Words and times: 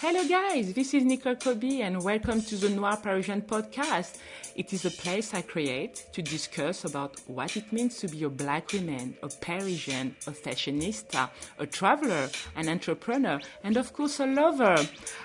Hello, 0.00 0.24
guys. 0.28 0.74
This 0.74 0.94
is 0.94 1.02
Nicholle 1.02 1.40
Kobi, 1.40 1.80
and 1.80 2.00
welcome 2.04 2.40
to 2.42 2.54
the 2.54 2.68
Noir 2.68 2.96
Parisian 2.98 3.42
podcast. 3.42 4.18
It 4.54 4.72
is 4.72 4.84
a 4.84 4.92
place 4.92 5.34
I 5.34 5.42
create 5.42 6.06
to 6.12 6.22
discuss 6.22 6.84
about 6.84 7.20
what 7.26 7.56
it 7.56 7.72
means 7.72 7.96
to 7.98 8.06
be 8.06 8.22
a 8.22 8.28
black 8.28 8.72
woman, 8.72 9.16
a 9.24 9.28
Parisian, 9.28 10.14
a 10.28 10.30
fashionista, 10.30 11.28
a 11.58 11.66
traveler, 11.66 12.30
an 12.54 12.68
entrepreneur, 12.68 13.40
and 13.64 13.76
of 13.76 13.92
course, 13.92 14.20
a 14.20 14.26
lover. 14.26 14.76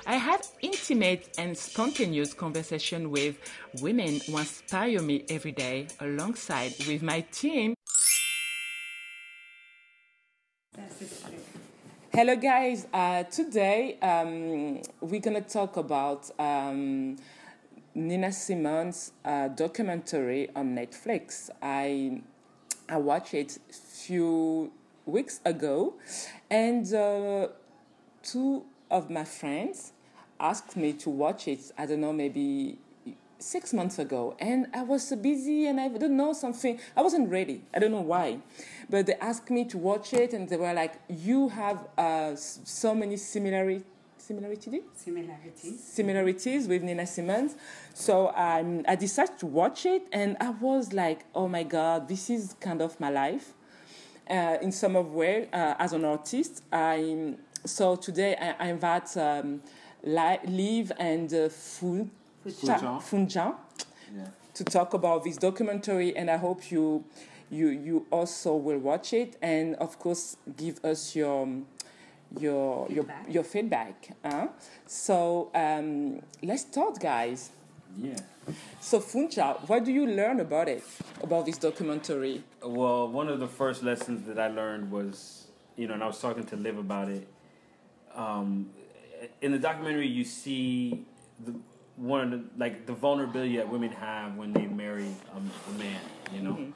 I 0.07 0.15
have 0.15 0.41
intimate 0.63 1.35
and 1.37 1.55
spontaneous 1.55 2.33
conversation 2.33 3.11
with 3.11 3.37
women 3.79 4.21
who 4.25 4.39
inspire 4.39 5.03
me 5.03 5.23
every 5.29 5.51
day, 5.51 5.85
alongside 5.99 6.73
with 6.87 7.03
my 7.03 7.21
team. 7.31 7.75
Hello, 12.15 12.35
guys. 12.35 12.85
Uh, 12.93 13.23
today 13.23 13.97
um, 13.99 14.83
we're 15.01 15.19
gonna 15.19 15.41
talk 15.41 15.77
about 15.77 16.29
um, 16.37 17.17
Nina 17.95 18.31
Simone's 18.31 19.13
uh, 19.25 19.47
documentary 19.47 20.47
on 20.55 20.75
Netflix. 20.75 21.49
I 21.59 22.21
I 22.87 22.97
watched 22.97 23.33
it 23.33 23.57
few 23.71 24.71
weeks 25.07 25.39
ago, 25.43 25.95
and 26.51 26.85
uh, 26.93 27.47
two 28.21 28.63
of 28.91 29.09
my 29.09 29.23
friends 29.23 29.93
asked 30.39 30.77
me 30.77 30.93
to 30.93 31.09
watch 31.09 31.47
it. 31.47 31.71
I 31.79 31.87
don't 31.87 32.01
know, 32.01 32.13
maybe 32.13 32.77
six 33.43 33.73
months 33.73 33.99
ago 33.99 34.35
and 34.39 34.67
I 34.73 34.83
was 34.83 35.07
so 35.07 35.15
busy 35.15 35.67
and 35.67 35.79
I 35.79 35.89
don't 35.89 36.17
know 36.17 36.33
something. 36.33 36.79
I 36.95 37.01
wasn't 37.01 37.29
ready. 37.29 37.61
I 37.73 37.79
don't 37.79 37.91
know 37.91 38.01
why. 38.01 38.39
But 38.89 39.05
they 39.07 39.15
asked 39.15 39.49
me 39.49 39.65
to 39.65 39.77
watch 39.77 40.13
it 40.13 40.33
and 40.33 40.47
they 40.49 40.57
were 40.57 40.73
like, 40.73 40.93
You 41.09 41.49
have 41.49 41.87
uh, 41.97 42.35
so 42.35 42.95
many 42.95 43.17
similarities. 43.17 43.83
Similarity? 44.17 44.81
Similarities. 44.95 45.83
Similarities 45.83 46.67
with 46.69 46.81
Nina 46.81 47.05
Simone. 47.05 47.51
So 47.93 48.33
um, 48.35 48.85
I 48.87 48.95
decided 48.95 49.37
to 49.39 49.47
watch 49.47 49.85
it 49.85 50.03
and 50.13 50.37
I 50.39 50.51
was 50.51 50.93
like, 50.93 51.25
oh 51.35 51.49
my 51.49 51.63
God, 51.63 52.07
this 52.07 52.29
is 52.29 52.55
kind 52.61 52.81
of 52.81 52.97
my 53.01 53.09
life. 53.09 53.53
Uh, 54.29 54.55
in 54.61 54.71
some 54.71 54.95
of 54.95 55.13
way, 55.13 55.49
uh, 55.51 55.75
as 55.77 55.91
an 55.91 56.05
artist, 56.05 56.63
I'm 56.71 57.37
so 57.65 57.97
today 57.97 58.37
I, 58.39 58.67
I 58.67 58.69
invite 58.69 59.17
um, 59.17 59.61
Liv 60.05 60.93
and 60.97 61.33
uh, 61.33 61.49
Food 61.49 62.09
Fuchan. 62.45 63.01
Fuchan 63.01 63.55
Yeah. 64.15 64.27
to 64.53 64.63
talk 64.63 64.93
about 64.93 65.23
this 65.23 65.37
documentary, 65.37 66.15
and 66.15 66.29
I 66.29 66.37
hope 66.37 66.71
you 66.71 67.03
you 67.49 67.67
you 67.69 68.05
also 68.11 68.55
will 68.55 68.79
watch 68.79 69.13
it, 69.13 69.37
and 69.41 69.75
of 69.75 69.97
course 69.99 70.37
give 70.57 70.83
us 70.83 71.15
your 71.15 71.47
your 72.39 72.87
Feedback. 72.87 73.25
your 73.25 73.33
your 73.33 73.43
feedback. 73.43 74.09
Huh? 74.25 74.47
So 74.87 75.49
um, 75.53 76.21
let's 76.41 76.61
start, 76.63 76.99
guys. 76.99 77.51
Yeah. 77.97 78.15
So 78.81 78.99
Fuchan, 78.99 79.67
what 79.69 79.85
do 79.85 79.91
you 79.91 80.05
learn 80.07 80.39
about 80.39 80.67
it, 80.67 80.83
about 81.21 81.45
this 81.45 81.57
documentary? 81.57 82.43
Well, 82.61 83.07
one 83.07 83.29
of 83.29 83.39
the 83.39 83.47
first 83.47 83.83
lessons 83.83 84.27
that 84.27 84.37
I 84.39 84.47
learned 84.47 84.91
was, 84.91 85.47
you 85.77 85.87
know, 85.87 85.93
and 85.93 86.03
I 86.03 86.07
was 86.07 86.19
talking 86.19 86.43
to 86.45 86.55
Liv 86.55 86.77
about 86.77 87.07
it. 87.09 87.27
Um, 88.15 88.71
in 89.41 89.51
the 89.51 89.59
documentary, 89.59 90.07
you 90.07 90.23
see 90.25 91.05
the 91.45 91.53
one 91.95 92.21
of 92.21 92.31
the 92.31 92.43
like 92.57 92.85
the 92.85 92.93
vulnerability 92.93 93.57
that 93.57 93.69
women 93.69 93.91
have 93.91 94.35
when 94.35 94.53
they 94.53 94.65
marry 94.65 95.09
a, 95.33 95.37
a 95.37 95.77
man, 95.77 96.01
you 96.33 96.41
know, 96.41 96.73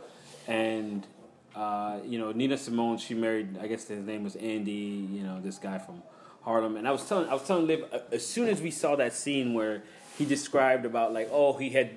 and 0.47 1.07
uh, 1.55 1.99
you 2.05 2.19
know 2.19 2.31
Nina 2.31 2.57
Simone, 2.57 2.97
she 2.97 3.13
married, 3.13 3.57
I 3.59 3.67
guess 3.67 3.87
his 3.87 4.05
name 4.05 4.23
was 4.23 4.35
Andy, 4.35 4.71
you 4.71 5.23
know, 5.23 5.39
this 5.41 5.57
guy 5.57 5.79
from 5.79 6.03
Harlem, 6.43 6.77
and 6.77 6.87
I 6.87 6.91
was 6.91 7.07
telling, 7.07 7.27
I 7.29 7.33
was 7.33 7.45
telling 7.45 7.67
Liv 7.67 7.85
uh, 7.91 7.99
as 8.11 8.25
soon 8.25 8.47
as 8.47 8.61
we 8.61 8.71
saw 8.71 8.95
that 8.95 9.13
scene 9.13 9.53
where 9.53 9.83
he 10.17 10.25
described 10.25 10.85
about 10.85 11.13
like 11.13 11.29
oh 11.31 11.53
he 11.53 11.69
had 11.69 11.91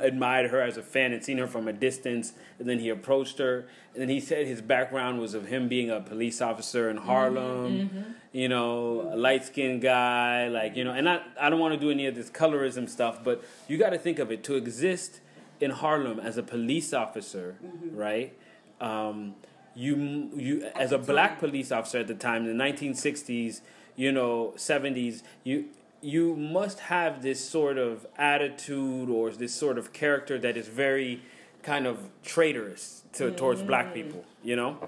admired 0.00 0.50
her 0.50 0.60
as 0.60 0.76
a 0.76 0.82
fan 0.82 1.12
and 1.12 1.22
seen 1.22 1.38
her 1.38 1.46
from 1.46 1.68
a 1.68 1.72
distance 1.72 2.32
and 2.58 2.68
then 2.68 2.78
he 2.78 2.88
approached 2.88 3.38
her 3.38 3.66
and 3.92 4.02
then 4.02 4.08
he 4.08 4.18
said 4.18 4.46
his 4.46 4.62
background 4.62 5.20
was 5.20 5.34
of 5.34 5.46
him 5.46 5.68
being 5.68 5.90
a 5.90 6.00
police 6.00 6.40
officer 6.40 6.88
in 6.88 6.96
mm-hmm. 6.96 7.06
Harlem 7.06 7.88
mm-hmm. 7.88 8.10
you 8.32 8.48
know 8.48 9.10
a 9.12 9.16
light 9.16 9.44
skinned 9.44 9.82
guy 9.82 10.48
like 10.48 10.74
you 10.74 10.84
know 10.84 10.92
and 10.92 11.08
I, 11.08 11.20
I 11.40 11.50
don't 11.50 11.60
want 11.60 11.74
to 11.74 11.80
do 11.80 11.90
any 11.90 12.06
of 12.06 12.14
this 12.14 12.30
colorism 12.30 12.88
stuff 12.88 13.22
but 13.22 13.44
you 13.68 13.76
got 13.76 13.90
to 13.90 13.98
think 13.98 14.18
of 14.18 14.30
it. 14.32 14.42
To 14.44 14.54
exist 14.54 15.20
in 15.60 15.70
Harlem 15.70 16.20
as 16.20 16.36
a 16.36 16.42
police 16.42 16.92
officer 16.94 17.56
mm-hmm. 17.62 17.96
right 17.96 18.34
um, 18.80 19.34
you 19.74 20.30
you 20.34 20.70
as 20.74 20.92
a 20.92 20.98
black 20.98 21.38
police 21.38 21.70
officer 21.70 21.98
at 21.98 22.06
the 22.06 22.14
time 22.14 22.46
in 22.46 22.56
the 22.56 22.64
1960s 22.64 23.60
you 23.96 24.12
know 24.12 24.54
70s 24.56 25.22
you 25.44 25.66
you 26.00 26.36
must 26.36 26.80
have 26.80 27.22
this 27.22 27.46
sort 27.46 27.78
of 27.78 28.06
attitude 28.18 29.08
or 29.08 29.30
this 29.30 29.54
sort 29.54 29.78
of 29.78 29.92
character 29.92 30.38
that 30.38 30.56
is 30.56 30.68
very 30.68 31.22
kind 31.62 31.86
of 31.86 32.08
traitorous 32.22 33.02
to, 33.12 33.30
towards 33.32 33.62
black 33.62 33.92
people 33.92 34.24
you 34.44 34.54
know 34.54 34.78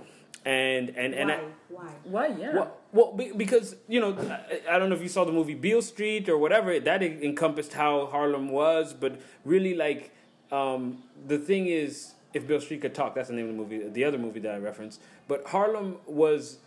and 0.45 0.91
and 0.97 1.15
and 1.15 1.29
Why? 1.29 1.35
I, 1.35 1.41
Why? 1.69 1.91
Why? 2.05 2.27
Yeah. 2.29 2.55
well, 2.55 2.77
well, 2.93 3.13
be- 3.13 3.33
because 3.33 3.77
you 3.87 4.01
know, 4.01 4.17
I, 4.17 4.77
I 4.77 4.79
don't 4.79 4.89
know 4.89 4.95
if 4.97 5.03
you 5.03 5.09
saw 5.09 5.25
the 5.25 5.33
movie 5.33 5.55
Beale 5.55 5.83
Street 5.83 6.29
or 6.29 6.39
whatever. 6.39 6.79
That 6.81 7.03
en- 7.03 7.21
encompassed 7.23 7.75
how 7.75 8.07
Harlem 8.07 8.49
was, 8.49 8.95
but 8.95 9.21
really, 9.45 9.75
like, 9.75 10.11
um, 10.51 11.03
the 11.27 11.39
thing 11.39 11.67
is, 11.67 12.15
if 12.33 12.47
Beale 12.47 12.61
Street 12.61 12.81
could 12.81 12.95
talk, 12.95 13.15
that's 13.15 13.29
the 13.29 13.35
name 13.35 13.51
of 13.51 13.57
the 13.57 13.63
movie, 13.63 13.89
the 13.89 14.05
other 14.05 14.19
movie 14.19 14.41
that 14.41 14.55
I 14.55 14.59
referenced. 14.59 15.01
But 15.27 15.47
Harlem 15.49 15.99
was, 16.07 16.59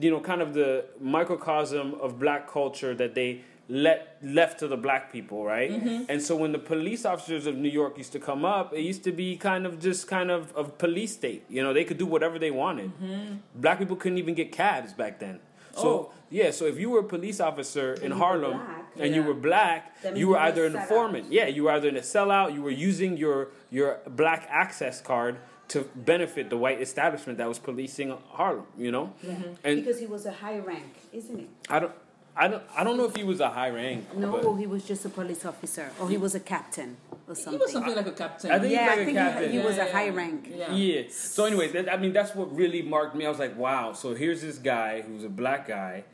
you 0.00 0.10
know, 0.10 0.20
kind 0.20 0.40
of 0.40 0.54
the 0.54 0.86
microcosm 0.98 1.94
of 1.94 2.18
black 2.18 2.50
culture 2.50 2.94
that 2.94 3.14
they 3.14 3.42
let 3.68 4.18
left 4.22 4.60
to 4.60 4.68
the 4.68 4.76
black 4.76 5.12
people, 5.12 5.44
right? 5.44 5.70
Mm-hmm. 5.70 6.04
And 6.08 6.22
so 6.22 6.36
when 6.36 6.52
the 6.52 6.58
police 6.58 7.04
officers 7.04 7.46
of 7.46 7.56
New 7.56 7.68
York 7.68 7.98
used 7.98 8.12
to 8.12 8.20
come 8.20 8.44
up, 8.44 8.72
it 8.72 8.82
used 8.82 9.02
to 9.04 9.12
be 9.12 9.36
kind 9.36 9.66
of 9.66 9.80
just 9.80 10.06
kind 10.06 10.30
of 10.30 10.52
a 10.56 10.64
police 10.64 11.14
state. 11.14 11.44
You 11.48 11.62
know, 11.62 11.72
they 11.72 11.84
could 11.84 11.98
do 11.98 12.06
whatever 12.06 12.38
they 12.38 12.50
wanted. 12.50 12.92
Mm-hmm. 13.00 13.36
Black 13.56 13.78
people 13.78 13.96
couldn't 13.96 14.18
even 14.18 14.34
get 14.34 14.52
cabs 14.52 14.92
back 14.92 15.18
then. 15.18 15.40
So 15.74 15.88
Oh. 15.88 16.12
yeah, 16.30 16.50
so 16.52 16.64
if 16.66 16.78
you 16.78 16.90
were 16.90 17.00
a 17.00 17.04
police 17.04 17.38
officer 17.40 17.94
in 17.94 18.12
Harlem 18.12 18.58
black, 18.58 18.86
and 18.98 19.14
you 19.14 19.22
were 19.22 19.34
black, 19.34 20.00
That 20.02 20.16
you 20.16 20.28
were 20.28 20.38
either 20.38 20.64
an 20.64 20.74
informant. 20.76 21.30
Yeah, 21.30 21.46
you 21.48 21.64
were 21.64 21.72
either 21.72 21.88
in 21.88 21.96
a 21.96 22.00
sellout. 22.00 22.54
You 22.54 22.62
were 22.62 22.70
using 22.70 23.16
your 23.16 23.48
your 23.70 23.98
black 24.08 24.46
access 24.50 25.00
card 25.00 25.38
to 25.68 25.82
benefit 25.94 26.48
the 26.48 26.56
white 26.56 26.80
establishment 26.80 27.38
that 27.38 27.48
was 27.48 27.58
policing 27.58 28.16
Harlem. 28.30 28.66
You 28.78 28.90
know, 28.90 29.12
mm-hmm. 29.24 29.52
and 29.64 29.84
Because 29.84 30.00
he 30.00 30.06
was 30.06 30.24
a 30.24 30.32
high 30.32 30.58
rank, 30.58 30.94
isn't 31.12 31.38
he? 31.38 31.46
I 31.68 31.80
don't. 31.80 31.92
I 32.38 32.48
don't. 32.48 32.62
I 32.76 32.84
don't 32.84 32.96
know 32.98 33.06
if 33.06 33.16
he 33.16 33.24
was 33.24 33.40
a 33.40 33.48
high 33.48 33.70
rank. 33.70 34.14
No, 34.14 34.32
but- 34.32 34.56
he 34.56 34.66
was 34.66 34.84
just 34.84 35.04
a 35.06 35.08
police 35.08 35.44
officer, 35.46 35.90
or 35.98 36.08
he 36.08 36.18
was 36.18 36.34
a 36.34 36.40
captain, 36.40 36.96
or 37.26 37.34
something. 37.34 37.36
He 37.36 37.42
something. 37.42 37.58
was 37.60 37.72
something 37.72 37.96
like 37.96 38.06
a 38.06 38.12
captain. 38.12 38.50
I 38.50 38.58
think 38.58 38.72
yeah, 38.72 38.80
he's 38.80 38.88
like 38.90 38.98
I 38.98 39.00
a 39.00 39.04
think 39.06 39.16
captain. 39.18 39.50
he, 39.52 39.58
he 39.58 39.64
was 39.64 39.76
Yeah, 39.76 39.86
a 39.86 39.92
high 39.92 40.08
rank. 40.10 40.52
Yeah. 40.54 40.72
Yeah. 40.72 41.02
So, 41.10 41.44
anyways, 41.46 41.72
that, 41.72 41.90
I 41.92 41.96
mean, 41.96 42.12
that's 42.12 42.34
what 42.34 42.54
really 42.54 42.82
marked 42.82 43.14
me. 43.16 43.24
I 43.24 43.30
was 43.30 43.38
like, 43.38 43.56
wow. 43.56 43.92
So 43.94 44.14
here's 44.14 44.42
this 44.42 44.58
guy 44.58 45.00
who's 45.00 45.24
a 45.24 45.30
black 45.30 45.66
guy, 45.66 46.04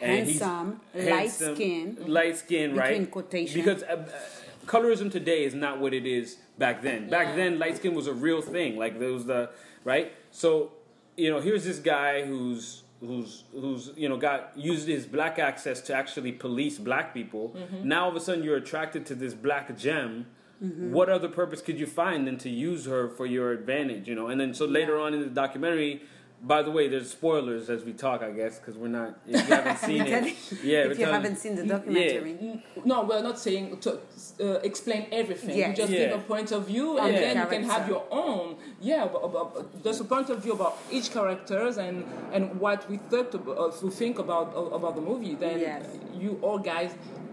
and 0.00 0.26
Handsome, 0.26 0.80
he's 0.94 1.04
light 1.04 1.12
handsome, 1.20 1.54
skin, 1.56 1.98
light 2.06 2.36
skin, 2.38 2.74
right? 2.74 2.88
between 2.88 3.06
quotation. 3.08 3.60
Because 3.60 3.82
uh, 3.82 3.86
uh, 3.86 4.66
colorism 4.66 5.10
today 5.12 5.44
is 5.44 5.54
not 5.54 5.78
what 5.78 5.92
it 5.92 6.06
is 6.06 6.38
back 6.58 6.80
then. 6.82 7.10
Back 7.10 7.36
then, 7.36 7.58
light 7.58 7.76
skin 7.76 7.94
was 7.94 8.06
a 8.06 8.14
real 8.14 8.40
thing. 8.40 8.78
Like 8.78 8.98
there 8.98 9.12
was 9.12 9.26
the 9.26 9.50
right. 9.84 10.12
So, 10.30 10.72
you 11.18 11.30
know, 11.30 11.40
here's 11.40 11.64
this 11.64 11.78
guy 11.78 12.24
who's 12.24 12.82
who's 13.00 13.44
who's 13.52 13.90
you 13.96 14.08
know 14.08 14.16
got 14.16 14.52
used 14.56 14.88
his 14.88 15.06
black 15.06 15.38
access 15.38 15.80
to 15.82 15.94
actually 15.94 16.32
police 16.32 16.78
black 16.78 17.12
people. 17.12 17.54
Mm-hmm. 17.56 17.88
Now 17.88 18.04
all 18.04 18.10
of 18.10 18.16
a 18.16 18.20
sudden 18.20 18.42
you're 18.42 18.56
attracted 18.56 19.06
to 19.06 19.14
this 19.14 19.34
black 19.34 19.76
gem. 19.76 20.26
Mm-hmm. 20.62 20.92
What 20.92 21.08
other 21.08 21.28
purpose 21.28 21.60
could 21.60 21.78
you 21.78 21.86
find 21.86 22.26
than 22.26 22.38
to 22.38 22.48
use 22.48 22.86
her 22.86 23.08
for 23.08 23.26
your 23.26 23.52
advantage? 23.52 24.08
You 24.08 24.14
know, 24.14 24.28
and 24.28 24.40
then 24.40 24.54
so 24.54 24.64
later 24.64 24.98
on 24.98 25.14
in 25.14 25.20
the 25.20 25.26
documentary. 25.26 26.02
By 26.42 26.62
the 26.62 26.70
way, 26.70 26.86
there's 26.88 27.10
spoilers 27.10 27.70
as 27.70 27.82
we 27.82 27.92
talk, 27.92 28.22
I 28.22 28.30
guess, 28.30 28.58
because 28.58 28.76
we're 28.76 28.88
not. 28.88 29.18
If 29.26 29.48
you 29.48 29.54
haven't 29.54 29.78
seen 29.78 30.02
it, 30.06 30.24
yeah. 30.62 30.78
if 30.84 30.90
you 30.90 30.94
telling- 31.06 31.14
haven't 31.14 31.36
seen 31.36 31.54
the 31.56 31.64
documentary, 31.66 32.62
No, 32.84 33.02
we're 33.04 33.22
not 33.22 33.38
saying 33.38 33.78
to 33.78 33.98
uh, 34.40 34.44
explain 34.62 35.06
everything. 35.10 35.56
Yes. 35.56 35.68
We 35.70 35.74
just 35.74 35.92
Yeah. 35.92 35.98
give 36.10 36.18
a 36.20 36.22
point 36.22 36.52
of 36.52 36.66
view, 36.66 36.98
and 36.98 37.16
the 37.16 37.20
then 37.20 37.36
you 37.38 37.46
can 37.46 37.64
have 37.64 37.88
your 37.88 38.04
own. 38.10 38.56
Yeah, 38.80 39.08
but, 39.10 39.32
but, 39.32 39.54
but 39.54 39.82
there's 39.82 40.00
a 40.00 40.04
point 40.04 40.28
of 40.30 40.42
view 40.42 40.52
about 40.52 40.76
each 40.90 41.10
characters 41.10 41.78
and 41.78 42.04
and 42.32 42.60
what 42.60 42.88
we 42.90 42.98
thought 42.98 43.34
about, 43.34 43.58
uh, 43.58 43.72
we 43.82 43.90
think 43.90 44.18
about 44.18 44.48
about 44.78 44.94
the 44.94 45.00
movie. 45.10 45.34
Then 45.34 45.58
Yes. 45.58 45.86
you 46.22 46.38
all 46.42 46.58
guys, 46.58 46.90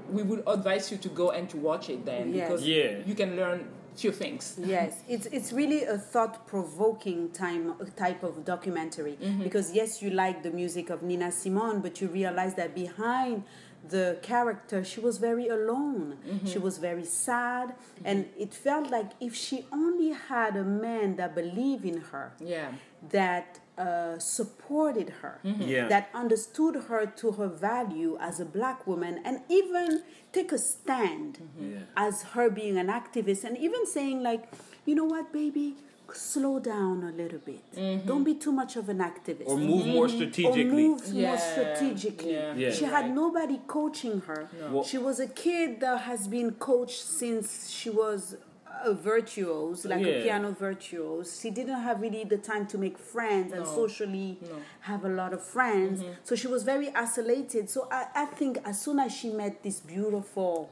we 0.10 0.24
would 0.24 0.44
advise 0.48 0.90
you 0.92 0.98
to 0.98 1.10
go 1.10 1.32
and 1.32 1.50
to 1.50 1.58
watch 1.58 1.90
it 1.90 2.06
then 2.06 2.34
Yes. 2.34 2.48
because 2.50 2.66
Yeah. 2.66 3.00
you 3.06 3.16
can 3.16 3.36
learn 3.36 3.60
few 3.96 4.12
things. 4.12 4.58
Yes, 4.76 4.92
it's 5.08 5.28
it's 5.38 5.52
really 5.54 5.84
a 5.84 5.98
thought-provoking 5.98 7.32
time 7.32 7.74
type 7.96 8.24
of 8.24 8.34
documentary 8.46 9.18
Mm-hmm. 9.22 9.44
because 9.44 9.74
yes, 9.74 10.02
you 10.02 10.10
like 10.10 10.44
the 10.44 10.52
music 10.52 10.90
of 10.90 11.02
Nina 11.04 11.32
Simone, 11.32 11.80
but 11.82 12.02
you 12.02 12.08
realize 12.08 12.54
that 12.56 12.74
behind 12.76 13.44
the 13.90 14.18
character, 14.22 14.84
she 14.84 15.00
was 15.02 15.18
very 15.18 15.48
alone. 15.50 16.18
Mm-hmm. 16.28 16.48
She 16.48 16.58
was 16.58 16.78
very 16.78 17.06
sad, 17.06 17.76
and 18.06 18.18
it 18.38 18.54
felt 18.54 18.90
like 18.90 19.12
if 19.20 19.36
she 19.36 19.66
only 19.72 20.12
had 20.30 20.56
a 20.56 20.64
man 20.64 21.18
that 21.18 21.36
believed 21.36 21.86
in 21.86 21.98
her, 22.12 22.32
Yeah. 22.40 22.72
That 23.10 23.60
uh, 23.78 24.20
supported 24.20 25.10
her, 25.22 25.40
mm-hmm. 25.44 25.62
Yeah. 25.64 25.88
that 25.88 26.10
understood 26.14 26.76
her 26.88 27.06
to 27.08 27.32
her 27.32 27.48
value 27.48 28.18
as 28.20 28.40
a 28.40 28.46
black 28.46 28.86
woman, 28.86 29.20
and 29.26 29.42
even 29.50 30.04
take 30.32 30.52
a 30.52 30.58
stand 30.58 31.40
mm-hmm. 31.40 31.74
Yeah. 31.74 31.80
as 31.98 32.24
her 32.34 32.50
being 32.50 32.78
an 32.78 32.88
activist, 32.88 33.44
and 33.44 33.58
even 33.58 33.86
saying 33.86 34.22
like, 34.22 34.44
you 34.86 34.96
know 34.96 35.06
what, 35.06 35.34
baby, 35.34 35.76
slow 36.12 36.60
down 36.60 37.04
a 37.04 37.12
little 37.12 37.40
bit. 37.40 37.64
Mm-hmm. 37.76 38.08
Don't 38.08 38.24
be 38.24 38.36
too 38.36 38.52
much 38.52 38.76
of 38.76 38.90
an 38.90 39.00
activist. 39.00 39.48
Or 39.48 39.58
move 39.58 39.88
more 39.88 40.08
strategically. 40.08 40.86
or 40.86 40.98
strategically. 41.00 41.10
move 41.10 41.14
Yeah, 41.14 41.28
more 41.30 41.38
strategically. 41.38 42.34
yeah, 42.34 42.54
Yeah. 42.56 42.72
She 42.72 42.86
had 42.86 43.14
nobody 43.16 43.60
coaching 43.68 44.22
her. 44.22 44.50
Well- 44.70 44.84
she 44.84 44.98
was 44.98 45.20
a 45.20 45.28
kid 45.28 45.80
that 45.80 46.02
has 46.02 46.28
been 46.28 46.52
coached 46.52 47.02
since 47.04 47.70
she 47.70 47.90
was 47.90 48.38
a 48.86 48.94
virtuose, 48.94 49.86
like 49.86 50.02
Yeah. 50.06 50.14
a 50.14 50.24
piano 50.24 50.52
virtuose. 50.52 51.42
She 51.42 51.50
didn't 51.50 51.82
have 51.82 52.02
really 52.02 52.24
the 52.24 52.38
time 52.38 52.66
to 52.68 52.78
make 52.78 52.98
friends 52.98 53.54
and 53.54 53.66
socially 53.66 54.40
have 54.82 55.06
a 55.06 55.10
lot 55.10 55.34
of 55.34 55.44
friends. 55.44 56.02
Mm-hmm. 56.02 56.12
So 56.24 56.36
she 56.36 56.48
was 56.48 56.64
very 56.64 56.90
isolated. 56.96 57.70
So 57.70 57.88
I, 57.92 58.08
I 58.16 58.26
think 58.26 58.58
as 58.66 58.82
soon 58.82 59.00
as 59.00 59.12
she 59.16 59.30
met 59.30 59.64
this 59.64 59.80
beautiful 59.80 60.70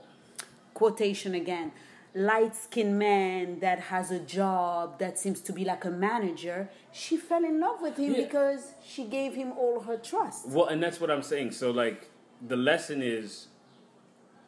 quotation 0.73 1.35
again 1.35 1.71
light 2.13 2.55
skinned 2.55 2.99
man 2.99 3.59
that 3.61 3.79
has 3.79 4.11
a 4.11 4.19
job 4.19 4.99
that 4.99 5.17
seems 5.17 5.39
to 5.41 5.53
be 5.53 5.63
like 5.63 5.85
a 5.85 5.89
manager, 5.89 6.69
she 6.91 7.15
fell 7.15 7.43
in 7.45 7.59
love 7.59 7.81
with 7.81 7.95
him 7.97 8.13
Yeah. 8.13 8.23
because 8.23 8.73
she 8.85 9.05
gave 9.05 9.33
him 9.33 9.53
all 9.53 9.79
her 9.81 9.95
trust. 9.97 10.49
Well, 10.49 10.65
and 10.67 10.83
that's 10.83 10.99
what 10.99 11.09
I'm 11.09 11.21
saying. 11.23 11.51
So, 11.51 11.71
like, 11.71 12.09
the 12.45 12.57
lesson 12.57 13.01
is 13.01 13.47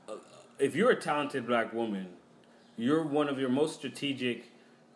uh, 0.09 0.15
if 0.59 0.75
you're 0.75 0.91
a 0.91 0.99
talented 0.99 1.47
black 1.47 1.71
woman, 1.73 2.07
you're 2.77 3.03
one 3.03 3.29
of 3.29 3.39
your 3.39 3.49
most 3.49 3.75
strategic 3.75 4.45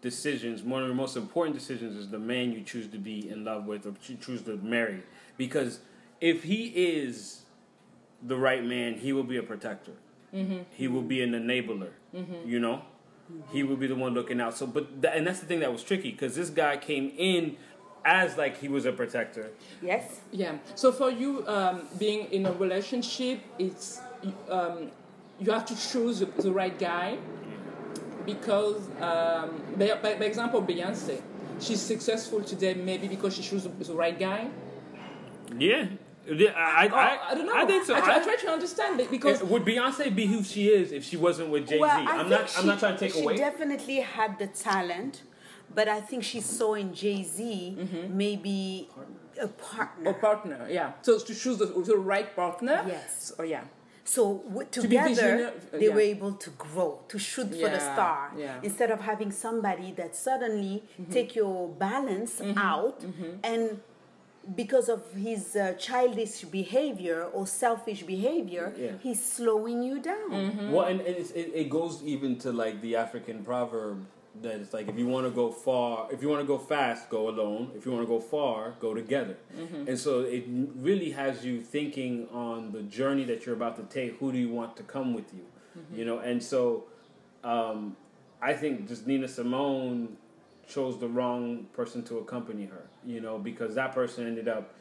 decisions, 0.02 0.62
one 0.64 0.82
of 0.82 0.88
your 0.88 0.96
most 0.96 1.18
important 1.18 1.58
decisions 1.58 1.96
is 1.96 2.10
the 2.10 2.20
man 2.20 2.52
you 2.52 2.62
choose 2.62 2.88
to 2.88 2.98
be 2.98 3.30
in 3.30 3.44
love 3.44 3.66
with 3.66 3.86
or 3.86 3.94
you 4.08 4.16
choose 4.18 4.42
to 4.44 4.58
marry. 4.58 5.04
Because 5.38 5.80
if 6.22 6.44
he 6.44 6.68
is 6.68 7.42
the 8.22 8.36
right 8.38 8.64
man, 8.64 8.96
he 8.96 9.14
will 9.14 9.24
be 9.24 9.38
a 9.38 9.44
protector. 9.44 9.94
He 10.72 10.88
will 10.88 11.02
be 11.02 11.24
an 11.24 11.32
enabler. 11.32 11.90
You 12.46 12.60
know, 12.60 12.84
he 13.52 13.64
will 13.64 13.76
be 13.76 13.88
the 13.88 13.96
one 13.96 14.14
looking 14.14 14.40
out. 14.40 14.56
So, 14.56 14.68
but 14.68 15.02
tha- 15.02 15.16
and 15.16 15.26
that's 15.26 15.40
the 15.40 15.48
thing 15.48 15.62
that 15.62 15.72
was 15.72 15.84
tricky 15.84 16.12
because 16.12 16.36
this 16.36 16.50
guy 16.52 16.78
came 16.78 17.12
in 17.18 17.58
as 18.06 18.38
like 18.38 18.60
he 18.60 18.68
was 18.68 18.86
a 18.86 18.92
protector. 18.92 19.50
Yes? 19.82 20.22
Yeah. 20.32 20.58
So 20.76 20.92
for 20.92 21.10
you, 21.10 21.44
um, 21.48 21.88
being 21.98 22.32
in 22.32 22.46
a 22.46 22.52
relationship, 22.52 23.40
it's 23.58 24.00
um, 24.50 24.92
you 25.40 25.52
have 25.52 25.66
to 25.66 25.76
choose 25.76 26.20
the, 26.20 26.26
the 26.28 26.52
right 26.52 26.78
guy 26.78 27.18
because, 28.28 28.80
um, 29.02 29.50
by, 29.80 29.88
by, 30.04 30.12
by 30.22 30.26
example, 30.26 30.62
Beyonce, 30.62 31.20
she's 31.60 31.82
successful 31.82 32.40
today 32.52 32.74
maybe 32.76 33.08
because 33.08 33.36
she 33.36 33.42
chose 33.42 33.64
the, 33.64 33.70
the 33.92 33.94
right 34.04 34.18
guy. 34.28 34.42
Yeah, 35.58 35.88
Yeah, 36.30 36.52
I, 36.56 36.88
I, 36.88 36.90
Oh, 36.92 37.28
I 37.32 37.36
don't 37.36 37.46
know. 37.48 37.56
I 37.56 37.66
think 37.66 37.86
so. 37.86 37.96
I, 37.96 38.02
try, 38.02 38.16
I- 38.16 38.20
I 38.20 38.24
try 38.24 38.36
to 38.46 38.50
understand 38.58 39.00
it 39.00 39.10
because 39.10 39.42
would 39.44 39.64
Beyonce 39.64 40.14
be 40.14 40.26
who 40.34 40.44
she 40.44 40.68
is 40.68 40.92
if 40.92 41.04
she 41.10 41.18
wasn't 41.28 41.50
with 41.50 41.64
Jay 41.70 41.76
Z? 41.78 41.80
Well, 41.80 41.90
I 42.12 42.18
I'm 42.20 42.30
not. 42.30 42.50
she, 42.50 42.60
I'm 42.60 42.68
not 42.68 42.80
trying 42.80 42.96
to 42.98 43.00
take 43.00 43.14
she 43.14 43.22
away. 43.22 43.34
She 43.36 43.40
definitely 43.50 44.00
had 44.18 44.38
the 44.38 44.48
talent, 44.48 45.24
but 45.74 45.88
I 45.88 46.02
think 46.02 46.24
she 46.32 46.42
saw 46.42 46.74
in 46.84 46.94
Jay 46.94 47.24
Z 47.24 47.42
Mm-hmm. 47.80 48.18
maybe 48.18 48.90
a 49.42 49.48
partner. 49.48 50.10
a 50.10 50.14
partner, 50.16 50.68
yeah. 50.70 50.94
So 51.04 51.18
to 51.20 51.34
choose 51.34 51.58
the, 51.60 51.68
the 51.92 51.96
right 52.14 52.30
partner. 52.36 52.84
Yes. 52.88 53.34
So, 53.38 53.44
yeah. 53.44 53.64
So 54.16 54.22
w- 54.48 54.68
together, 54.72 55.10
visionary- 55.10 55.46
uh, 55.46 55.52
they 55.82 55.88
yeah. 55.90 55.96
were 55.96 56.08
able 56.16 56.34
to 56.46 56.50
grow, 56.66 56.90
to 57.12 57.18
shoot 57.20 57.50
for 57.62 57.70
the 57.76 57.80
star, 57.92 58.32
yeah. 58.38 58.60
instead 58.68 58.90
of 58.96 59.00
having 59.12 59.32
somebody 59.46 59.90
that 60.00 60.12
suddenly 60.16 60.76
Mm-hmm. 60.78 61.12
take 61.18 61.30
your 61.42 61.68
balance 61.88 62.34
out 62.74 62.98
and 63.44 63.64
because 64.56 64.88
of 64.96 65.02
his 65.30 65.42
uh, 65.58 65.74
childish 65.88 66.36
behavior 66.60 67.20
or 67.36 67.44
selfish 67.66 68.02
behavior, 68.16 68.66
Yeah. 68.78 68.92
he's 69.06 69.22
slowing 69.38 69.80
you 69.90 69.98
down. 70.00 70.30
Mm-hmm. 70.32 70.72
Well, 70.74 70.86
and, 70.92 71.00
and 71.02 71.16
it's, 71.22 71.32
it, 71.32 71.52
it 71.62 71.70
goes 71.70 71.94
even 72.14 72.38
to 72.44 72.50
like 72.64 72.76
the 72.82 72.96
African 72.96 73.38
proverb 73.44 73.98
that 74.42 74.56
it's 74.56 74.74
like 74.74 74.88
if 74.88 74.98
you 74.98 75.08
want 75.08 75.26
to 75.26 75.32
go 75.32 75.52
far, 75.52 76.08
if 76.12 76.22
you 76.22 76.30
want 76.30 76.42
to 76.42 76.48
go 76.48 76.58
fast, 76.58 77.10
go 77.10 77.30
alone. 77.30 77.72
If 77.76 77.86
you 77.86 77.92
want 77.92 78.04
to 78.04 78.08
go 78.08 78.20
far, 78.20 78.76
go 78.80 78.94
together. 78.94 79.38
Mm-hmm. 79.56 79.88
And 79.88 80.00
so 80.00 80.22
it 80.22 80.46
really 80.48 81.12
has 81.12 81.46
you 81.46 81.62
thinking 81.62 82.28
on 82.32 82.72
the 82.72 82.84
journey 82.84 83.24
that 83.26 83.46
you're 83.46 83.56
about 83.56 83.76
to 83.78 83.84
take. 83.84 84.18
Who 84.18 84.32
do 84.32 84.38
you 84.38 84.50
want 84.50 84.78
to 84.78 84.84
come 84.84 85.14
with 85.14 85.34
you? 85.34 85.46
Mm-hmm. 85.78 85.96
You 86.00 86.06
know, 86.06 86.20
and 86.20 86.42
so 86.42 86.86
um, 87.44 87.96
I 88.42 88.54
think 88.54 88.88
just 88.88 89.08
Nina 89.08 89.28
Simone 89.28 90.18
chose 90.68 91.00
the 91.00 91.08
wrong 91.08 91.68
person 91.74 92.04
to 92.04 92.20
accompany 92.20 92.66
her. 92.66 92.88
You 93.06 93.22
know, 93.22 93.38
because 93.38 93.76
that 93.76 93.94
person 93.94 94.28
ended 94.28 94.48
up 94.48 94.74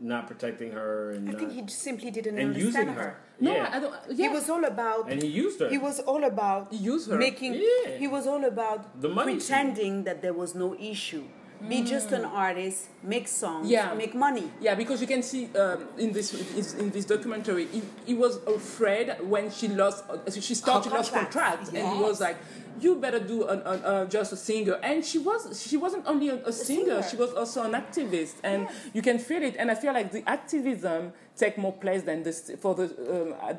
not 0.00 0.26
protecting 0.26 0.72
her 0.72 1.12
and 1.12 1.28
I 1.28 1.32
not- 1.32 1.40
think 1.40 1.52
he 1.52 1.66
simply 1.68 2.10
didn't 2.10 2.38
and 2.38 2.48
understand 2.48 2.88
using 2.88 2.94
her. 2.94 3.18
Her. 3.38 3.44
No, 3.44 3.54
yeah. 3.54 3.70
I 3.72 3.80
don't. 3.80 4.16
He 4.16 4.28
was 4.28 4.48
all 4.50 4.64
about. 4.64 5.10
and 5.10 5.22
he 5.22 5.28
used 5.28 5.60
her. 5.60 5.68
He 5.68 5.78
was 5.78 6.00
all 6.00 6.24
about 6.24 6.72
Use 6.72 7.06
her. 7.06 7.16
making. 7.16 7.54
Yeah. 7.54 7.96
He 7.98 8.06
was 8.08 8.26
all 8.26 8.44
about 8.44 9.00
The 9.00 9.08
money 9.08 9.34
pretending 9.36 10.04
that 10.04 10.22
there 10.22 10.32
was 10.34 10.54
no 10.54 10.74
issue. 10.78 11.24
Be 11.68 11.82
just 11.82 12.12
an 12.12 12.26
artist, 12.26 12.88
make 13.02 13.26
songs, 13.26 13.70
Yeah. 13.70 13.94
make 13.94 14.14
money. 14.14 14.50
Yeah, 14.60 14.74
because 14.74 15.00
you 15.00 15.06
can 15.06 15.22
see 15.22 15.48
um, 15.56 15.88
in 15.96 16.12
this 16.12 16.34
in 16.74 16.90
this 16.90 17.06
documentary, 17.06 17.66
he, 17.66 17.80
he 18.04 18.12
was 18.14 18.36
afraid 18.46 19.16
when 19.22 19.50
she 19.50 19.68
lost, 19.68 20.04
she 20.40 20.54
started 20.54 20.90
to 20.90 20.96
lose 20.96 21.08
contract. 21.08 21.32
contract, 21.32 21.68
and 21.72 21.88
he 21.96 22.02
was 22.02 22.20
like, 22.20 22.36
"You 22.80 22.96
better 22.96 23.20
do 23.20 23.46
an, 23.48 23.60
an, 23.60 23.84
uh, 23.84 24.04
just 24.06 24.32
a 24.32 24.36
singer." 24.36 24.78
And 24.82 25.04
she 25.04 25.18
was 25.18 25.62
she 25.68 25.76
wasn't 25.76 26.06
only 26.06 26.28
a, 26.30 26.36
a 26.46 26.52
singer, 26.52 27.02
singer. 27.02 27.02
she 27.10 27.16
was 27.16 27.32
also 27.34 27.62
an 27.62 27.72
activist, 27.72 28.34
and 28.42 28.68
you 28.92 29.02
can 29.02 29.18
feel 29.18 29.42
it. 29.42 29.56
And 29.58 29.70
I 29.70 29.74
feel 29.74 29.92
like 29.92 30.10
the 30.12 30.22
activism 30.28 31.12
take 31.36 31.58
more 31.58 31.72
place 31.72 32.02
than 32.02 32.22
this 32.22 32.50
for 32.60 32.74
the 32.74 32.84
um, 32.84 33.34
uh, 33.40 33.54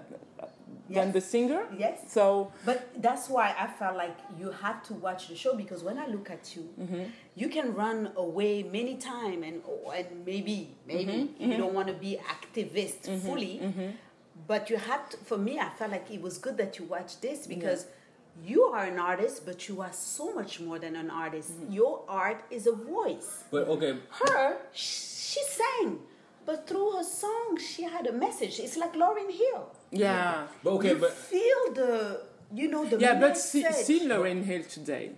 than 0.88 1.08
Yes. 1.08 1.14
the 1.14 1.22
singer. 1.22 1.66
Yes. 1.78 1.98
So 2.14 2.52
But 2.64 2.90
that's 3.02 3.28
why 3.28 3.56
I 3.58 3.66
felt 3.66 3.98
like 3.98 4.16
you 4.38 4.52
had 4.52 4.84
to 4.84 4.94
watch 4.94 5.30
the 5.30 5.36
show 5.36 5.56
because 5.56 5.84
when 5.84 5.98
I 5.98 6.06
look 6.06 6.30
at 6.30 6.56
you, 6.56 6.70
you 7.36 7.50
can 7.50 7.74
run 7.74 8.12
away 8.16 8.62
many 8.64 8.96
times 8.98 9.44
and 9.48 9.62
oh, 9.68 9.90
and 9.90 10.24
maybe 10.26 10.76
maybe 10.88 11.34
you 11.40 11.58
don't 11.58 11.74
want 11.74 11.88
to 11.88 11.94
be 11.96 12.20
activist 12.36 13.02
fully, 13.26 13.56
but 14.48 14.70
you 14.70 14.78
had 14.78 15.10
to, 15.12 15.18
for 15.18 15.38
me 15.38 15.60
I 15.60 15.70
felt 15.70 15.92
like 15.92 16.10
it 16.12 16.22
was 16.22 16.38
good 16.38 16.58
that 16.58 16.78
you 16.78 16.86
watched 16.86 17.22
this 17.22 17.48
because 17.48 17.88
you 18.44 18.64
are 18.64 18.84
an 18.86 19.00
artist, 19.00 19.46
but 19.46 19.68
you 19.70 19.82
are 19.82 19.94
so 19.94 20.34
much 20.34 20.60
more 20.60 20.78
than 20.80 20.96
an 20.96 21.10
artist. 21.10 21.52
Mm-hmm. 21.52 21.74
Your 21.74 22.04
art 22.08 22.44
is 22.52 22.68
a 22.68 22.74
voice. 22.74 23.44
but 23.52 23.68
okay, 23.68 23.98
Her, 24.10 24.58
she 24.74 25.40
sang. 25.44 26.00
But 26.46 26.68
through 26.68 26.92
her 26.98 27.04
song, 27.04 27.58
she 27.58 27.84
had 27.84 28.06
a 28.08 28.12
message. 28.14 28.60
It's 28.60 28.78
like 28.78 28.94
Lauryn 28.94 29.32
Hill. 29.32 29.72
yeah, 29.92 30.48
but 30.64 30.72
okay, 30.74 30.90
you 30.90 30.96
but 30.98 31.12
feel 31.14 31.74
the, 31.74 32.22
you 32.54 32.68
know, 32.70 32.86
the 32.86 33.00
yeah. 33.00 33.20
But 33.20 33.36
see, 33.38 33.64
see 33.72 34.02
Lauryn 34.08 34.44
Hill 34.44 34.64
today. 34.64 35.12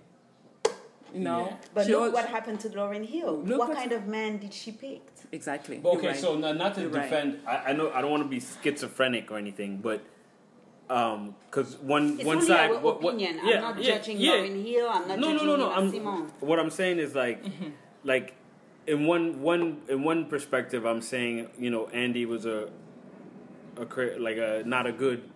You 1.14 1.20
know, 1.20 1.46
Yeah. 1.46 1.56
But 1.74 1.86
She 1.86 1.92
look 1.92 2.00
was- 2.02 2.12
what 2.12 2.26
happened 2.26 2.60
to 2.60 2.68
Lauryn 2.70 3.04
Hill. 3.06 3.42
Look 3.42 3.58
what 3.58 3.68
what- 3.70 3.78
kind 3.78 3.92
of 3.92 4.06
man 4.06 4.38
did 4.38 4.52
she 4.54 4.72
pick? 4.72 5.02
exactly. 5.32 5.78
But 5.78 5.90
okay, 5.96 6.08
right. 6.08 6.16
so 6.16 6.36
not, 6.36 6.56
not 6.56 6.74
to 6.76 6.82
You're 6.82 6.90
right. 6.90 7.02
defend, 7.10 7.40
I, 7.46 7.56
I 7.68 7.72
know 7.74 7.90
I 7.92 8.00
don't 8.00 8.10
want 8.10 8.22
to 8.22 8.28
be 8.28 8.40
schizophrenic 8.40 9.30
or 9.30 9.36
anything, 9.38 9.78
but 9.78 10.00
um, 10.90 11.34
because 11.50 11.76
one 11.76 12.16
It's 12.18 12.24
one 12.24 12.40
side, 12.42 12.70
our 12.70 12.78
what, 12.78 13.02
what- 13.02 13.18
yeah, 13.20 13.32
I'm 13.42 13.60
not 13.60 13.82
yeah, 13.82 13.96
judging 13.98 14.18
yeah. 14.18 14.32
Lauryn 14.32 14.64
Hill. 14.64 14.88
I'm 14.88 15.08
not 15.08 15.18
no, 15.18 15.32
judging 15.32 15.46
no, 15.46 15.56
no, 15.56 15.66
no. 15.68 15.72
I'm, 15.72 15.90
Simone. 15.90 16.32
what 16.40 16.58
I'm 16.58 16.70
saying 16.70 16.98
is 16.98 17.14
like, 17.14 17.44
like 18.04 18.34
in 18.86 19.06
one 19.06 19.40
one 19.42 19.82
in 19.88 20.02
one 20.02 20.26
perspective, 20.26 20.84
I'm 20.86 21.02
saying 21.02 21.48
you 21.58 21.70
know 21.70 21.88
Andy 21.88 22.24
was 22.26 22.46
a 22.46 22.68
a 23.76 24.18
like 24.18 24.36
a 24.38 24.62
not 24.64 24.86
a 24.86 24.92
good 24.92 25.28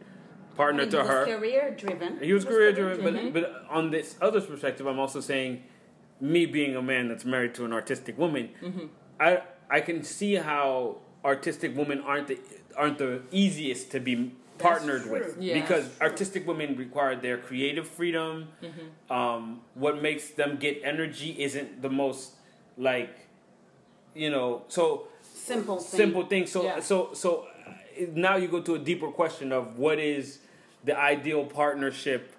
partner 0.56 0.84
He 0.84 0.90
to 0.90 0.98
was 0.98 1.06
her. 1.08 1.24
career 1.26 1.74
driven. 1.76 2.18
He 2.22 2.32
was 2.32 2.44
career 2.44 2.72
driven, 2.72 3.32
but 3.32 3.32
but 3.32 3.66
on 3.70 3.90
this 3.90 4.16
other 4.20 4.40
perspective, 4.40 4.86
I'm 4.86 4.98
also 4.98 5.20
saying, 5.20 5.62
me 6.20 6.46
being 6.46 6.76
a 6.76 6.82
man 6.82 7.08
that's 7.08 7.24
married 7.24 7.54
to 7.54 7.64
an 7.64 7.72
artistic 7.72 8.16
woman, 8.18 8.50
I 9.20 9.42
I 9.70 9.80
can 9.80 10.02
see 10.02 10.34
how 10.36 10.98
artistic 11.24 11.76
women 11.76 12.00
aren't 12.00 12.28
the 12.28 12.38
aren't 12.76 12.98
the 12.98 13.22
easiest 13.30 13.90
to 13.92 14.00
be 14.00 14.32
partnered 14.62 15.10
with 15.10 15.36
Yeah. 15.40 15.60
because 15.60 15.88
artistic 16.00 16.46
women 16.46 16.76
require 16.76 17.14
their 17.16 17.38
creative 17.38 17.86
freedom. 17.88 18.48
Um, 19.10 19.62
what 19.74 20.00
makes 20.02 20.30
them 20.30 20.56
get 20.56 20.80
energy 20.84 21.36
isn't 21.38 21.82
the 21.82 21.90
most 21.90 22.32
like, 22.76 23.14
you 24.14 24.30
know, 24.30 24.62
so 24.68 25.08
Simple 25.22 25.78
thing. 25.78 25.98
simple 25.98 26.26
thing. 26.26 26.46
So 26.46 26.62
Yeah. 26.64 26.80
so 26.80 27.12
so 27.12 27.46
now 28.14 28.36
you 28.36 28.48
go 28.48 28.60
to 28.60 28.74
a 28.74 28.78
deeper 28.78 29.08
question 29.08 29.52
of 29.52 29.78
what 29.78 29.98
is 29.98 30.38
the 30.84 30.98
ideal 30.98 31.44
partnership, 31.44 32.32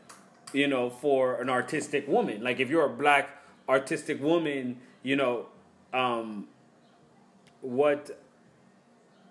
you 0.54 0.68
know, 0.68 0.90
for 0.90 1.42
an 1.42 1.50
artistic 1.50 2.08
woman. 2.08 2.44
Like 2.44 2.60
if 2.60 2.70
you're 2.70 2.86
a 2.86 2.90
black 3.06 3.30
artistic 3.70 4.22
woman, 4.22 4.80
you 5.04 5.16
know, 5.16 5.48
um, 5.94 6.48
what 7.62 8.20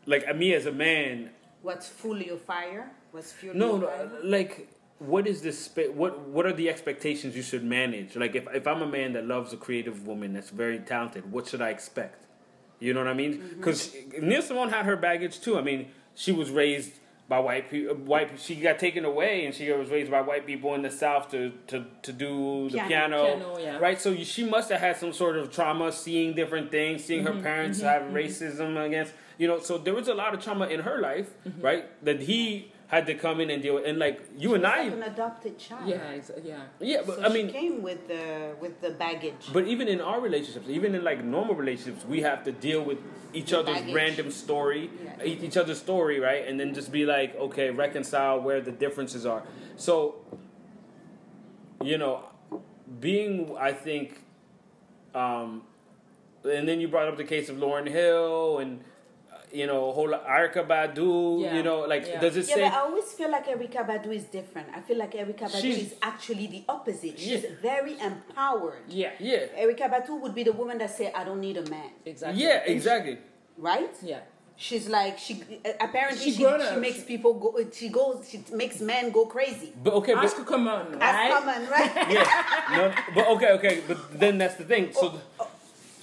like 0.07 0.25
me 0.37 0.53
as 0.55 0.67
a 0.67 0.73
man, 0.73 1.31
What's 1.63 1.89
full 1.89 2.21
your 2.21 2.37
fire? 2.37 2.91
What's 3.13 3.33
fuel 3.33 3.55
No, 3.55 3.77
no, 3.79 3.87
fire? 3.87 4.11
like 4.25 4.69
what 4.99 5.27
is 5.27 5.43
this? 5.43 5.59
Spe- 5.59 5.93
what 5.95 6.21
what 6.29 6.47
are 6.47 6.53
the 6.53 6.69
expectations 6.69 7.35
you 7.37 7.43
should 7.43 7.65
manage? 7.65 8.17
Like 8.17 8.35
if 8.35 8.47
if 8.55 8.67
I'm 8.67 8.83
a 8.83 8.87
man 8.87 9.13
that 9.15 9.27
loves 9.27 9.53
a 9.53 9.57
creative 9.57 10.07
woman 10.07 10.33
that's 10.33 10.51
very 10.51 10.79
talented, 10.79 11.31
what 11.33 11.49
should 11.49 11.63
I 11.63 11.71
expect? 11.71 12.27
You 12.81 12.95
know 12.95 13.01
what 13.01 13.09
I 13.09 13.15
mean? 13.15 13.35
Mm-hmm. 13.35 13.57
Because 13.59 13.95
Nina 14.21 14.43
Simone 14.43 14.71
had 14.71 14.87
her 14.87 14.97
baggage 14.97 15.41
too. 15.41 15.57
I 15.59 15.63
mean, 15.63 15.89
she 16.15 16.33
was 16.33 16.51
raised 16.51 16.93
by 17.29 17.39
white 17.39 17.71
people. 17.71 17.95
White 17.97 18.39
she 18.41 18.57
got 18.57 18.79
taken 18.81 19.05
away, 19.05 19.45
and 19.47 19.55
she 19.55 19.71
was 19.73 19.89
raised 19.89 20.11
by 20.11 20.21
white 20.21 20.47
people 20.47 20.75
in 20.75 20.83
the 20.83 20.91
South 20.91 21.31
to 21.31 21.53
to, 21.69 21.87
to 22.03 22.13
do 22.13 22.69
the 22.71 22.79
Piano. 22.79 22.89
piano, 22.89 23.25
Piano, 23.25 23.59
yeah. 23.59 23.79
right? 23.79 24.01
So 24.01 24.15
she 24.17 24.45
must 24.45 24.71
have 24.71 24.81
had 24.81 24.97
some 24.97 25.13
sort 25.13 25.37
of 25.37 25.53
trauma, 25.53 25.93
seeing 25.93 26.35
different 26.35 26.71
things, 26.73 27.05
seeing 27.05 27.25
Mm-hmm, 27.25 27.37
her 27.39 27.43
parents 27.43 27.81
have 27.81 28.03
racism 28.03 28.85
against 28.85 29.13
you 29.39 29.47
know. 29.49 29.59
So 29.61 29.79
there 29.79 29.95
was 29.95 30.09
a 30.09 30.15
lot 30.15 30.35
of 30.35 30.43
trauma 30.43 30.67
in 30.67 30.81
her 30.81 31.01
life, 31.01 31.31
Mm-hmm. 31.47 31.61
right? 31.61 32.05
That 32.05 32.21
he 32.23 32.73
had 32.89 33.07
to 33.07 33.15
come 33.15 33.41
in 33.41 33.49
and 33.49 33.63
deal 33.63 33.75
with, 33.77 33.87
and 33.87 33.99
like 33.99 34.21
you 34.37 34.55
and 34.55 34.63
She's 34.65 34.73
I, 34.73 34.83
like 34.85 34.93
an 34.93 35.03
adopted 35.05 35.59
child. 35.59 35.89
Yeah, 35.89 36.21
yeah. 36.45 36.57
yeah, 36.79 37.01
but 37.07 37.17
So 37.17 37.25
I 37.25 37.29
she 37.29 37.35
mean, 37.35 37.49
came 37.51 37.83
with 37.83 38.07
the 38.09 38.55
with 38.61 38.81
the 38.83 38.91
baggage. 38.91 39.49
but 39.53 39.67
even 39.67 39.89
in 39.89 40.01
our 40.01 40.21
relationships, 40.21 40.69
even 40.69 40.95
in 40.95 41.03
like 41.03 41.25
normal 41.25 41.55
relationships, 41.55 42.05
we 42.05 42.21
have 42.21 42.45
to 42.45 42.53
deal 42.53 42.83
with 42.85 42.99
each 43.33 43.51
The 43.51 43.61
other's 43.61 43.77
baggage. 43.77 43.95
random 43.95 44.31
story, 44.31 44.91
Yeah. 45.03 45.25
each 45.25 45.57
other's 45.57 45.79
story, 45.81 46.21
right? 46.21 46.47
And 46.47 46.61
then 46.61 46.75
just 46.75 46.93
be 46.93 47.07
like, 47.07 47.35
okay, 47.37 47.71
reconcile 47.71 48.41
where 48.41 48.61
the 48.61 48.73
differences 48.73 49.25
are. 49.25 49.43
So, 49.77 50.17
you 51.83 51.97
know, 51.99 52.25
being, 53.01 53.57
I 53.59 53.73
think, 53.73 54.21
um, 55.15 55.63
and 56.45 56.69
then 56.69 56.79
you 56.81 56.89
brought 56.89 57.09
up 57.09 57.17
the 57.17 57.25
case 57.25 57.49
of 57.49 57.57
Lauryn 57.57 57.89
Hill 57.89 58.59
and, 58.59 58.81
you 59.53 59.67
know, 59.67 59.93
whole 59.93 60.09
Erykah 60.09 60.67
Badu, 60.67 61.43
Yeah. 61.43 61.55
you 61.57 61.63
know, 61.63 61.81
like, 61.81 62.07
Yeah. 62.07 62.21
does 62.21 62.37
it 62.37 62.49
yeah, 62.49 62.55
say? 62.55 62.63
but 62.63 62.73
I 62.73 62.81
always 62.81 63.05
feel 63.13 63.31
like 63.31 63.47
Erykah 63.47 63.87
Badu 63.87 64.15
is 64.15 64.25
different. 64.25 64.69
I 64.75 64.81
feel 64.81 64.97
like 64.99 65.13
Erykah 65.13 65.49
Badu 65.53 65.61
She's- 65.61 65.83
is 65.83 65.95
actually 66.03 66.47
the 66.47 66.63
opposite. 66.69 67.19
She's 67.19 67.43
Yeah. 67.45 67.51
very 67.61 67.99
empowered. 68.01 68.85
Yeah. 68.89 69.11
yeah, 69.19 69.47
Erykah 69.63 69.91
Badu 69.93 70.21
would 70.21 70.35
be 70.35 70.43
the 70.43 70.53
woman 70.53 70.79
that 70.79 70.91
say, 70.97 71.13
"I 71.13 71.25
don't 71.25 71.41
need 71.41 71.57
a 71.59 71.69
man," 71.71 71.91
Exactly. 72.07 72.43
yeah, 72.43 72.63
exactly. 72.65 73.19
right? 73.59 73.95
Yeah. 74.03 74.21
She's 74.57 74.89
like 74.89 75.19
she 75.19 75.43
apparently 75.81 76.25
She 76.25 76.33
she, 76.33 76.45
she 76.73 76.77
makes 76.77 77.03
people 77.03 77.35
go. 77.35 77.57
She 77.73 77.89
goes. 77.89 78.29
She 78.31 78.39
makes 78.55 78.81
men 78.81 79.11
go 79.11 79.27
crazy. 79.27 79.73
But 79.83 79.95
okay, 79.95 80.15
but, 80.15 80.25
Ask 80.25 80.37
her, 80.37 80.45
come 80.45 80.69
on, 80.69 80.93
That's 80.99 81.17
right? 81.19 81.33
common, 81.33 81.61
right? 81.69 81.91
yeah, 82.13 82.77
no, 82.77 82.93
but 83.15 83.27
okay, 83.35 83.51
okay, 83.59 83.81
but 83.89 83.99
then 84.21 84.39
that's 84.39 84.55
the 84.57 84.65
thing. 84.65 84.93
So, 84.93 85.01
so 85.01 85.21
or 85.41 85.47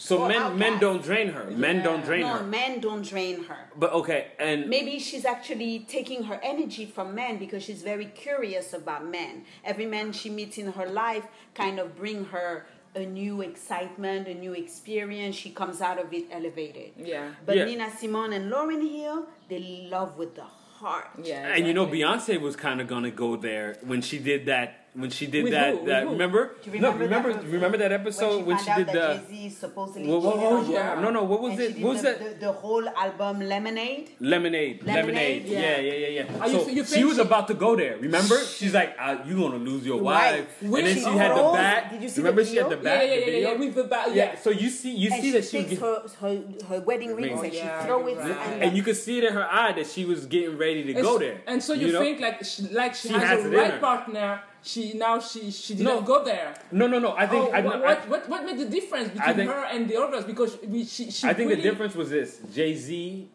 men 0.09 0.57
men 0.57 0.73
outcast. 0.73 0.81
don't 0.81 1.03
drain 1.03 1.27
her. 1.29 1.45
Men 1.51 1.83
don't 1.83 2.03
drain 2.03 2.21
no, 2.21 2.27
her. 2.33 2.39
No, 2.41 2.47
men 2.47 2.79
don't 2.79 3.05
drain 3.05 3.43
her. 3.45 3.69
But 3.75 3.91
okay, 3.93 4.27
and 4.39 4.67
Maybe 4.69 4.99
she's 4.99 5.25
actually 5.25 5.85
taking 5.87 6.23
her 6.23 6.39
energy 6.43 6.85
from 6.85 7.13
men 7.15 7.37
because 7.37 7.63
she's 7.63 7.81
very 7.81 8.05
curious 8.05 8.73
about 8.73 9.05
men. 9.05 9.43
Every 9.63 9.85
man 9.85 10.11
she 10.11 10.29
meets 10.29 10.57
in 10.57 10.71
her 10.73 10.87
life 10.87 11.25
kind 11.53 11.79
of 11.79 11.95
bring 11.97 12.25
her 12.25 12.65
a 12.95 13.05
new 13.05 13.41
excitement, 13.41 14.27
a 14.27 14.33
new 14.33 14.53
experience. 14.53 15.35
She 15.35 15.51
comes 15.51 15.81
out 15.81 15.99
of 15.99 16.11
it 16.13 16.25
elevated. 16.31 16.91
Yeah. 16.97 17.31
But 17.45 17.57
Yeah. 17.57 17.65
Nina 17.65 17.91
Simone 17.91 18.33
and 18.33 18.51
Lauryn 18.51 18.81
Hill, 18.89 19.27
they 19.47 19.87
love 19.89 20.17
with 20.17 20.35
the 20.35 20.43
heart. 20.79 21.09
Yeah. 21.21 21.53
and 21.55 21.67
you 21.67 21.73
know. 21.73 21.85
Beyonce 21.85 22.39
was 22.39 22.55
kind 22.55 22.79
of 22.81 22.87
gonna 22.87 23.11
go 23.11 23.35
there 23.35 23.77
when 23.83 24.01
she 24.01 24.17
did 24.19 24.45
that. 24.47 24.88
When 24.93 25.09
she 25.11 25.27
did 25.27 25.43
With 25.43 25.53
that, 25.53 25.75
who? 25.75 25.85
that 25.85 26.07
remember? 26.07 26.55
Do 26.63 26.71
you 26.71 26.79
no, 26.79 26.91
remember 26.91 27.27
remember, 27.29 27.33
that? 27.33 27.51
remember 27.51 27.77
that 27.77 27.91
episode 27.91 28.37
when 28.37 28.45
when 28.47 28.57
she, 28.57 28.63
she, 28.65 28.73
did 28.75 28.85
found 28.87 28.97
the. 28.97 29.01
that 29.01 29.29
Jay-Z 29.29 29.49
supposedly 29.51 30.07
What, 30.09 30.21
what, 30.23 30.33
cheated 30.33 30.43
what 30.43 30.51
on 30.53 30.59
was 30.59 30.67
her, 30.67 30.73
yeah. 30.73 31.01
No, 31.01 31.09
no. 31.11 31.23
What 31.23 31.41
was 31.41 31.51
and 31.53 31.61
it? 31.61 31.79
What 31.79 31.93
was 31.93 32.01
the, 32.01 32.09
that? 32.09 32.39
The, 32.39 32.45
the 32.47 32.51
whole 32.51 32.89
album 32.89 33.39
Lemonade. 33.41 34.09
Lemonade, 34.19 34.83
lemonade, 34.83 34.85
Lemonade? 34.85 35.45
yeah, 35.45 35.59
Yeah. 35.59 35.77
yeah, 35.79 35.93
yeah, 35.93 36.07
yeah. 36.07 36.39
Are 36.41 36.47
you- 36.49 36.59
so 36.59 36.67
you 36.69 36.85
she 36.85 37.03
was 37.03 37.15
she- 37.17 37.21
about 37.21 37.47
to 37.49 37.53
go 37.53 37.75
there. 37.75 37.97
Remember? 37.97 38.37
She's 38.43 38.73
like, 38.73 38.95
uh, 38.99 39.17
"You 39.25 39.37
gonna 39.37 39.57
lose 39.57 39.85
your 39.85 40.01
Right. 40.01 40.39
wife," 40.41 40.61
When 40.63 40.79
and 40.85 40.87
then 40.87 40.95
she 40.95 41.01
she 41.03 41.17
had 41.17 41.31
the 41.31 41.35
froze, 41.35 41.55
bat. 41.55 41.91
did 41.91 42.01
you 42.01 42.09
see 42.09 42.21
Remember 42.21 42.43
the 42.43 42.49
she 42.49 42.55
had 42.57 42.69
the 42.69 42.75
video? 42.77 42.91
Yeah, 42.91 42.97
bat. 42.99 43.07
yeah, 43.07 43.13
yeah, 43.13 43.25
yeah, 43.25 43.47
yeah, 43.53 43.59
with 43.59 43.75
the 43.75 43.83
ba- 43.83 44.03
yeah. 44.07 44.13
yeah. 44.15 44.35
So 44.39 44.49
you 44.49 44.69
see, 44.69 44.95
you 44.95 45.09
see 45.11 45.21
she 45.21 45.31
that 45.31 45.45
she 45.45 45.63
takes 45.63 45.79
her, 45.81 46.01
her, 46.19 46.41
her 46.67 46.79
wedding 46.81 47.15
rings 47.15 47.29
Rings. 47.29 47.43
and 47.43 47.53
she 47.53 47.59
Yeah, 47.59 47.85
throw 47.85 48.07
it. 48.07 48.13
you're. 48.15 48.21
And, 48.23 48.63
and 48.63 48.77
you 48.77 48.81
could 48.83 48.97
see 48.97 49.19
it 49.19 49.23
in 49.25 49.33
her 49.33 49.47
eye 49.49 49.71
that 49.73 49.85
she 49.87 50.03
was 50.05 50.25
getting 50.25 50.57
ready 50.57 50.83
to 50.83 50.93
go 50.93 51.19
there. 51.19 51.41
And 51.45 51.61
so 51.61 51.73
you, 51.73 51.91
think 51.99 52.19
like 52.19 52.43
she, 52.43 52.63
like 52.69 52.95
she, 52.95 53.09
She 53.09 53.13
has, 53.13 53.23
has 53.23 53.45
a 53.45 53.49
right 53.49 53.79
partner. 53.79 54.41
She 54.61 54.93
now 54.93 55.19
she 55.19 55.51
she 55.51 55.73
didn't 55.75 55.85
No. 55.85 56.01
go 56.01 56.23
there. 56.23 56.53
No, 56.71 56.85
no, 56.87 56.99
no. 56.99 57.13
I 57.15 57.25
think 57.27 57.49
oh, 57.49 57.51
I, 57.51 57.61
what, 57.61 57.75
I, 57.75 57.79
what, 57.79 58.09
what 58.09 58.29
what 58.29 58.45
made 58.45 58.57
the 58.59 58.65
difference 58.65 59.09
between 59.09 59.35
think- 59.35 59.49
her 59.51 59.63
and 59.65 59.87
the 59.89 59.95
others? 60.01 60.25
Because 60.25 60.57
we, 60.67 60.83
she, 60.83 61.09
she 61.11 61.27
I 61.27 61.33
think 61.33 61.49
really, 61.49 61.61
the 61.61 61.69
difference 61.69 61.95
was 61.95 62.09
this: 62.09 62.39
Jay 62.53 62.75
Z 62.75 63.29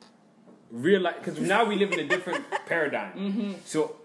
realized 0.70 1.18
because 1.18 1.40
now 1.40 1.64
we 1.64 1.76
live 1.76 1.92
in 1.92 2.00
a 2.00 2.08
different 2.08 2.44
paradigm. 2.66 3.12
Mm-hmm. 3.16 3.52
So 3.64 3.96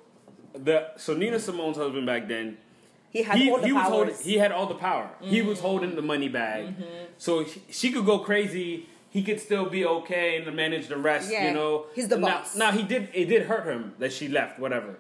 the 0.54 0.92
so 0.98 1.14
Nina 1.14 1.40
Simone's 1.40 1.78
husband 1.78 2.06
back 2.06 2.28
then. 2.28 2.58
he 3.12 3.24
had 3.24 3.38
He, 3.38 3.50
all 3.52 3.60
the 3.60 3.68
he 3.68 3.74
was 3.74 3.88
holding 3.88 4.16
he 4.22 4.38
had 4.38 4.52
all 4.52 4.68
the 4.68 4.76
power. 4.76 5.10
He 5.22 5.40
Mm-hmm. 5.40 5.50
was 5.50 5.60
holding 5.60 5.96
the 5.96 6.02
money 6.02 6.30
bag, 6.30 6.74
so 7.18 7.44
she, 7.44 7.62
she 7.70 7.92
could 7.92 8.06
go 8.06 8.20
crazy. 8.20 8.88
He 9.12 9.24
could 9.24 9.40
still 9.40 9.66
be 9.68 9.84
okay 9.86 10.38
and 10.42 10.56
manage 10.56 10.88
the 10.88 10.98
rest. 10.98 11.32
Yeah, 11.32 11.48
you 11.48 11.54
know, 11.54 11.88
he's 11.96 12.08
the 12.08 12.18
now, 12.18 12.28
boss. 12.28 12.56
Now 12.56 12.72
he 12.72 12.84
did 12.84 13.10
it 13.14 13.26
did 13.26 13.48
hurt 13.48 13.66
him 13.66 13.94
that 14.00 14.14
she 14.14 14.28
left. 14.28 14.60
Whatever, 14.60 15.00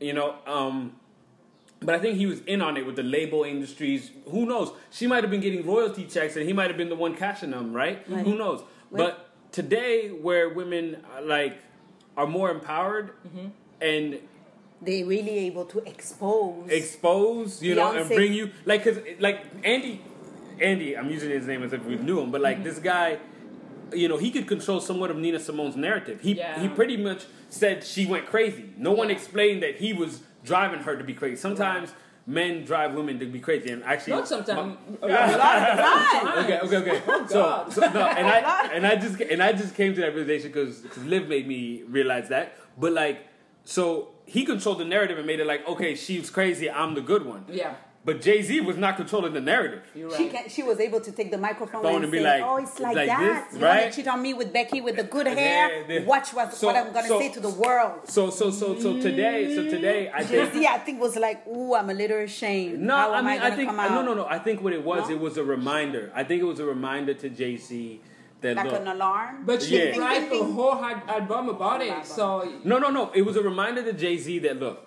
you 0.00 0.12
know. 0.12 0.36
Um, 0.46 0.94
but 1.80 1.94
I 1.94 1.98
think 1.98 2.16
he 2.18 2.26
was 2.26 2.40
in 2.40 2.60
on 2.60 2.76
it 2.76 2.84
with 2.86 2.96
the 2.96 3.02
label 3.02 3.44
industries. 3.44 4.10
Who 4.30 4.46
knows? 4.46 4.72
She 4.90 5.06
might 5.06 5.22
have 5.24 5.30
been 5.30 5.40
getting 5.40 5.64
royalty 5.66 6.04
checks, 6.04 6.36
and 6.36 6.46
he 6.46 6.52
might 6.52 6.68
have 6.68 6.76
been 6.76 6.88
the 6.88 6.96
one 6.96 7.14
cashing 7.14 7.50
them. 7.50 7.72
Right? 7.72 8.08
Right. 8.08 8.24
Who 8.24 8.36
knows? 8.36 8.62
But 8.90 9.28
today, 9.52 10.08
where 10.08 10.48
women 10.48 10.96
uh, 11.16 11.22
like 11.22 11.58
are 12.16 12.26
more 12.26 12.50
empowered 12.50 13.12
Mm-hmm. 13.26 13.46
and 13.80 14.18
they 14.80 15.02
really 15.02 15.38
able 15.40 15.64
to 15.66 15.78
expose. 15.88 16.68
expose, 16.70 17.62
you 17.62 17.74
know, 17.74 17.92
and 17.96 18.08
bring 18.08 18.32
you 18.32 18.50
like 18.64 18.84
because 18.84 19.02
like 19.18 19.44
Andy, 19.64 20.00
Andy, 20.60 20.96
I'm 20.96 21.10
using 21.10 21.30
his 21.30 21.46
name 21.46 21.62
as 21.62 21.72
if 21.72 21.84
we 21.84 21.96
knew 21.96 22.20
him, 22.20 22.30
but 22.30 22.40
like 22.40 22.62
this 22.64 22.78
guy, 22.78 23.18
you 23.92 24.08
know, 24.08 24.16
he 24.18 24.30
could 24.30 24.46
control 24.46 24.80
somewhat 24.80 25.10
of 25.10 25.16
Nina 25.16 25.38
Simone's 25.38 25.76
narrative. 25.76 26.20
He 26.20 26.34
Yeah. 26.34 26.60
he 26.60 26.68
pretty 26.68 26.96
much 26.96 27.24
said 27.50 27.82
she 27.84 28.06
went 28.06 28.26
crazy. 28.26 28.70
No 28.76 28.92
one 28.92 29.10
explained 29.10 29.62
that 29.62 29.76
he 29.76 29.92
was 29.92 30.20
driving 30.44 30.80
her 30.80 30.96
to 30.96 31.04
be 31.04 31.14
crazy. 31.14 31.36
Sometimes 31.36 31.92
men 32.26 32.64
drive 32.64 32.94
women 32.94 33.18
to 33.18 33.26
be 33.26 33.40
crazy, 33.40 33.70
and 33.70 33.82
actually, 33.84 34.12
not 34.12 34.28
sometimes. 34.28 34.76
my- 35.00 35.08
a 35.08 35.08
lot 35.08 35.28
of 35.30 35.78
times. 35.78 36.44
Okay, 36.44 36.58
okay, 36.60 36.76
okay. 36.76 37.02
Oh, 37.08 37.26
so, 37.26 37.34
God. 37.34 37.72
so 37.72 37.80
no, 37.80 38.06
and 38.06 38.26
I 38.46 38.70
and 38.72 38.86
I 38.86 38.96
just 38.96 39.20
and 39.20 39.42
I 39.42 39.52
just 39.52 39.74
came 39.74 39.94
to 39.94 40.00
that 40.02 40.14
realization 40.14 40.52
because 40.52 40.86
Liv 40.98 41.28
made 41.28 41.48
me 41.48 41.82
realize 41.88 42.28
that. 42.28 42.56
But 42.78 42.92
like, 42.92 43.26
so 43.64 44.10
he 44.26 44.44
controlled 44.44 44.78
the 44.78 44.84
narrative 44.84 45.16
and 45.18 45.26
made 45.26 45.40
it 45.40 45.46
like, 45.46 45.66
okay, 45.66 45.94
she's 45.94 46.28
crazy, 46.30 46.70
I'm 46.70 46.94
the 46.94 47.00
good 47.00 47.24
one. 47.24 47.44
Yeah, 47.48 47.74
But 48.04 48.22
Jay 48.22 48.40
Z 48.40 48.60
was 48.62 48.76
not 48.78 48.96
controlling 48.96 49.34
the 49.34 49.40
narrative. 49.40 49.82
you're 49.94 50.10
She 50.16 50.28
can, 50.28 50.48
she 50.48 50.62
was 50.62 50.80
able 50.80 51.00
to 51.00 51.12
take 51.12 51.30
the 51.30 51.36
microphone 51.36 51.82
Phone 51.82 51.96
and, 51.96 52.04
and 52.04 52.12
be 52.12 52.18
say, 52.18 52.24
like- 52.24 52.42
"Oh, 52.42 52.56
it's 52.56 52.78
like, 52.80 52.96
like 52.96 53.06
that. 53.08 53.20
this, 53.50 53.60
you 53.60 53.66
want 53.66 53.76
right? 53.78 53.90
to 53.92 53.96
cheat 53.96 54.08
on 54.08 54.22
me 54.22 54.32
with 54.32 54.50
Becky 54.52 54.80
with 54.80 54.96
the 54.96 55.02
good 55.02 55.26
Yeah, 55.26 55.34
hair? 55.34 55.84
the- 55.86 56.04
Watch 56.06 56.32
what, 56.32 56.54
So- 56.54 56.68
what 56.68 56.76
I'm 56.76 56.92
gonna 56.92 57.06
so- 57.08 57.18
say 57.20 57.28
to 57.32 57.40
the 57.40 57.50
world." 57.50 58.00
So 58.08 58.30
so 58.30 58.50
so 58.50 58.78
so 58.78 58.98
today 58.98 59.54
so 59.54 59.64
today 59.64 60.10
I 60.10 60.22
Jay 60.22 60.46
think 60.46 60.54
Z, 60.54 60.66
I 60.68 60.78
think 60.78 61.00
was 61.00 61.16
like, 61.16 61.46
"Ooh, 61.46 61.74
I'm 61.74 61.90
a 61.90 61.94
little 61.94 62.18
ashamed. 62.18 62.78
no 62.80 62.96
How 62.96 63.12
I 63.12 63.18
am 63.18 63.24
mean 63.26 63.38
gonna 63.40 63.52
I 63.52 63.56
think 63.56 63.68
come 63.68 63.80
out? 63.80 63.90
no 63.90 64.02
no 64.02 64.14
no 64.14 64.26
I 64.26 64.38
think 64.38 64.62
what 64.62 64.72
it 64.72 64.82
was 64.84 65.08
No? 65.10 65.14
it 65.16 65.20
was 65.20 65.36
a 65.36 65.44
reminder. 65.44 66.10
I 66.14 66.24
think 66.24 66.40
it 66.40 66.46
was 66.46 66.60
a 66.60 66.64
reminder 66.64 67.12
to 67.14 67.28
Jay 67.28 67.56
Z 67.58 68.00
that 68.40 68.56
like 68.56 68.66
look, 68.66 68.80
an 68.80 68.88
alarm." 68.88 69.42
But 69.44 69.60
she 69.62 69.76
Yeah. 69.76 69.98
write 69.98 70.32
a 70.32 70.44
whole 70.44 70.76
album 70.82 71.48
about 71.50 71.82
it. 71.82 72.06
So 72.06 72.50
no 72.64 72.78
no 72.78 72.88
no 72.90 73.10
it 73.12 73.22
was 73.22 73.36
a 73.36 73.42
reminder 73.42 73.82
to 73.82 73.92
Jay 73.92 74.16
Z 74.16 74.38
that 74.40 74.58
look 74.58 74.86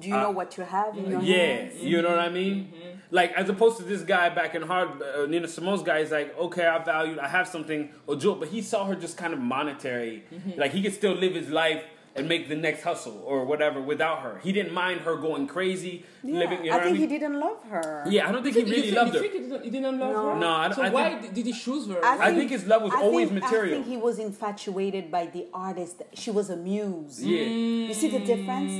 Do 0.00 0.08
you 0.08 0.14
know 0.14 0.30
what 0.30 0.56
you 0.56 0.64
have 0.64 0.96
in 0.96 1.10
your 1.10 1.18
Uh, 1.20 1.22
yeah 1.22 1.36
hands? 1.36 1.82
you 1.82 2.00
know 2.02 2.10
what 2.10 2.18
I 2.20 2.28
mean. 2.28 2.72
Like 3.10 3.32
as 3.32 3.48
opposed 3.48 3.78
to 3.78 3.84
this 3.84 4.02
guy 4.02 4.28
back 4.28 4.54
in 4.54 4.62
hard, 4.62 4.88
uh, 5.02 5.26
Nina 5.26 5.48
Simone's 5.48 5.82
guy 5.82 5.98
is 5.98 6.10
like, 6.10 6.36
okay, 6.38 6.66
I 6.66 6.78
value, 6.84 7.18
I 7.20 7.28
have 7.28 7.48
something, 7.48 7.90
or 8.06 8.16
Jewel, 8.16 8.34
but 8.36 8.48
he 8.48 8.60
saw 8.62 8.84
her 8.84 8.94
just 8.94 9.16
kind 9.16 9.32
of 9.32 9.40
monetary, 9.40 10.24
like 10.56 10.72
he 10.72 10.82
could 10.82 10.92
still 10.94 11.14
live 11.14 11.34
his 11.34 11.48
life 11.48 11.82
and 12.18 12.28
make 12.28 12.48
the 12.48 12.56
next 12.56 12.82
hustle 12.82 13.22
or 13.24 13.44
whatever 13.44 13.80
without 13.80 14.18
her. 14.22 14.40
He 14.42 14.52
didn't 14.52 14.72
mind 14.74 15.00
her 15.02 15.16
going 15.16 15.46
crazy, 15.46 16.04
Yeah, 16.22 16.38
living. 16.40 16.64
You 16.64 16.70
know 16.70 16.76
I 16.76 16.80
think 16.82 16.88
I 16.96 16.98
mean? 16.98 17.00
he 17.00 17.06
didn't 17.06 17.38
love 17.40 17.62
her. 17.70 18.04
Yeah, 18.08 18.28
I 18.28 18.32
don't 18.32 18.42
think 18.42 18.56
he 18.56 18.62
You 18.62 18.66
really 18.66 18.82
think- 18.82 18.96
loved 18.96 19.14
you 19.14 19.20
her. 19.20 19.26
he 19.64 19.70
didn't, 19.70 19.98
love 20.00 20.12
No. 20.14 20.34
her? 20.34 20.40
No, 20.40 20.48
I 20.50 20.72
So 20.72 20.82
I 20.82 20.90
why 20.90 21.04
think- 21.20 21.34
did 21.34 21.46
he 21.46 21.52
choose 21.52 21.84
her? 21.88 22.00
I 22.04 22.34
think 22.34 22.50
his 22.50 22.66
love 22.66 22.82
was 22.82 22.92
I 22.92 23.00
always 23.02 23.28
think- 23.28 23.42
material. 23.42 23.74
I 23.80 23.82
think 23.82 23.86
he 23.86 23.96
was 24.08 24.18
infatuated 24.18 25.10
by 25.10 25.26
the 25.26 25.46
artist. 25.54 26.02
She 26.14 26.30
was 26.30 26.50
a 26.50 26.56
muse. 26.56 27.24
Yeah, 27.24 27.42
You 27.88 27.94
see 27.94 28.08
the 28.16 28.20
difference? 28.32 28.72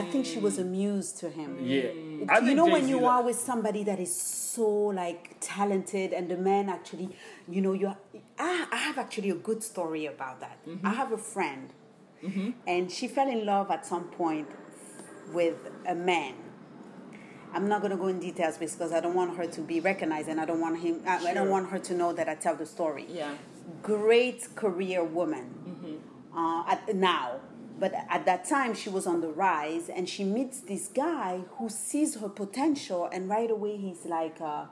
I 0.00 0.02
think 0.10 0.26
she 0.26 0.38
was 0.38 0.58
a 0.58 0.64
muse 0.64 1.12
to 1.20 1.26
him. 1.38 1.50
yeah. 1.62 1.88
I 2.28 2.38
you 2.38 2.54
know 2.54 2.66
when 2.66 2.82
Jay-Z 2.82 2.90
you 2.94 3.00
lo- 3.00 3.08
are 3.14 3.22
with 3.22 3.36
somebody 3.50 3.82
that 3.84 3.98
is 3.98 4.14
so 4.14 4.68
like 5.02 5.22
talented 5.40 6.12
and 6.12 6.28
the 6.28 6.36
man 6.36 6.68
actually 6.68 7.08
you 7.48 7.60
know 7.60 7.72
you 7.72 7.86
I, 8.38 8.66
I 8.70 8.76
have 8.76 8.96
actually 9.04 9.30
a 9.30 9.34
good 9.48 9.60
story 9.72 10.04
about 10.06 10.36
that 10.44 10.56
Mm-hmm. 10.68 10.86
i 10.86 10.90
have 11.00 11.10
a 11.10 11.18
friend 11.34 11.66
and 12.66 12.90
she 12.90 13.08
fell 13.08 13.28
in 13.28 13.44
love 13.44 13.70
at 13.70 13.84
some 13.86 14.04
point 14.04 14.48
with 15.32 15.56
a 15.86 15.94
man 15.94 16.34
i'm 17.52 17.68
not 17.68 17.80
going 17.80 17.90
to 17.90 17.96
go 17.96 18.06
in 18.08 18.18
details 18.20 18.56
because 18.58 18.92
i 18.92 19.00
don't 19.00 19.14
want 19.14 19.36
her 19.36 19.46
to 19.46 19.60
be 19.60 19.80
recognized 19.80 20.28
and 20.28 20.40
i 20.40 20.44
don't 20.44 20.60
want 20.60 20.78
him 20.78 21.00
I, 21.06 21.16
I 21.30 21.34
don't 21.34 21.50
want 21.50 21.68
her 21.70 21.78
to 21.78 21.94
know 21.94 22.12
that 22.12 22.28
i 22.28 22.34
tell 22.34 22.54
the 22.56 22.66
story 22.66 23.06
Yeah. 23.08 23.34
great 23.82 24.54
career 24.54 25.02
woman 25.04 25.46
Mm-hmm. 25.68 26.38
uh, 26.38 26.72
at, 26.72 26.94
now 26.94 27.40
But 27.82 27.92
at 28.16 28.22
that 28.26 28.42
time, 28.56 28.72
she 28.74 28.90
was 28.90 29.06
on 29.12 29.18
the 29.26 29.32
rise, 29.46 29.88
and 29.96 30.04
she 30.14 30.22
meets 30.36 30.60
this 30.72 30.84
guy 31.06 31.30
who 31.56 31.66
sees 31.68 32.10
her 32.20 32.28
potential, 32.28 33.00
and 33.14 33.28
right 33.36 33.50
away 33.50 33.74
he's 33.86 34.04
like. 34.04 34.38
Uh, 34.40 34.66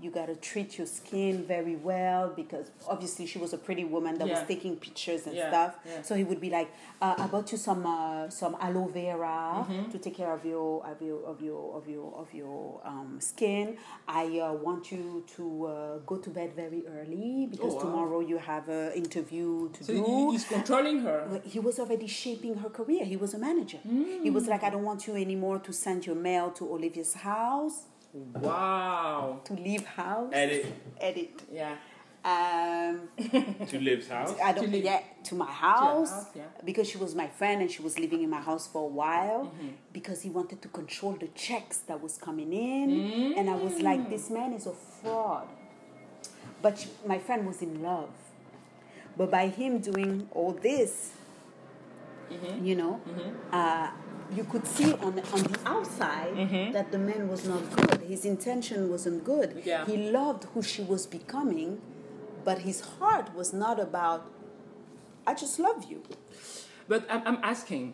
you 0.00 0.10
got 0.10 0.26
to 0.26 0.36
treat 0.36 0.78
your 0.78 0.86
skin 0.86 1.44
very 1.44 1.76
well 1.76 2.32
because 2.34 2.70
obviously 2.88 3.26
she 3.26 3.38
was 3.38 3.52
a 3.52 3.58
pretty 3.58 3.84
woman 3.84 4.18
that 4.18 4.28
Yeah. 4.28 4.34
was 4.38 4.46
taking 4.46 4.76
pictures 4.76 5.26
and 5.26 5.36
Yeah, 5.36 5.48
stuff. 5.50 5.72
yeah. 5.86 6.02
So 6.02 6.14
he 6.14 6.24
would 6.24 6.40
be 6.40 6.50
like, 6.50 6.68
uh, 7.00 7.14
"I 7.18 7.26
bought 7.26 7.50
you 7.52 7.58
some 7.58 7.86
uh, 7.86 8.28
some 8.30 8.56
aloe 8.60 8.88
vera 8.88 9.64
Mm-hmm. 9.66 9.90
to 9.92 9.98
take 9.98 10.16
care 10.16 10.32
of 10.32 10.44
your 10.44 10.84
of 10.86 11.00
your 11.00 11.20
of 11.32 11.40
your 11.42 11.64
of 11.78 11.88
your 11.88 12.12
of 12.22 12.28
your 12.34 12.80
um, 12.84 13.18
skin. 13.20 13.76
I 14.08 14.24
uh, 14.38 14.52
want 14.52 14.92
you 14.92 15.24
to 15.36 15.44
uh, 15.66 15.98
go 16.10 16.16
to 16.18 16.30
bed 16.30 16.50
very 16.54 16.82
early 16.86 17.46
because 17.50 17.72
Oh, 17.72 17.76
wow. 17.76 17.82
tomorrow 17.84 18.20
you 18.20 18.38
have 18.38 18.68
an 18.68 18.92
interview 18.92 19.70
to 19.72 19.84
So 19.84 19.92
do." 19.92 20.04
he- 20.04 20.30
he's 20.32 20.44
controlling 20.44 20.98
her. 21.00 21.40
He 21.44 21.58
was 21.58 21.78
already 21.78 22.06
shaping 22.06 22.54
her 22.62 22.68
career. 22.70 23.04
He 23.04 23.16
was 23.16 23.32
a 23.34 23.38
manager. 23.38 23.78
He 24.22 24.30
was 24.30 24.46
like, 24.46 24.62
I 24.62 24.70
don't 24.70 24.84
want 24.84 25.06
you 25.06 25.14
anymore 25.16 25.58
to 25.60 25.72
send 25.72 26.06
your 26.06 26.16
mail 26.16 26.50
to 26.58 26.62
Olivia's 26.76 27.14
house, 27.14 27.76
Wow. 28.34 29.40
to 29.44 29.52
leave 29.54 29.84
house, 29.84 30.30
Edit 30.32 30.66
edit. 31.00 31.42
Yeah. 31.52 31.76
Um, 32.24 33.08
to 33.68 33.78
Liv's 33.80 34.08
house. 34.08 34.34
I 34.42 34.52
don't 34.52 34.64
To 34.64 34.70
live- 34.70 34.84
yeah 34.84 35.00
to 35.24 35.34
my 35.36 35.46
house, 35.50 36.10
house, 36.10 36.26
yeah. 36.34 36.42
because 36.64 36.88
she 36.88 36.98
was 36.98 37.14
my 37.14 37.28
friend 37.28 37.60
and 37.62 37.70
she 37.70 37.82
was 37.82 37.98
living 38.00 38.22
in 38.22 38.30
my 38.30 38.40
house 38.40 38.66
for 38.66 38.82
a 38.84 38.92
while 39.02 39.44
Mm-hmm. 39.46 39.68
because 39.92 40.22
he 40.22 40.30
wanted 40.30 40.60
to 40.62 40.68
control 40.68 41.12
the 41.12 41.28
checks 41.28 41.78
that 41.88 42.02
was 42.02 42.16
coming 42.18 42.52
in 42.52 42.88
Mm. 42.90 43.38
and 43.38 43.48
I 43.50 43.54
was 43.56 43.80
like 43.80 44.08
this 44.10 44.28
man 44.30 44.52
is 44.54 44.66
a 44.66 44.72
fraud 44.72 45.46
but 46.62 46.78
she- 46.80 46.90
my 47.06 47.18
friend 47.18 47.46
was 47.46 47.62
in 47.62 47.80
love 47.82 48.10
but 49.16 49.30
by 49.30 49.46
him 49.48 49.78
doing 49.78 50.28
all 50.32 50.52
this 50.52 51.12
Mm-hmm. 52.30 52.64
you 52.66 52.74
know 52.74 53.00
uh, 53.52 53.90
you 54.34 54.44
could 54.44 54.66
see 54.66 54.92
on 54.94 55.12
on 55.34 55.42
the 55.52 55.58
outside 55.66 56.34
that 56.72 56.90
the 56.92 56.98
man 56.98 57.28
was 57.28 57.46
not 57.46 57.62
good 57.76 58.00
his 58.02 58.24
intention 58.24 58.88
wasn't 58.90 59.24
good 59.24 59.62
Yeah. 59.64 59.84
he 59.86 59.96
loved 60.10 60.44
who 60.54 60.62
she 60.62 60.82
was 60.82 61.06
becoming 61.06 61.80
but 62.44 62.58
his 62.60 62.80
heart 62.98 63.34
was 63.34 63.52
not 63.52 63.78
about 63.80 64.30
i 65.26 65.34
just 65.34 65.58
love 65.58 65.84
you 65.90 66.02
But 66.88 67.02
I'm, 67.10 67.22
I'm 67.26 67.38
asking, 67.42 67.84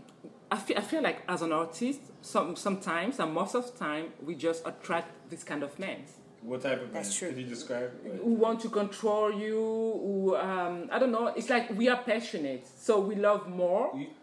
I 0.51 0.59
feel, 0.65 0.77
I 0.77 0.83
feel 0.83 1.03
like 1.03 1.19
as 1.27 1.41
an 1.41 1.51
artist, 1.51 2.01
some, 2.21 2.57
sometimes 2.57 3.19
and 3.21 3.33
most 3.33 3.55
of 3.55 3.65
the 3.73 3.77
time, 3.87 4.07
we 4.27 4.35
just 4.35 4.61
attract 4.67 5.09
this 5.31 5.43
kind 5.51 5.63
of 5.63 5.79
men 5.79 5.99
What 6.43 6.61
type 6.63 6.83
of 6.83 6.93
That's 6.93 7.09
man? 7.09 7.19
true. 7.19 7.29
Could 7.31 7.39
you 7.45 7.49
describe? 7.57 7.91
who 8.25 8.33
want 8.45 8.59
to 8.65 8.69
control 8.69 9.33
you, 9.45 9.57
who, 10.05 10.37
um, 10.37 10.75
I 10.95 10.99
don't 11.01 11.13
know, 11.17 11.27
it's 11.39 11.49
like 11.49 11.67
we 11.81 11.89
are 11.93 12.01
passionate, 12.13 12.65
so 12.87 12.93
we 13.09 13.15
love 13.29 13.43
more. 13.63 13.85
You- 13.95 14.03
It- 14.03 14.17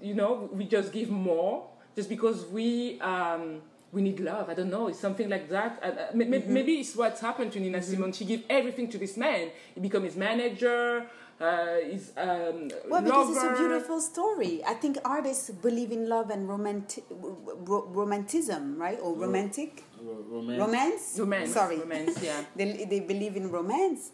you 0.00 0.14
know, 0.14 0.48
we 0.52 0.64
just 0.64 0.92
give 0.92 1.10
more 1.10 1.66
just 1.96 2.08
because 2.08 2.46
we. 2.46 3.00
Um, 3.00 3.62
we 3.92 4.02
need 4.02 4.20
love. 4.20 4.48
I 4.48 4.54
don't 4.54 4.70
know. 4.70 4.86
It's 4.86 5.00
something 5.00 5.28
like 5.28 5.48
that. 5.48 5.80
Uh, 5.82 5.86
uh, 5.86 6.06
may- 6.14 6.24
may- 6.32 6.44
Maybe 6.46 6.74
it's 6.74 6.94
what's 6.94 7.20
happened 7.20 7.50
to 7.54 7.58
Nina 7.58 7.82
Simone. 7.82 8.12
She 8.12 8.24
gave 8.24 8.44
everything 8.48 8.88
to 8.90 8.98
this 8.98 9.16
man. 9.16 9.50
He 9.74 9.80
became 9.80 10.04
his 10.04 10.14
manager, 10.14 11.06
uh, 11.40 11.74
his 11.90 12.12
um, 12.16 12.70
well 12.88 13.02
because 13.02 13.30
it's 13.34 13.42
a 13.42 13.54
beautiful 13.58 13.98
story 13.98 14.62
i 14.66 14.74
think 14.74 14.98
artists 15.06 15.48
believe 15.66 15.90
in 15.90 16.06
love 16.06 16.28
and 16.30 16.46
romantic 16.48 17.02
ro- 17.70 17.86
romanticism 18.00 18.76
right 18.78 18.98
or 19.02 19.14
romantic 19.16 19.82
Ro- 20.00 20.24
romance. 20.28 20.60
romance 20.60 21.02
Romance. 21.18 21.50
sorry 21.52 21.78
Romance, 21.78 22.22
yeah. 22.22 22.44
they, 22.56 22.84
they 22.84 23.00
believe 23.00 23.36
in 23.36 23.50
romance 23.50 24.10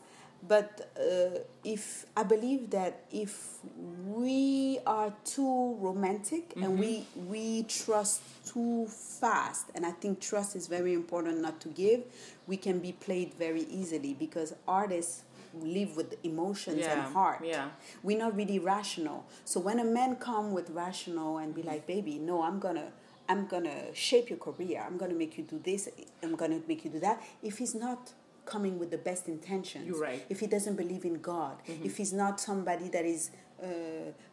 but 0.49 0.91
uh, 0.99 1.39
if 1.65 2.07
i 2.17 2.23
believe 2.23 2.71
that 2.71 3.05
if 3.11 3.59
we 4.07 4.79
are 4.87 5.13
too 5.25 5.77
romantic 5.81 6.53
and 6.57 6.79
we 6.79 7.05
we 7.27 7.63
trust 7.65 8.23
too 8.47 8.87
fast 8.87 9.67
and 9.75 9.85
i 9.85 9.91
think 9.91 10.21
trust 10.21 10.57
is 10.57 10.67
very 10.67 10.93
important 10.95 11.41
not 11.41 11.61
to 11.61 11.69
give 11.69 12.03
we 12.47 12.57
can 12.57 12.79
be 12.79 12.93
played 12.93 13.35
very 13.35 13.63
easily 13.63 14.15
because 14.15 14.55
artists 14.69 15.23
live 15.63 15.97
with 15.97 16.17
emotions 16.25 16.85
and 16.87 17.01
heart. 17.01 17.41
yeah. 17.43 17.69
we're 18.03 18.19
not 18.19 18.37
really 18.37 18.59
rational. 18.59 19.25
So 19.45 19.59
when 19.59 19.81
a 19.81 19.85
man 19.85 20.17
come 20.17 20.53
with 20.53 20.69
rational 20.71 21.39
and 21.39 21.55
be 21.55 21.63
like 21.63 21.87
baby 21.87 22.19
no 22.19 22.43
i'm 22.43 22.59
gonna 22.59 22.93
i'm 23.29 23.47
gonna 23.47 23.95
shape 23.95 24.29
your 24.31 24.39
career. 24.39 24.85
I'm 24.87 24.97
gonna 24.97 25.15
make 25.15 25.37
you 25.39 25.45
do 25.45 25.59
this. 25.63 25.89
I'm 26.23 26.37
gonna 26.37 26.61
make 26.69 26.85
you 26.85 26.91
do 26.91 27.01
that. 27.01 27.23
If 27.43 27.59
he's 27.59 27.75
not 27.75 28.13
coming 28.47 28.79
with 28.79 28.91
the 28.91 28.99
best 29.11 29.25
intentions 29.29 29.87
You're 29.87 30.01
right. 30.01 30.25
if 30.35 30.39
he 30.41 30.47
doesn't 30.47 30.77
believe 30.83 31.05
in 31.05 31.17
god 31.33 31.57
Mm-hmm. 31.69 31.85
if 31.89 31.97
he's 32.01 32.13
not 32.23 32.41
somebody 32.41 32.89
that 32.97 33.05
is 33.05 33.31
uh, 33.63 33.67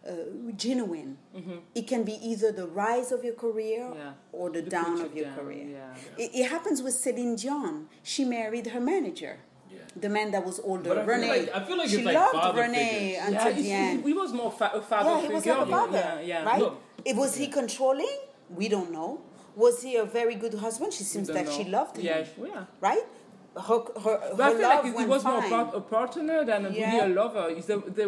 uh, 0.07 0.11
genuine 0.55 1.17
Mm-hmm. 1.35 1.57
it 1.75 1.85
can 1.87 2.03
be 2.03 2.15
either 2.31 2.51
the 2.51 2.67
rise 2.67 3.11
of 3.11 3.23
your 3.27 3.33
career 3.45 3.91
Yeah. 3.95 4.11
or 4.31 4.49
the, 4.49 4.61
The 4.61 4.69
down 4.69 5.01
of 5.01 5.15
your 5.15 5.25
down, 5.25 5.35
career 5.37 5.65
yeah. 5.77 6.23
It, 6.23 6.29
it 6.41 6.45
happens 6.55 6.81
with 6.85 6.93
celine 6.93 7.35
dion 7.35 7.87
she 8.03 8.23
married 8.25 8.67
her 8.75 8.79
manager 8.93 9.33
Yeah. 9.71 9.79
the 10.05 10.09
man 10.17 10.27
that 10.35 10.43
was 10.49 10.57
older 10.71 10.89
But 10.89 10.97
I 10.99 11.05
feel 11.05 11.27
like- 11.35 11.55
I 11.57 11.59
feel 11.67 11.77
like 11.81 11.89
she 11.89 11.95
it's 11.97 12.05
like 12.09 12.15
loved 12.21 12.35
father 12.43 12.61
Rene 12.61 12.83
figures. 12.89 13.27
until 13.27 13.51
yeah, 13.51 13.59
the 13.59 13.65
it's- 13.69 13.81
end. 13.89 14.05
he 14.09 14.13
was 14.23 14.31
more 14.41 14.51
fa- 14.59 14.71
a 14.81 14.81
father 14.91 15.09
Yeah, 15.09 15.21
he 15.27 15.33
was 15.37 15.45
like 15.45 15.67
a 15.67 15.71
father, 15.77 16.05
Yeah, 16.21 16.31
yeah. 16.31 16.43
right? 16.51 16.59
Look. 16.63 16.75
It 17.09 17.15
was 17.23 17.31
he 17.41 17.47
controlling? 17.59 18.15
We 18.61 18.65
don't 18.75 18.91
know. 18.97 19.11
Was 19.55 19.75
he 19.85 19.91
a 19.97 20.05
very 20.19 20.35
good 20.43 20.55
husband? 20.65 20.89
She 20.97 21.03
seems 21.13 21.27
that 21.35 21.45
know. 21.45 21.51
she 21.57 21.63
loved 21.77 21.93
him, 21.97 22.05
Yeah, 22.05 22.25
yeah. 22.51 22.65
right? 22.87 23.05
Her, 23.55 23.79
her, 24.03 24.33
But 24.35 24.41
I 24.41 24.49
feel 24.53 24.61
love 24.61 24.61
like 24.61 24.85
it, 24.85 24.95
went 24.95 25.07
it 25.07 25.09
was 25.11 25.23
more 25.23 25.41
fine. 25.41 25.49
part, 25.49 25.75
a 25.75 25.81
partner 25.81 26.43
than 26.43 26.65
a 26.65 26.69
Yeah. 26.71 26.97
really 26.97 27.11
a 27.11 27.15
lover. 27.15 27.49
Is 27.49 27.65
they, 27.67 27.75
they, 27.77 28.07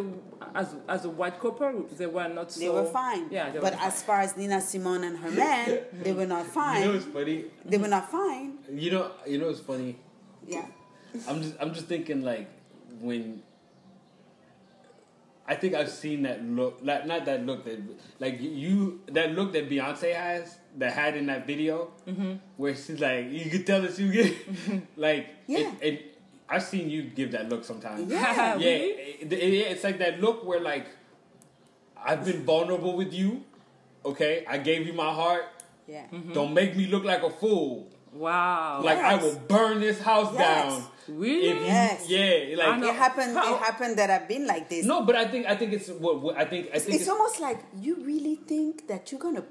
as 0.55 0.75
as 0.87 1.05
a 1.05 1.09
white 1.09 1.39
couple, 1.39 1.85
they 1.95 2.07
were 2.07 2.27
not 2.27 2.51
so. 2.51 2.59
They 2.61 2.69
were 2.69 2.85
fine. 2.85 3.27
Yeah, 3.29 3.51
they 3.51 3.59
but 3.59 3.73
were 3.73 3.79
as 3.79 4.01
far 4.01 4.21
as 4.21 4.35
Nina 4.37 4.59
Simone 4.59 5.03
and 5.03 5.17
her 5.19 5.29
man, 5.29 5.79
they 6.03 6.13
were 6.13 6.25
not 6.25 6.47
fine. 6.47 6.81
You 6.81 6.87
know 6.87 6.93
what's 6.93 7.05
funny? 7.05 7.45
they 7.63 7.77
were 7.77 7.87
not 7.87 8.09
fine. 8.09 8.57
You 8.71 8.89
know, 8.91 9.11
you 9.27 9.37
know 9.37 9.47
what's 9.47 9.59
funny? 9.59 9.97
Yeah. 10.47 10.65
I'm 11.27 11.41
just, 11.43 11.53
I'm 11.61 11.73
just 11.75 11.85
thinking 11.85 12.23
like 12.23 12.47
when. 12.99 13.43
I 15.47 15.55
think 15.55 15.75
I've 15.75 15.89
seen 15.91 16.23
that 16.23 16.43
look, 16.43 16.79
like 16.81 17.05
not 17.05 17.25
that 17.25 17.45
look 17.45 17.65
that, 17.65 17.79
like 18.19 18.41
you, 18.41 19.01
that 19.11 19.33
look 19.33 19.53
that 19.53 19.69
Beyonce 19.69 20.13
has, 20.15 20.57
that 20.77 20.93
had 20.93 21.15
in 21.15 21.27
that 21.27 21.45
video, 21.45 21.91
mm-hmm. 22.07 22.33
where 22.57 22.75
she's 22.75 22.99
like, 22.99 23.29
you 23.29 23.49
could 23.51 23.67
tell 23.67 23.81
that 23.83 23.95
she 23.95 24.09
get, 24.09 24.33
mm-hmm. 24.51 24.79
like, 24.99 25.27
Yeah. 25.47 25.59
it, 25.59 25.73
it, 25.81 26.17
I've 26.49 26.63
seen 26.63 26.89
you 26.89 27.03
give 27.03 27.31
that 27.33 27.49
look 27.49 27.63
sometimes. 27.63 28.11
Yeah. 28.11 28.55
yeah, 28.57 28.67
it- 28.67 29.31
it- 29.31 29.53
yeah, 29.53 29.65
it's 29.65 29.83
like 29.83 29.99
that 29.99 30.19
look 30.19 30.43
where 30.45 30.59
like 30.59 30.87
I've 31.97 32.23
been 32.25 32.43
vulnerable 32.43 32.95
with 32.95 33.13
you. 33.13 33.43
Okay, 34.03 34.45
I 34.47 34.57
gave 34.59 34.85
you 34.85 34.93
my 34.93 35.11
heart. 35.11 35.45
Yeah. 35.87 36.05
Mm-hmm. 36.11 36.33
Don't 36.33 36.53
make 36.53 36.75
me 36.75 36.85
look 36.87 37.03
like 37.03 37.23
a 37.23 37.29
fool. 37.29 37.87
Wow. 38.15 38.81
Like 38.83 38.97
I 38.99 39.15
will 39.15 39.35
burn 39.47 39.79
this 39.81 39.99
house 40.01 40.31
Yes. 40.33 40.39
down. 40.73 40.83
Really? 41.07 41.49
If 41.49 41.57
you, 41.57 41.65
Yes. 41.65 42.09
yeah, 42.09 42.55
like. 42.57 42.83
It 42.83 42.95
happened. 42.95 43.35
How- 43.37 43.53
It 43.55 43.59
happened 43.59 43.97
that 43.99 44.09
I've 44.09 44.27
been 44.27 44.47
like 44.47 44.69
this. 44.69 44.85
no, 44.85 45.03
but 45.03 45.15
I 45.15 45.27
think 45.27 45.45
I 45.45 45.55
think 45.55 45.73
it's 45.73 45.89
what, 45.89 46.21
what 46.21 46.37
I 46.37 46.45
think 46.45 46.69
I 46.73 46.79
think 46.79 46.95
it's 46.99 47.09
almost 47.09 47.39
like 47.39 47.59
you 47.79 47.95
really 48.01 48.35
think 48.35 48.87
that 48.87 49.11
you're 49.11 49.19
gonna 49.21 49.43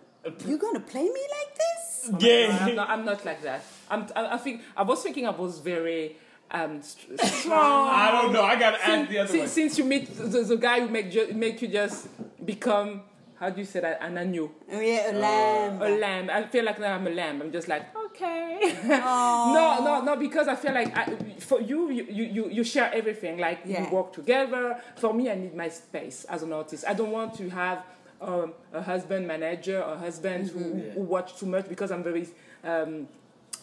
you're 0.46 0.58
gonna 0.58 0.80
play 0.80 1.04
me 1.04 1.24
like 1.38 1.50
this. 1.62 2.10
No, 2.10 2.18
yeah. 2.18 2.58
I'm 2.66 2.74
not, 2.74 2.88
I'm 2.90 3.04
not 3.04 3.24
like 3.24 3.42
that. 3.42 3.62
I'm, 3.90 4.06
I, 4.16 4.34
I 4.34 4.38
think 4.38 4.62
I 4.76 4.82
was 4.82 5.02
thinking 5.02 5.26
I 5.26 5.30
was 5.30 5.58
very 5.60 6.16
um, 6.50 6.82
strong. 6.82 7.88
I 7.90 8.10
don't 8.12 8.32
know. 8.32 8.42
I 8.42 8.56
gotta 8.58 8.76
ask 8.76 8.86
Since, 8.86 9.08
the 9.10 9.18
other 9.18 9.28
since, 9.28 9.40
one. 9.40 9.48
since 9.48 9.78
you 9.78 9.84
meet 9.84 10.16
the, 10.16 10.42
the 10.42 10.56
guy 10.56 10.80
who 10.80 10.88
make 10.88 11.10
ju- 11.10 11.32
make 11.34 11.60
you 11.62 11.68
just 11.68 12.08
become 12.44 13.02
how 13.44 13.50
do 13.50 13.60
you 13.60 13.66
say 13.66 13.80
that 13.80 13.98
an 14.00 14.14
agneau, 14.14 14.50
Oh, 14.72 14.80
yeah, 14.80 15.10
a 15.10 15.12
lamb. 15.12 15.82
a 15.82 15.88
lamb. 15.90 16.30
I 16.30 16.44
feel 16.46 16.64
like 16.64 16.80
now 16.80 16.94
I'm 16.94 17.06
a 17.06 17.10
lamb. 17.10 17.42
I'm 17.42 17.52
just 17.52 17.68
like 17.68 17.94
okay. 18.06 18.74
no, 18.86 19.80
no, 19.84 20.00
no. 20.02 20.16
Because 20.16 20.48
I 20.48 20.56
feel 20.56 20.72
like 20.72 20.96
I, 20.96 21.14
for 21.40 21.60
you, 21.60 21.90
you, 21.90 22.04
you, 22.08 22.24
you- 22.24 22.50
you 22.50 22.64
share 22.64 22.90
everything. 22.94 23.38
Like 23.38 23.60
Yeah. 23.66 23.84
we 23.84 23.90
work 23.96 24.12
together. 24.14 24.80
For 24.96 25.12
me, 25.12 25.30
I 25.30 25.34
need 25.34 25.54
my 25.54 25.68
space 25.68 26.24
as 26.24 26.42
an 26.42 26.52
artist. 26.52 26.84
I 26.88 26.94
don't 26.94 27.10
want 27.10 27.34
to 27.36 27.50
have 27.50 27.84
um, 28.20 28.54
a 28.72 28.80
husband 28.80 29.26
manager 29.28 29.82
or 29.82 29.96
husband 29.96 30.48
who, 30.48 30.60
Mm-hmm. 30.60 30.90
who 30.94 31.00
watch 31.02 31.36
too 31.38 31.46
much 31.46 31.68
because 31.68 31.90
I'm 31.90 32.02
very. 32.02 32.26
Um, 32.62 33.08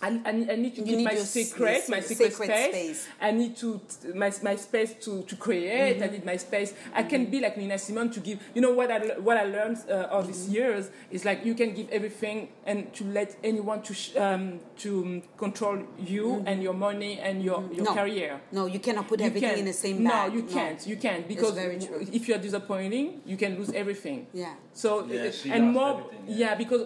I, 0.01 0.07
I, 0.25 0.29
I 0.29 0.55
need 0.55 0.75
to 0.75 0.81
You 0.81 0.85
keep 0.87 0.97
need 0.97 1.03
my 1.05 1.11
your 1.11 1.21
s- 1.21 1.29
secret, 1.31 1.87
your 1.87 1.97
my 1.97 1.99
se- 2.01 2.15
secret, 2.15 2.33
space. 2.33 2.69
space. 2.73 3.07
I 3.21 3.31
need 3.31 3.55
to 3.57 3.79
my, 4.15 4.31
my 4.41 4.55
space 4.55 4.93
to, 5.05 5.21
to 5.23 5.35
create. 5.35 5.95
Mm-hmm. 5.97 6.03
I 6.03 6.07
need 6.07 6.25
my 6.25 6.37
space. 6.37 6.73
I 6.93 7.03
can 7.03 7.25
be 7.27 7.39
like 7.39 7.55
Nina 7.57 7.77
Simone 7.77 8.09
to 8.11 8.19
give. 8.19 8.39
You 8.55 8.61
know 8.61 8.73
what 8.73 8.89
I 8.89 8.99
what 9.19 9.37
I 9.37 9.43
learned 9.45 9.77
uh, 9.89 10.07
all 10.11 10.23
these 10.23 10.41
Mm-hmm. 10.45 10.53
years 10.55 10.89
is 11.11 11.23
like 11.23 11.45
you 11.45 11.53
can 11.53 11.73
give 11.73 11.87
everything 11.89 12.49
and 12.65 12.91
to 12.95 13.03
let 13.05 13.35
anyone 13.43 13.81
to 13.83 13.93
sh- 13.93 14.15
um, 14.17 14.59
to 14.79 15.21
control 15.37 15.77
you 15.99 16.43
and 16.47 16.63
your 16.63 16.73
money 16.73 17.19
and 17.19 17.43
your 17.43 17.61
your 17.71 17.81
Mm-hmm. 17.81 17.83
No. 17.83 17.93
career. 17.93 18.41
No, 18.51 18.65
you 18.65 18.79
cannot 18.79 19.07
put 19.07 19.19
You 19.19 19.27
everything 19.27 19.49
can't. 19.49 19.59
in 19.59 19.65
the 19.65 19.73
same 19.73 20.03
bag. 20.03 20.05
no, 20.05 20.11
bag. 20.11 20.33
you 20.33 20.43
can't. 20.43 20.87
You 20.87 20.95
can't 20.97 21.27
because 21.27 21.53
very 21.53 21.77
true. 21.79 22.05
if 22.11 22.27
you're 22.27 22.37
disappointing, 22.39 23.21
you 23.25 23.37
can 23.37 23.57
lose 23.57 23.71
everything. 23.71 24.27
Yeah. 24.33 24.53
So 24.73 25.05
Yeah, 25.05 25.29
and 25.53 25.73
more, 25.73 25.99
everything, 25.99 26.23
yeah. 26.27 26.37
yeah. 26.49 26.55
because 26.55 26.81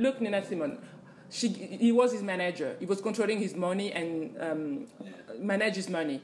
look, 0.00 0.20
Nina 0.20 0.44
Simone, 0.44 0.78
she 1.30 1.48
he 1.48 1.92
was 1.92 2.12
his 2.12 2.22
manager. 2.22 2.76
He 2.78 2.86
was 2.86 3.00
controlling 3.00 3.38
his 3.38 3.54
money 3.54 3.92
and 3.92 4.36
um, 4.40 4.86
manage 5.38 5.76
his 5.76 5.88
money. 5.88 6.20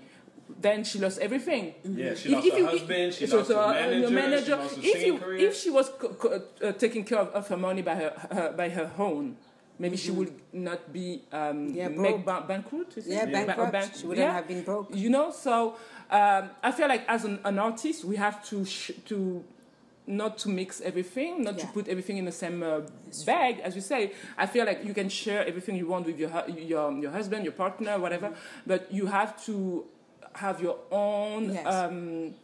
then 0.61 0.85
she 0.85 0.99
lost 0.99 1.19
everything. 1.21 1.75
Yeah, 1.83 2.15
she 2.15 2.29
If- 2.29 2.35
lost 2.35 2.47
if 2.47 2.53
her 2.53 2.59
you- 2.59 2.67
husband, 2.67 3.15
she 3.15 3.27
so- 3.27 3.37
lost 3.39 3.49
so, 3.49 3.55
her 3.57 3.63
uh, 3.63 4.11
manager, 4.11 4.57
your 4.57 4.69
she 4.69 4.77
lost 4.77 4.79
if 4.79 4.93
singing 4.93 5.07
you 5.15 5.19
career. 5.19 5.49
if 5.49 5.57
she 5.57 5.71
was 5.71 5.89
co- 6.01 6.15
co- 6.15 6.43
uh, 6.63 6.73
taking 6.73 7.05
care 7.05 7.19
of, 7.19 7.29
of 7.31 7.49
her 7.49 7.57
money 7.57 7.83
by 7.83 7.95
her, 7.95 8.13
her 8.31 8.53
by 8.55 8.69
her 8.69 8.91
own, 8.99 9.37
maybe 9.79 9.97
she 9.97 10.11
would 10.11 10.33
not 10.53 10.93
be 10.93 11.23
um, 11.33 11.73
Yeah, 11.75 11.89
make 11.89 11.97
broke. 11.97 12.25
ba- 12.27 12.45
bankrupt. 12.47 12.99
is 12.99 13.07
it? 13.07 13.13
Yeah, 13.13 13.25
Ba- 13.27 13.47
bankrupt. 13.47 13.73
bank- 13.73 13.93
She 13.97 14.07
wouldn't 14.07 14.27
yeah. 14.27 14.35
have 14.35 14.47
been 14.47 14.63
broke. 14.63 14.89
You 14.95 15.09
know, 15.11 15.31
so 15.31 15.75
um, 16.11 16.51
I 16.63 16.71
feel 16.71 16.89
like 16.89 17.05
as 17.09 17.25
an, 17.25 17.39
an 17.45 17.59
artist, 17.59 18.05
we 18.05 18.17
have 18.17 18.45
to 18.51 18.65
sh- 18.65 18.93
to 19.07 19.43
not 20.07 20.37
to 20.39 20.49
mix 20.49 20.81
everything, 20.81 21.45
not 21.45 21.59
to 21.59 21.67
put 21.69 21.89
everything 21.89 22.17
in 22.19 22.25
the 22.25 22.33
same 22.33 22.63
uh, 22.63 22.81
bag, 23.25 23.61
as 23.61 23.75
you 23.75 23.81
say. 23.81 24.13
I 24.37 24.47
feel 24.47 24.67
like 24.67 24.85
you 24.85 24.95
can 24.95 25.09
share 25.09 25.47
everything 25.47 25.77
you 25.77 25.87
want 25.87 26.07
with 26.07 26.19
your 26.19 26.31
your 26.49 26.93
your 26.93 27.11
husband, 27.13 27.45
your 27.45 27.53
partner, 27.53 27.99
whatever, 27.99 28.33
but 28.67 28.91
you 28.93 29.07
have 29.07 29.43
to 29.47 29.87
have 30.35 30.61
your 30.61 30.79
own. 30.91 31.55
Yes. 31.55 31.67
Um, 31.67 32.35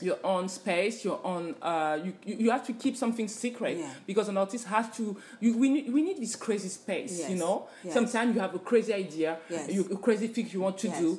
your 0.00 0.18
own 0.22 0.48
space, 0.48 1.04
your 1.04 1.18
own. 1.24 1.56
Uh, 1.60 1.98
you, 2.04 2.12
you 2.24 2.50
have 2.52 2.64
to 2.64 2.72
keep 2.72 2.96
something 2.96 3.26
secret 3.26 3.78
Yeah. 3.78 3.90
because 4.06 4.28
an 4.28 4.36
artist 4.36 4.64
has 4.68 4.88
to. 4.96 5.16
You, 5.40 5.58
we 5.58 5.68
need 5.70 5.92
we 5.92 6.02
need 6.02 6.18
this 6.20 6.36
crazy 6.36 6.68
space, 6.68 7.28
you 7.28 7.34
know. 7.34 7.66
Yes. 7.82 7.94
Sometimes 7.94 8.32
you 8.32 8.40
have 8.40 8.54
a 8.54 8.60
crazy 8.60 8.94
idea, 8.94 9.38
Yes. 9.50 9.68
you, 9.72 9.88
a 9.90 9.96
crazy 9.96 10.28
thing 10.28 10.48
you 10.52 10.60
want 10.60 10.78
to 10.78 10.86
Yes. 10.88 11.00
do. 11.00 11.18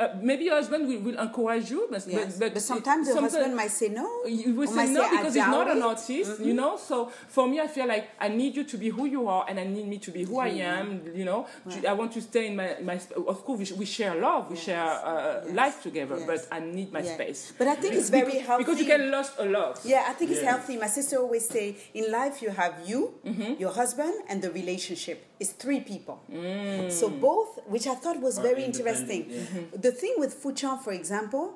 Uh, 0.00 0.08
maybe 0.22 0.44
your 0.44 0.54
husband 0.54 0.88
will, 0.88 1.00
will 1.00 1.18
encourage 1.26 1.70
you, 1.70 1.86
but, 1.90 2.02
Yes. 2.06 2.38
but, 2.38 2.54
But, 2.54 2.62
sometimes 2.62 3.06
the 3.06 3.12
sometimes- 3.12 3.34
husband 3.34 3.54
might 3.54 3.70
say 3.70 3.88
no. 3.90 4.06
you 4.26 4.54
will 4.54 4.66
say 4.66 4.86
no 4.88 5.02
say, 5.02 5.10
because 5.16 5.34
he's 5.34 5.44
not 5.56 5.66
doubt 5.66 5.76
an 5.76 5.82
it." 5.82 5.90
artist, 5.92 6.40
you 6.48 6.54
know. 6.54 6.72
So 6.78 7.10
for 7.28 7.46
me, 7.46 7.60
I 7.60 7.68
feel 7.68 7.86
like 7.86 8.04
I 8.18 8.28
need 8.28 8.56
you 8.56 8.64
to 8.64 8.76
be 8.78 8.88
who 8.88 9.04
you 9.04 9.28
are, 9.28 9.44
and 9.48 9.60
I 9.60 9.64
need 9.76 9.86
me 9.86 9.98
to 9.98 10.10
be 10.10 10.22
who 10.24 10.38
I 10.38 10.48
am. 10.76 10.86
You 11.14 11.26
know, 11.30 11.40
Right. 11.66 11.84
I 11.84 11.92
want 11.92 12.12
to 12.16 12.20
stay 12.22 12.44
in 12.46 12.56
my 12.56 12.68
my. 12.82 12.96
sp- 13.04 13.12
Of 13.34 13.44
course, 13.44 13.58
we, 13.72 13.78
we 13.80 13.84
share 13.84 14.14
love, 14.28 14.50
we 14.50 14.56
share 14.56 14.80
uh, 14.82 15.42
Yes. 15.44 15.54
life 15.62 15.76
together, 15.82 16.16
Yes. 16.18 16.26
but 16.30 16.40
I 16.56 16.60
need 16.60 16.88
my 16.96 17.02
Yeah. 17.02 17.14
space. 17.16 17.52
But 17.58 17.68
I 17.68 17.74
think 17.80 17.92
it's 17.94 18.08
very 18.10 18.24
because, 18.32 18.46
healthy. 18.46 18.64
because 18.64 18.78
you 18.80 18.86
get 18.86 19.00
lost 19.16 19.32
a 19.38 19.44
lot. 19.44 19.80
Yeah, 19.84 20.04
I 20.10 20.14
think 20.14 20.30
it's 20.30 20.40
Yeah. 20.42 20.52
healthy. 20.52 20.74
My 20.78 20.86
sister 20.98 21.16
always 21.24 21.46
say, 21.56 21.76
in 21.92 22.10
life 22.10 22.40
you 22.44 22.50
have 22.62 22.74
you, 22.90 23.00
Mm-hmm. 23.26 23.52
your 23.62 23.72
husband, 23.82 24.14
and 24.30 24.40
the 24.40 24.50
relationship. 24.50 25.18
It's 25.42 25.52
three 25.64 25.80
people. 25.80 26.20
Mm. 26.30 26.90
So 26.92 27.08
both, 27.08 27.60
which 27.66 27.86
I 27.86 27.94
thought 28.02 28.18
was 28.20 28.38
Are 28.38 28.42
very 28.42 28.62
interesting. 28.70 29.22
yeah. 29.28 29.38
Mm-hmm. 29.40 29.80
The 29.80 29.89
thing 29.92 30.14
with 30.18 30.42
Fuchan, 30.42 30.80
for 30.80 30.92
example, 30.92 31.54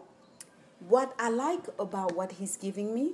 what 0.88 1.14
I 1.18 1.29
like 1.31 1.64
about 1.79 2.14
what 2.14 2.33
he's 2.33 2.57
giving 2.57 2.94
me, 2.94 3.12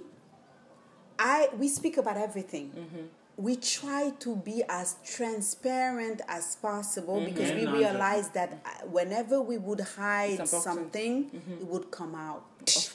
I 1.19 1.49
we 1.57 1.69
speak 1.69 1.97
about 1.97 2.17
everything. 2.17 2.71
Mm-hmm. 2.71 3.07
We 3.37 3.57
try 3.57 4.11
to 4.21 4.37
be 4.37 4.63
as 4.69 4.97
transparent 5.05 6.21
as 6.29 6.57
possible 6.57 7.17
Mm-hmm. 7.17 7.25
because 7.35 7.53
we 7.53 7.67
realize 7.67 8.29
that 8.31 8.53
uh, 8.65 8.87
whenever 8.87 9.41
we 9.41 9.57
would 9.59 9.81
hide 9.81 10.47
something, 10.49 11.25
Mm-hmm. 11.31 11.53
it 11.63 11.67
would 11.67 11.91
come 11.91 12.15
out 12.15 12.45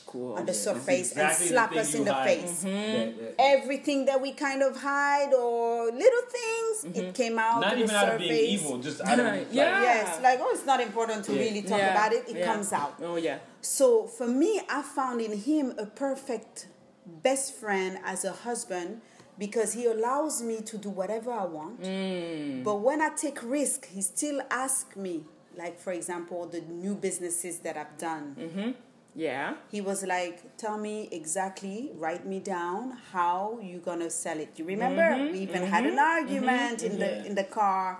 Of 0.06 0.12
course. 0.12 0.38
on 0.40 0.46
the 0.46 0.54
surface 0.54 1.10
exactly 1.10 1.46
and 1.46 1.52
slap 1.52 1.72
us 1.74 1.94
in 1.94 2.04
the 2.04 2.12
hide. 2.14 2.40
face. 2.40 2.64
Mm-hmm. 2.64 3.20
yeah. 3.20 3.30
Everything 3.38 4.04
that 4.04 4.20
we 4.20 4.32
kind 4.32 4.62
of 4.62 4.76
hide 4.80 5.34
or 5.34 5.86
little 5.86 6.22
things, 6.30 6.96
it 6.96 7.12
came 7.14 7.38
out 7.38 7.60
Not 7.60 7.70
to 7.70 7.76
even 7.76 7.88
the 7.88 7.96
out 7.96 8.04
of 8.04 8.10
surface. 8.12 8.28
being 8.28 8.50
evil, 8.50 8.78
just 8.78 9.00
out 9.00 9.18
of 9.18 9.26
Yeah, 9.26 9.32
like, 9.32 9.46
yeah. 9.50 9.82
Yes, 9.82 10.22
like 10.22 10.38
oh, 10.40 10.50
it's 10.52 10.64
not 10.66 10.80
important 10.80 11.24
to 11.24 11.32
Yeah. 11.32 11.40
really 11.40 11.62
talk 11.62 11.78
Yeah, 11.78 11.90
about 11.90 12.12
it. 12.12 12.28
It 12.28 12.36
yeah. 12.38 12.44
comes 12.44 12.72
out. 12.72 12.94
Oh 13.02 13.16
yeah. 13.16 13.38
So 13.60 14.06
for 14.06 14.28
me, 14.28 14.60
I 14.70 14.82
found 14.82 15.20
in 15.20 15.36
him 15.36 15.74
a 15.76 15.86
perfect 15.86 16.68
best 17.04 17.54
friend 17.56 17.98
as 18.04 18.24
a 18.24 18.32
husband 18.32 19.00
because 19.38 19.72
he 19.74 19.86
allows 19.86 20.40
me 20.42 20.60
to 20.62 20.78
do 20.78 20.88
whatever 20.88 21.32
I 21.32 21.44
want. 21.46 21.82
Mm. 21.82 22.62
But 22.64 22.76
when 22.76 23.02
I 23.02 23.08
take 23.10 23.42
risk, 23.42 23.86
he 23.88 24.02
still 24.02 24.40
asks 24.50 24.96
me, 24.96 25.24
like 25.56 25.78
for 25.80 25.92
example, 25.92 26.46
the 26.46 26.60
new 26.60 26.94
businesses 26.94 27.58
that 27.60 27.76
I've 27.76 27.98
done. 27.98 28.36
Mm-hmm. 28.38 28.70
Yeah. 29.18 29.54
He 29.70 29.80
was 29.80 30.04
like, 30.04 30.56
"Tell 30.58 30.76
me 30.76 31.08
exactly, 31.10 31.90
write 31.94 32.26
me 32.26 32.38
down 32.38 32.82
how 33.12 33.58
you're 33.62 33.80
gonna 33.90 34.10
sell 34.10 34.38
it." 34.38 34.50
You 34.58 34.64
remember? 34.66 35.02
Mm-hmm. 35.02 35.32
We 35.32 35.38
even 35.48 35.62
had 35.74 35.84
an 35.86 35.98
argument 35.98 36.82
in 36.82 36.98
the 36.98 37.06
Yeah. 37.16 37.28
in 37.28 37.34
the 37.34 37.44
car. 37.44 37.98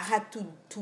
had 0.12 0.30
to 0.32 0.40
to 0.74 0.80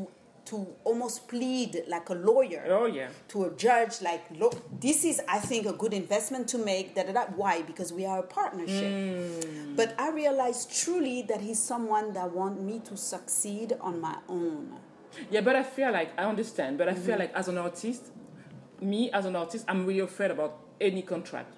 to 0.50 0.66
almost 0.84 1.28
plead 1.28 1.84
like 1.86 2.08
a 2.10 2.14
lawyer 2.14 2.64
Oh 2.68 2.86
yeah. 2.86 3.08
to 3.28 3.44
a 3.44 3.50
judge 3.66 4.00
like 4.02 4.22
look 4.42 4.54
this 4.80 5.04
is 5.04 5.20
i 5.28 5.38
think 5.38 5.66
a 5.66 5.72
good 5.82 5.92
investment 5.94 6.48
to 6.48 6.58
make 6.58 6.94
da, 6.96 7.02
da, 7.04 7.12
da. 7.12 7.24
why 7.36 7.62
because 7.62 7.92
we 7.92 8.04
are 8.06 8.18
a 8.18 8.28
partnership 8.38 8.90
Mm. 8.90 9.76
but 9.76 9.94
i 9.98 10.10
realized 10.10 10.64
truly 10.82 11.22
that 11.30 11.40
he's 11.46 11.60
someone 11.72 12.06
that 12.14 12.32
want 12.40 12.60
me 12.68 12.80
to 12.90 12.96
succeed 12.96 13.68
on 13.80 14.00
my 14.00 14.16
own 14.28 14.62
Yeah, 15.30 15.42
but 15.48 15.54
I 15.54 15.62
feel 15.76 15.92
like 15.92 16.10
I 16.18 16.24
understand, 16.24 16.78
but 16.78 16.88
I 16.88 16.94
feel 16.94 17.14
Mm-hmm. 17.14 17.20
like 17.20 17.32
as 17.40 17.46
an 17.52 17.58
artist, 17.58 18.02
me 18.80 19.10
as 19.10 19.26
an 19.26 19.36
artist, 19.36 19.64
I'm 19.68 19.86
really 19.86 20.00
afraid 20.00 20.30
about 20.30 20.58
any 20.80 21.02
contract. 21.02 21.54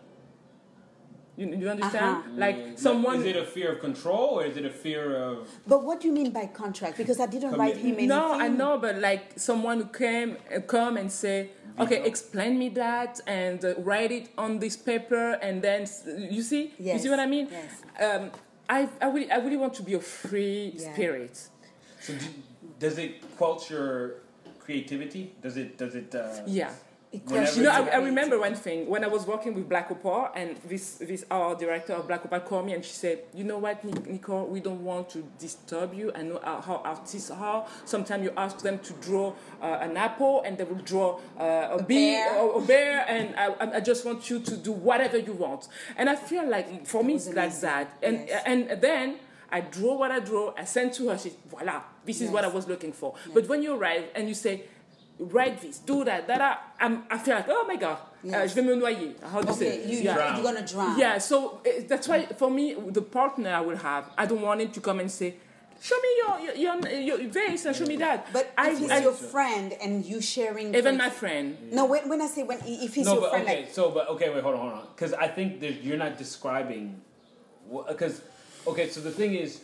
You, 1.36 1.46
you 1.54 1.68
understand? 1.70 2.16
Uh-huh. 2.16 2.28
Like 2.36 2.56
Like, 2.56 2.78
someone. 2.78 3.20
Is 3.20 3.26
it 3.26 3.36
a 3.36 3.44
fear 3.44 3.72
of 3.72 3.80
control 3.80 4.40
or 4.40 4.44
is 4.44 4.56
it 4.56 4.66
a 4.66 4.70
fear 4.70 5.16
of? 5.16 5.48
but 5.66 5.82
what 5.82 6.00
do 6.00 6.08
you 6.08 6.12
mean 6.12 6.30
by 6.30 6.46
contract 6.46 6.98
because 6.98 7.18
i 7.20 7.26
didn't 7.26 7.52
write 7.60 7.76
him 7.76 7.86
anything 7.94 8.08
no, 8.08 8.34
I 8.34 8.48
know, 8.48 8.76
but 8.78 8.98
like 8.98 9.32
someone 9.36 9.78
who 9.78 9.86
came 9.86 10.36
uh, 10.54 10.60
come 10.60 10.98
and 10.98 11.10
say, 11.10 11.50
okay, 11.78 11.96
Veto. 11.96 12.08
explain 12.08 12.58
me 12.58 12.68
that 12.70 13.18
and 13.26 13.64
uh, 13.64 13.74
write 13.78 14.12
it 14.12 14.28
on 14.36 14.58
this 14.58 14.76
paper, 14.76 15.38
and 15.46 15.62
then 15.62 15.80
you 16.36 16.42
see, 16.42 16.72
you 16.78 16.98
see 16.98 17.08
what 17.08 17.20
I 17.20 17.26
mean? 17.26 17.48
yes. 17.50 17.82
Um, 18.06 18.30
I, 18.68 18.88
I 19.00 19.06
really, 19.08 19.30
I 19.30 19.36
really 19.38 19.56
want 19.56 19.74
to 19.74 19.82
be 19.82 19.94
a 19.94 20.00
free 20.00 20.74
Yeah. 20.76 20.92
spirit. 20.92 21.48
So 22.00 22.12
do, 22.14 22.26
does 22.78 22.98
it 22.98 23.12
quench 23.38 23.70
your 23.70 24.16
creativity? 24.60 25.32
Does 25.42 25.56
it? 25.56 25.78
Does 25.78 25.94
it? 25.94 26.14
Uh, 26.14 26.42
Yeah. 26.46 26.72
You 27.12 27.62
know, 27.64 27.70
I, 27.70 27.88
I 27.88 27.96
remember 27.98 28.38
one 28.40 28.54
thing 28.54 28.88
when 28.88 29.04
I 29.04 29.06
was 29.06 29.26
working 29.26 29.52
with 29.52 29.68
Black 29.68 29.90
Opal, 29.90 30.30
and 30.34 30.56
this 30.64 30.94
this 30.94 31.26
our 31.30 31.54
director 31.54 31.92
of 31.92 32.08
Black 32.08 32.24
Opal 32.24 32.40
called 32.40 32.64
me 32.64 32.72
and 32.72 32.82
she 32.82 32.92
said, 32.94 33.24
"You 33.34 33.44
know 33.44 33.58
what, 33.58 33.84
Nicole, 33.84 34.46
we 34.46 34.60
don't 34.60 34.82
want 34.82 35.10
to 35.10 35.22
disturb 35.38 35.92
you. 35.92 36.10
I 36.14 36.22
know 36.22 36.40
how 36.42 36.62
how 36.62 36.76
artists 36.82 37.30
are. 37.30 37.66
Sometimes 37.84 38.24
you 38.24 38.32
ask 38.34 38.60
them 38.60 38.78
to 38.78 38.94
draw 38.94 39.34
uh, 39.60 39.66
an 39.82 39.98
apple, 39.98 40.40
and 40.46 40.56
they 40.56 40.64
will 40.64 40.76
draw 40.76 41.20
uh, 41.38 41.76
a, 41.78 41.82
bee 41.82 42.12
bear. 42.14 42.34
or 42.38 42.62
a 42.62 42.66
bear, 42.66 43.04
and 43.06 43.36
I, 43.36 43.76
I- 43.76 43.80
just 43.80 44.06
want 44.06 44.30
you 44.30 44.40
to 44.40 44.56
do 44.56 44.72
whatever 44.72 45.18
you 45.18 45.34
want." 45.34 45.68
And 45.98 46.08
I 46.08 46.16
feel 46.16 46.48
like 46.48 46.86
for 46.86 47.04
me 47.04 47.16
it's 47.16 47.26
like 47.26 47.36
amazing. 47.36 47.60
that, 47.60 47.98
and 48.02 48.24
Yes. 48.26 48.42
and 48.46 48.80
then. 48.80 49.16
I 49.54 49.60
draw 49.60 49.98
what 49.98 50.10
I 50.10 50.18
draw. 50.20 50.54
I 50.56 50.64
send 50.64 50.94
to 50.94 51.10
her. 51.10 51.18
She, 51.18 51.30
voila, 51.50 51.82
this 52.06 52.22
is 52.22 52.30
what 52.30 52.42
I 52.42 52.48
was 52.48 52.66
looking 52.66 52.90
for. 52.90 53.16
But 53.34 53.46
when 53.50 53.62
you 53.62 53.74
arrive 53.74 54.04
and 54.14 54.26
you 54.26 54.32
say, 54.32 54.64
write 55.18 55.60
this, 55.60 55.78
do 55.78 56.04
that, 56.04 56.26
that, 56.26 56.38
that 56.38 56.74
I'm, 56.80 57.04
I 57.10 57.18
feel 57.18 57.34
like, 57.36 57.46
oh 57.48 57.64
my 57.66 57.76
god, 57.76 57.98
Yes. 58.24 58.34
uh, 58.34 58.46
je 58.46 58.54
vais 58.54 58.62
me 58.62 58.80
noyer. 58.80 59.14
How 59.22 59.40
do 59.40 59.48
you 59.48 59.52
okay 59.54 59.82
say? 59.82 59.90
you, 59.90 59.98
yeah. 59.98 60.14
Drown. 60.14 60.34
you're 60.36 60.44
gonna 60.44 60.66
drown 60.66 60.98
Yeah, 60.98 61.18
so 61.18 61.60
uh, 61.66 61.70
that's 61.88 62.06
why 62.08 62.26
for 62.26 62.50
me, 62.50 62.74
the 62.88 63.02
partner 63.02 63.50
I 63.50 63.60
will 63.60 63.76
have, 63.76 64.10
I 64.16 64.26
don't 64.26 64.42
want 64.42 64.60
him 64.60 64.70
to 64.70 64.80
come 64.80 65.00
and 65.00 65.10
say, 65.10 65.34
show 65.80 65.96
me 66.00 66.08
your 66.18 66.54
your, 66.56 66.88
your, 66.88 67.18
your 67.20 67.28
vase 67.30 67.64
and 67.66 67.74
show 67.74 67.84
me 67.84 67.96
that. 67.96 68.32
but 68.32 68.52
I, 68.56 68.70
if 68.70 68.78
he's 68.78 68.90
I- 68.90 69.00
your 69.00 69.12
friend 69.12 69.72
and 69.82 70.04
you 70.04 70.20
sharing 70.20 70.74
even 70.74 70.94
for- 70.96 71.02
my 71.02 71.10
friend. 71.10 71.56
no 71.72 71.86
when, 71.86 72.08
when 72.08 72.22
i 72.22 72.26
say 72.28 72.44
when 72.44 72.58
if 72.64 72.94
he's 72.94 73.06
no, 73.06 73.14
your 73.14 73.22
but 73.22 73.30
friend 73.32 73.48
okay. 73.48 73.60
like 73.62 73.72
so, 73.74 73.90
but 73.90 74.08
okay, 74.10 74.30
wait, 74.32 74.42
hold 74.42 74.54
on, 74.54 74.60
hold 74.60 74.72
on. 74.74 74.86
Because 74.94 75.12
I 75.14 75.26
think 75.28 75.60
you're 75.82 75.96
not 75.98 76.16
describing. 76.18 77.00
Because, 77.88 78.22
okay, 78.66 78.88
so 78.88 79.00
the 79.00 79.10
thing 79.10 79.34
is, 79.34 79.62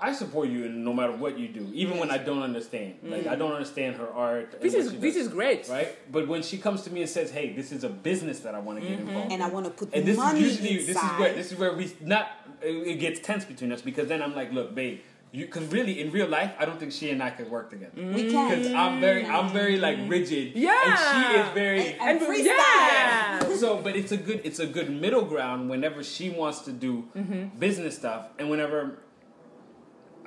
I 0.00 0.12
support 0.12 0.48
you 0.48 0.68
no 0.68 0.92
matter 0.92 1.12
what 1.12 1.38
you 1.38 1.48
do, 1.48 1.68
even 1.74 1.98
when 1.98 2.10
I 2.10 2.18
don't 2.18 2.42
understand. 2.42 2.94
Like 3.02 3.26
I 3.26 3.34
mm. 3.34 3.38
don't 3.38 3.52
understand 3.52 3.96
her 3.96 4.08
art. 4.08 4.60
This 4.60 4.74
what 4.74 4.82
is 4.82 4.90
she 4.92 4.96
this 4.98 5.14
does, 5.14 5.26
is 5.26 5.32
great. 5.32 5.68
right. 5.68 5.88
But 6.12 6.28
when 6.28 6.42
she 6.42 6.56
comes 6.56 6.82
to 6.82 6.90
me 6.92 7.00
and 7.00 7.10
says, 7.10 7.32
"Hey, 7.32 7.52
this 7.52 7.72
is 7.72 7.82
a 7.82 7.88
business 7.88 8.40
that 8.40 8.54
I 8.54 8.60
want 8.60 8.80
to 8.80 8.88
get 8.88 8.98
mm-hmm. 8.98 9.08
involved," 9.08 9.32
and 9.32 9.42
i 9.42 9.48
want 9.48 9.66
to 9.66 9.72
put 9.72 9.92
and 9.92 10.06
this 10.06 10.16
money 10.16 10.42
is 10.44 10.60
usually 10.60 10.88
inside 10.88 10.88
this 10.88 11.02
is 11.02 11.18
where 11.18 11.34
this 11.34 11.52
is 11.52 11.58
where 11.58 11.72
we 11.74 11.92
not 12.00 12.30
it, 12.62 12.86
it 12.86 13.00
gets 13.00 13.20
tense 13.20 13.44
between 13.44 13.72
us 13.72 13.82
because 13.82 14.08
then 14.08 14.22
I'm 14.22 14.34
like, 14.34 14.52
look, 14.52 14.74
babe, 14.74 15.00
you 15.32 15.46
because 15.46 15.66
really 15.66 16.00
in 16.00 16.10
real 16.10 16.28
life, 16.28 16.52
I 16.58 16.64
don't 16.64 16.78
think 16.78 16.92
she 16.92 17.10
and 17.10 17.22
I 17.22 17.30
could 17.30 17.50
work 17.50 17.70
together 17.70 17.92
mm. 17.96 18.14
we 18.14 18.30
can 18.30 18.48
because 18.48 18.72
I'm 18.72 19.00
very 19.00 19.26
I'm 19.26 19.52
very 19.52 19.78
like 19.78 19.98
rigid, 20.06 20.54
Yeah. 20.54 20.80
and 20.84 20.98
she 20.98 21.40
is 21.40 21.48
very. 21.54 21.92
And- 21.94 22.00
and 22.00 22.20
freestyle. 22.28 22.46
yeah. 22.46 23.56
so, 23.56 23.78
but 23.78 23.96
it's 23.96 24.12
a 24.12 24.16
good 24.16 24.40
it's 24.44 24.58
a 24.60 24.66
good 24.66 24.90
middle 24.90 25.24
ground 25.24 25.68
whenever 25.68 26.02
she 26.02 26.30
wants 26.30 26.60
to 26.60 26.72
do 26.72 27.04
Mm-hmm. 27.16 27.58
business 27.58 27.96
stuff, 27.96 28.28
and 28.38 28.48
whenever 28.48 28.98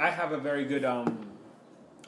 I 0.02 0.10
have 0.10 0.32
a 0.32 0.38
very 0.40 0.66
good 0.66 0.84
um, 0.84 1.28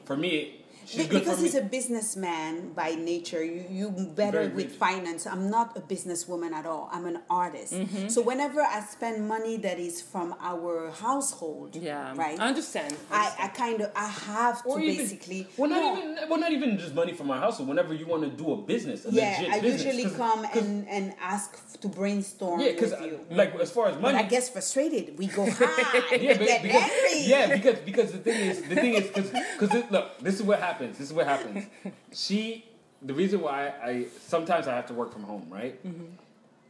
for 0.04 0.16
me, 0.16 0.63
she's 0.86 1.06
good 1.06 1.20
because 1.20 1.36
for 1.36 1.42
me. 1.42 1.48
he's 1.48 1.54
a 1.54 1.62
businessman 1.62 2.72
by 2.72 2.90
nature 2.94 3.42
you 3.44 3.64
you 3.70 3.90
better 4.14 4.42
Very 4.44 4.54
with 4.58 4.66
rich. 4.70 4.76
finance 4.86 5.26
i'm 5.26 5.48
not 5.50 5.76
a 5.76 5.80
businesswoman 5.80 6.52
at 6.52 6.66
all 6.66 6.88
i'm 6.92 7.06
an 7.06 7.20
artist 7.30 7.72
Mm-hmm. 7.74 8.08
so 8.08 8.20
whenever 8.22 8.60
i 8.60 8.80
spend 8.80 9.26
money 9.28 9.56
that 9.66 9.78
is 9.78 10.00
from 10.02 10.34
our 10.40 10.90
household 10.90 11.76
Yeah, 11.76 12.12
right 12.16 12.38
I 12.38 12.46
understand. 12.52 12.94
I, 13.10 13.24
I 13.44 13.48
kind 13.48 13.78
of 13.82 13.90
I 13.96 14.06
have 14.06 14.62
to 14.62 14.68
Or 14.68 14.80
even- 14.80 14.96
basically 14.96 15.40
well, 15.56 15.70
not 15.70 15.80
No. 15.82 15.98
even 15.98 16.28
well, 16.30 16.40
not 16.40 16.52
even 16.52 16.78
just 16.78 16.94
money 16.94 17.12
from 17.18 17.26
my 17.34 17.38
household. 17.38 17.68
Whenever 17.68 17.92
you 18.00 18.06
want 18.06 18.22
to 18.28 18.30
do 18.42 18.46
a 18.52 18.56
business, 18.72 18.98
a 19.06 19.10
yeah 19.10 19.36
legit 19.38 19.52
I 19.52 19.60
business, 19.60 19.84
usually 19.84 20.04
'cause- 20.04 20.16
come 20.24 20.40
'cause- 20.44 20.56
and 20.62 20.88
and 20.96 21.04
ask 21.32 21.48
to 21.82 21.88
brainstorm 21.88 22.60
yeah, 22.60 22.72
because 22.72 22.92
like 23.40 23.50
as 23.66 23.70
far 23.76 23.84
as 23.90 23.94
but 23.96 24.02
money, 24.06 24.18
I 24.18 24.26
guess 24.34 24.46
frustrated 24.54 25.04
we 25.18 25.26
go 25.38 25.44
high 25.58 26.16
yeah, 26.16 26.36
but, 26.38 26.46
get 26.52 26.62
because, 26.66 26.82
angry 26.90 27.20
yeah, 27.32 27.44
because 27.56 27.78
because 27.90 28.08
the 28.16 28.22
thing 28.26 28.38
is 28.50 28.56
the 28.72 28.76
thing 28.82 28.94
is 29.00 29.04
because 29.14 29.70
look, 29.94 30.06
this 30.26 30.34
is 30.38 30.42
what 30.42 30.58
happens. 30.60 30.73
This 30.78 31.00
is 31.00 31.12
what 31.12 31.26
happens. 31.26 31.66
She 32.12 32.64
the 33.02 33.12
reason 33.14 33.40
why 33.40 33.72
I 33.82 34.06
sometimes 34.26 34.66
I 34.66 34.74
have 34.76 34.86
to 34.86 34.94
work 34.94 35.12
from 35.12 35.24
home, 35.24 35.46
right? 35.50 35.84
Mm-hmm. 35.86 36.04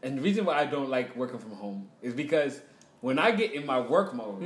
And 0.02 0.18
the 0.18 0.22
reason 0.22 0.44
why 0.44 0.58
I 0.58 0.66
don't 0.66 0.90
like 0.90 1.14
working 1.16 1.38
from 1.38 1.52
home 1.52 1.88
is 2.02 2.12
because 2.14 2.60
when 3.00 3.18
I 3.18 3.30
get 3.32 3.52
in 3.52 3.64
my 3.66 3.80
work 3.80 4.14
mode, 4.14 4.42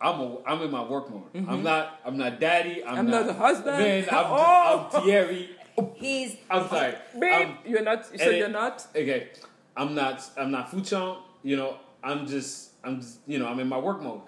I'm 0.00 0.20
a, 0.20 0.38
I'm 0.46 0.62
in 0.62 0.70
my 0.70 0.82
work 0.84 1.10
mode. 1.10 1.30
I'm 1.48 1.62
not 1.62 2.00
I'm 2.04 2.16
not 2.16 2.40
daddy. 2.40 2.82
I'm, 2.84 2.88
Mm-hmm. 2.90 2.98
I'm 2.98 3.10
not 3.10 3.26
the 3.26 3.34
husband. 3.34 3.78
Man, 3.78 4.04
I'm, 4.10 4.26
Oh. 4.28 4.90
I'm 4.94 5.02
Thierry. 5.02 5.50
He's 5.94 6.36
I'm 6.50 6.68
sorry. 6.68 6.94
Babe, 7.18 7.32
I'm- 7.32 7.58
you're 7.66 7.82
not. 7.82 8.06
So 8.06 8.12
and 8.12 8.22
it- 8.22 8.38
you're 8.38 8.48
not. 8.48 8.86
Okay, 8.96 9.28
I'm 9.76 9.94
not. 9.94 10.22
I'm 10.38 10.50
not 10.50 10.70
Fuchan. 10.70 11.18
You 11.42 11.56
know, 11.56 11.76
I'm 12.02 12.26
just. 12.26 12.70
I'm 12.82 13.00
just. 13.00 13.18
You 13.26 13.38
know, 13.40 13.46
I'm 13.46 13.60
in 13.60 13.68
my 13.68 13.78
work 13.78 14.00
mode. 14.02 14.22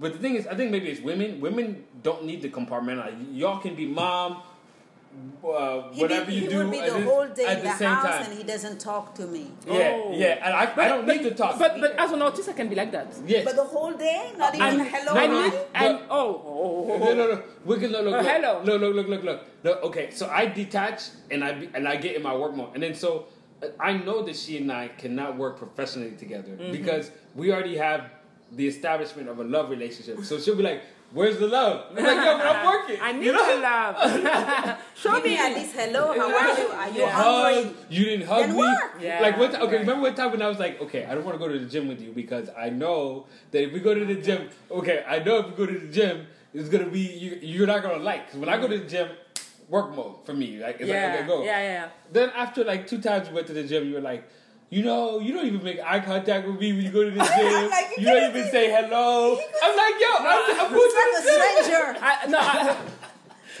But 0.00 0.12
the 0.12 0.18
thing 0.18 0.34
is, 0.36 0.46
I 0.46 0.54
think 0.54 0.70
maybe 0.70 0.88
it's 0.88 1.00
women. 1.00 1.40
Women 1.40 1.84
don't 2.02 2.24
need 2.24 2.42
to 2.42 2.48
compartmentalize. 2.50 3.16
Y'all 3.32 3.58
can 3.58 3.74
be 3.74 3.84
mom, 3.86 4.42
uh, 5.44 5.90
he, 5.90 6.00
whatever 6.02 6.26
be, 6.26 6.34
you 6.34 6.40
he 6.42 6.46
do 6.48 6.58
would 6.58 6.70
be 6.70 6.78
at 6.78 6.90
the 6.92 6.98
this- 6.98 7.04
whole 7.08 7.26
day 7.28 7.44
at 7.46 7.58
in 7.58 7.64
the 7.64 7.70
the 7.70 7.76
same 7.76 7.88
house 7.88 8.04
time. 8.04 8.24
and 8.30 8.38
he 8.38 8.44
doesn't 8.44 8.78
talk 8.78 9.14
to 9.16 9.26
me. 9.26 9.50
yeah, 9.66 9.72
Oh. 10.04 10.12
yeah, 10.14 10.44
and 10.44 10.54
I, 10.54 10.72
I 10.84 10.88
don't 10.88 11.06
but, 11.06 11.16
need 11.16 11.22
to 11.24 11.34
talk. 11.34 11.58
But 11.58 11.80
but 11.80 11.98
as 11.98 12.12
an 12.12 12.22
artist, 12.22 12.48
I 12.48 12.52
can 12.52 12.68
be 12.68 12.76
like 12.76 12.92
that. 12.92 13.08
yes. 13.26 13.44
But 13.44 13.56
the 13.56 13.64
whole 13.64 13.92
day, 13.94 14.32
not 14.36 14.54
even 14.54 14.80
And 14.80 14.88
hello, 14.88 15.12
I 15.14 15.26
hi. 15.26 15.44
need 15.48 15.52
and 15.74 15.98
oh, 16.10 16.42
oh, 16.46 16.86
oh, 16.92 16.98
No, 16.98 17.14
no, 17.14 17.26
no. 17.34 17.42
We 17.64 17.78
can 17.78 17.90
look, 17.90 18.04
look, 18.04 18.14
Uh, 18.14 18.18
look. 18.18 18.26
hello. 18.26 18.62
Look, 18.62 18.80
look, 18.80 18.94
look, 18.96 19.08
look, 19.08 19.22
look. 19.24 19.40
No, 19.64 19.72
okay, 19.88 20.10
so 20.10 20.28
I 20.28 20.46
detach 20.46 21.00
and 21.30 21.42
I 21.42 21.52
be, 21.54 21.68
and 21.74 21.88
I 21.88 21.96
get 21.96 22.14
in 22.14 22.22
my 22.22 22.36
work 22.36 22.54
mode, 22.54 22.70
and 22.74 22.82
then 22.82 22.94
so 22.94 23.26
uh, 23.62 23.66
I 23.80 23.94
know 23.94 24.22
that 24.22 24.36
she 24.36 24.58
and 24.58 24.70
I 24.70 24.86
cannot 24.88 25.36
work 25.36 25.58
professionally 25.58 26.12
together 26.16 26.50
Mm-hmm. 26.52 26.70
because 26.70 27.10
we 27.34 27.50
already 27.52 27.76
have 27.78 28.02
the 28.52 28.66
establishment 28.66 29.28
of 29.28 29.38
a 29.38 29.44
love 29.44 29.70
relationship. 29.70 30.24
So 30.24 30.38
she'll 30.40 30.56
be 30.56 30.62
like, 30.62 30.82
"Where's 31.12 31.38
the 31.38 31.46
love?" 31.46 31.86
I'm 31.90 31.96
like, 32.02 32.16
"Yo, 32.26 32.38
but 32.38 32.46
I'm 32.46 32.66
working." 32.72 32.98
I 33.00 33.12
need 33.12 33.26
you 33.26 33.32
know? 33.32 33.54
to 33.54 33.60
love. 33.60 34.78
Show 34.96 35.14
Give 35.16 35.24
me 35.24 35.30
me 35.30 35.36
at 35.38 35.54
least 35.54 35.74
hello. 35.74 36.12
How 36.18 36.34
are 36.34 36.58
you? 36.58 36.66
Are 36.68 36.88
you 36.90 37.00
Yeah. 37.02 37.10
hungry? 37.10 37.64
Hug, 37.64 37.74
you 37.90 38.04
didn't 38.04 38.26
hug 38.26 38.40
Then 38.40 38.52
me. 38.52 38.58
work. 38.58 38.94
Yeah, 39.00 39.20
like 39.22 39.38
what? 39.38 39.54
Okay, 39.54 39.64
right. 39.64 39.80
remember 39.80 40.02
one 40.02 40.14
time 40.14 40.30
when 40.30 40.42
I 40.42 40.48
was 40.48 40.58
like, 40.58 40.80
okay, 40.82 41.04
I 41.04 41.14
don't 41.14 41.24
want 41.24 41.34
to 41.34 41.38
go 41.46 41.52
to 41.52 41.58
the 41.58 41.66
gym 41.66 41.88
with 41.88 42.00
you 42.00 42.12
because 42.12 42.48
I 42.56 42.70
know 42.70 43.26
that 43.50 43.62
if 43.62 43.72
we 43.72 43.80
go 43.80 43.94
to 43.94 44.04
the 44.04 44.14
gym, 44.16 44.48
okay, 44.70 45.04
I 45.06 45.18
know 45.20 45.38
if 45.40 45.46
we 45.46 45.52
go 45.52 45.66
to 45.66 45.78
the 45.78 45.88
gym, 45.92 46.26
it's 46.54 46.68
gonna 46.70 46.86
be 46.88 47.00
you, 47.00 47.38
you're 47.42 47.66
not 47.66 47.82
gonna 47.82 48.02
like. 48.02 48.30
'Cause 48.30 48.40
when 48.40 48.48
I 48.48 48.56
go 48.58 48.66
to 48.68 48.78
the 48.78 48.86
gym, 48.86 49.08
work 49.68 49.94
mode 49.94 50.24
for 50.24 50.32
me. 50.32 50.58
Like 50.58 50.76
it's 50.80 50.88
Yeah, 50.88 51.04
like 51.06 51.14
okay, 51.18 51.26
go. 51.26 51.44
yeah, 51.44 51.60
yeah. 51.60 51.88
Then 52.10 52.30
after 52.34 52.64
like 52.64 52.86
two 52.86 53.00
times 53.02 53.28
we 53.28 53.34
went 53.34 53.46
to 53.48 53.52
the 53.52 53.64
gym, 53.64 53.86
you 53.88 53.94
were 53.96 54.00
like. 54.12 54.24
You 54.70 54.82
know, 54.84 55.18
you 55.18 55.32
don't 55.32 55.46
even 55.46 55.62
make 55.64 55.80
eye 55.80 56.00
contact 56.00 56.46
with 56.46 56.60
me 56.60 56.72
when 56.74 56.82
you 56.84 56.90
go 56.90 57.02
to 57.04 57.10
the 57.10 57.16
gym. 57.36 57.70
like, 57.70 57.86
you 57.96 58.02
you 58.02 58.06
don't 58.06 58.28
even 58.30 58.40
even- 58.40 58.50
say 58.50 58.70
hello. 58.70 59.38
I'm 59.62 59.76
like, 59.76 59.94
yo, 59.98 60.08
I'm, 60.18 60.60
I'm 60.60 60.72
going 60.72 60.92
like 60.94 61.10
to 61.14 61.18
a 61.18 61.22
the 61.22 61.30
gym. 61.30 61.64
stranger. 61.64 61.96
I, 62.02 62.26
no, 62.28 62.38
I, 62.38 62.76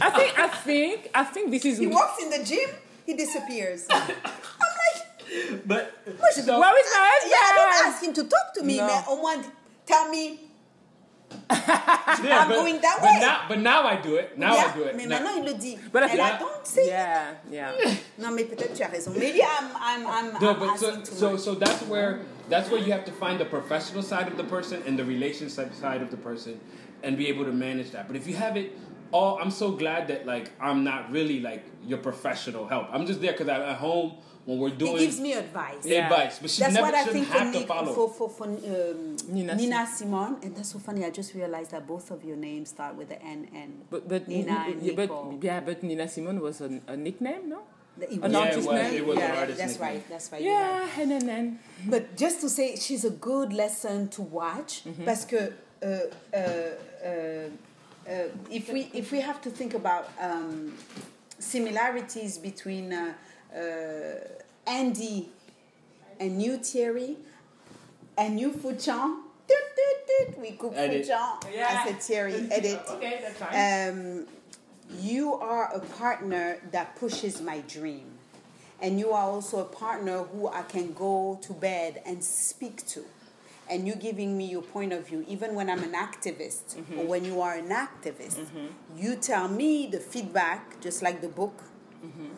I 0.00 0.10
think 0.10 0.38
I 0.38 0.48
think 0.48 1.10
I 1.14 1.24
think 1.24 1.50
this 1.50 1.64
is. 1.64 1.78
He 1.78 1.86
walks 1.86 2.22
in 2.22 2.28
the 2.30 2.44
gym, 2.44 2.68
he 3.06 3.14
disappears. 3.14 3.86
I'm 3.90 4.00
like, 4.06 5.66
But 5.66 5.96
Moi, 6.06 6.28
je- 6.36 6.42
so, 6.42 6.60
Where 6.60 6.78
is 6.78 6.92
my 6.92 7.20
yeah, 7.26 7.36
I 7.36 7.52
don't 7.56 7.86
ask 7.92 8.02
him 8.04 8.12
to 8.14 8.24
talk 8.24 8.54
to 8.56 8.62
me, 8.62 8.76
No. 8.76 8.86
mais 8.86 9.02
au 9.08 9.16
moins 9.16 9.42
tell 9.86 10.08
me. 10.10 10.40
Yeah, 11.50 12.40
I'm 12.42 12.48
but, 12.48 12.54
going 12.56 12.80
that 12.80 12.98
but 13.00 13.10
way. 13.10 13.18
Now, 13.20 13.44
but 13.48 13.58
now 13.58 13.86
I 13.86 14.00
do 14.00 14.16
it. 14.16 14.38
Now 14.38 14.54
yeah, 14.54 14.72
I 14.72 14.76
do 14.76 14.82
it. 14.84 14.96
mais 14.96 15.06
Now- 15.06 15.20
maintenant 15.20 15.36
il 15.38 15.52
le 15.52 15.58
dit. 15.58 15.78
But 15.92 16.08
think- 16.10 16.20
I 16.20 16.38
don't 16.38 16.66
say. 16.66 16.88
Yeah, 16.88 17.34
yeah. 17.50 17.72
Non, 18.18 18.32
mais 18.34 18.44
peut-être 18.44 18.74
tu 18.74 18.82
as 18.82 18.88
raison. 18.90 19.12
Maybe 19.16 19.42
I'm, 19.42 19.70
I'm, 19.76 20.06
I'm, 20.06 20.40
No, 20.40 20.52
I'm 20.54 20.58
but 20.58 20.78
so, 20.78 21.02
so 21.04 21.36
so 21.36 21.54
that's 21.54 21.82
where 21.82 22.20
that's 22.48 22.70
where 22.70 22.80
you 22.80 22.92
have 22.92 23.04
to 23.04 23.12
find 23.12 23.38
the 23.38 23.44
professional 23.44 24.02
side 24.02 24.28
of 24.28 24.36
the 24.36 24.44
person 24.44 24.82
and 24.86 24.98
the 24.98 25.04
relationship 25.04 25.74
side 25.74 26.02
of 26.02 26.10
the 26.10 26.16
person, 26.16 26.58
and 27.02 27.16
be 27.16 27.28
able 27.28 27.44
to 27.44 27.52
manage 27.52 27.90
that. 27.92 28.06
But 28.08 28.16
if 28.16 28.26
you 28.26 28.34
have 28.36 28.56
it 28.56 28.72
all, 29.12 29.38
I'm 29.40 29.50
so 29.50 29.70
glad 29.72 30.08
that 30.08 30.26
like 30.26 30.50
I'm 30.60 30.84
not 30.84 31.10
really 31.10 31.40
like 31.40 31.64
your 31.86 31.98
professional 31.98 32.66
help. 32.66 32.88
I'm 32.92 33.06
just 33.06 33.20
there 33.20 33.32
because 33.32 33.48
I'm 33.48 33.62
at 33.62 33.76
home 33.76 34.14
when 34.48 34.58
we're 34.60 34.70
He 34.70 34.76
doing 34.84 34.96
gives 35.04 35.20
me 35.20 35.32
advice. 35.34 35.84
Yeah. 35.84 36.04
advice, 36.08 36.38
but 36.40 36.48
she 36.50 36.60
That's 36.62 36.72
never 36.74 36.86
what 36.86 36.94
I 36.94 37.04
shouldn't 37.04 37.26
think 37.28 37.66
for, 37.66 37.76
to 37.78 37.84
Nick, 37.84 37.94
for, 37.98 38.08
for, 38.18 38.28
for 38.30 38.44
um, 38.44 39.16
Nina 39.28 39.54
Nina, 39.60 39.86
Simone. 39.86 40.34
And 40.42 40.56
that's 40.56 40.72
so 40.72 40.78
funny. 40.78 41.04
I 41.04 41.10
just 41.10 41.34
realized 41.34 41.70
that 41.72 41.86
both 41.86 42.10
of 42.10 42.24
your 42.24 42.36
names 42.36 42.70
start 42.70 42.94
with 42.96 43.08
the 43.10 43.20
N 43.22 43.40
and 43.54 43.70
But 43.90 44.08
but 44.08 44.26
Nina 44.26 44.56
and 44.68 44.82
yeah, 44.82 44.94
but 44.96 45.10
yeah, 45.48 45.60
but 45.60 45.82
Nina 45.82 46.08
Simone 46.08 46.40
was 46.40 46.62
a, 46.62 46.70
a 46.86 46.96
nickname, 46.96 47.44
no? 47.50 47.60
It 48.00 48.12
An 48.12 48.20
was- 48.22 48.32
Yeah, 48.32 48.38
it 48.38 48.46
artist 48.48 48.68
was- 48.68 48.82
name. 48.82 48.94
it 49.00 49.06
was 49.06 49.16
an 49.18 49.22
yeah, 49.22 49.40
artist 49.40 49.58
that's 49.58 49.72
nickname. 49.72 49.92
right. 49.92 50.08
That's 50.08 50.32
right. 50.32 50.42
you're 50.42 50.54
right. 50.54 50.88
Yeah, 50.96 51.02
and 51.02 51.10
then 51.12 51.26
then. 51.32 51.58
But 51.94 52.16
just 52.16 52.40
to 52.40 52.48
say, 52.48 52.76
she's 52.76 53.04
a 53.04 53.10
good 53.30 53.52
lesson 53.52 54.08
to 54.16 54.22
watch 54.22 54.72
Mm-hmm. 54.84 55.04
parce 55.04 55.24
que 55.30 55.40
uh, 55.82 55.86
uh, 55.86 56.38
uh, 57.04 57.10
uh, 58.08 58.28
if 58.58 58.64
we 58.72 58.80
if 58.94 59.12
we 59.12 59.20
have 59.20 59.40
to 59.46 59.50
think 59.50 59.74
about 59.74 60.04
um, 60.28 60.72
similarities 61.38 62.38
between 62.38 62.92
uh, 62.92 63.12
Uh, 63.54 64.18
Andy 64.66 65.30
and 66.20 66.36
new 66.36 66.58
Thierry 66.58 67.16
and 68.16 68.36
new 68.36 68.52
Fuchan. 68.52 69.22
We 70.38 70.52
cook 70.52 70.74
Edit. 70.76 71.06
Fuchan. 71.06 71.46
I 71.46 71.54
Yeah. 71.54 71.84
said 71.84 72.02
Thierry. 72.02 72.48
Edit. 72.50 72.80
Okay, 72.90 73.20
that's 73.22 73.38
fine. 73.38 73.88
Um, 73.88 74.26
you 75.00 75.34
are 75.34 75.72
a 75.74 75.80
partner 75.80 76.58
that 76.70 76.96
pushes 76.96 77.40
my 77.40 77.60
dream. 77.60 78.18
And 78.80 78.98
you 78.98 79.10
are 79.10 79.24
also 79.24 79.58
a 79.60 79.64
partner 79.64 80.22
who 80.22 80.48
I 80.48 80.62
can 80.62 80.92
go 80.92 81.38
to 81.42 81.52
bed 81.52 82.00
and 82.06 82.22
speak 82.22 82.86
to. 82.88 83.04
And 83.68 83.86
you 83.86 83.94
giving 83.96 84.38
me 84.38 84.46
your 84.46 84.62
point 84.62 84.92
of 84.92 85.06
view, 85.06 85.24
even 85.28 85.54
when 85.54 85.68
I'm 85.68 85.82
an 85.82 85.92
activist 85.92 86.76
or 86.76 86.82
mm-hmm. 86.82 87.06
when 87.06 87.24
you 87.24 87.40
are 87.42 87.54
an 87.54 87.68
activist, 87.68 88.36
mm-hmm. 88.36 88.66
you 88.96 89.16
tell 89.16 89.48
me 89.48 89.88
the 89.88 90.00
feedback, 90.00 90.80
just 90.80 91.02
like 91.02 91.20
the 91.20 91.28
book. 91.28 91.64
Mm-hmm. 92.04 92.28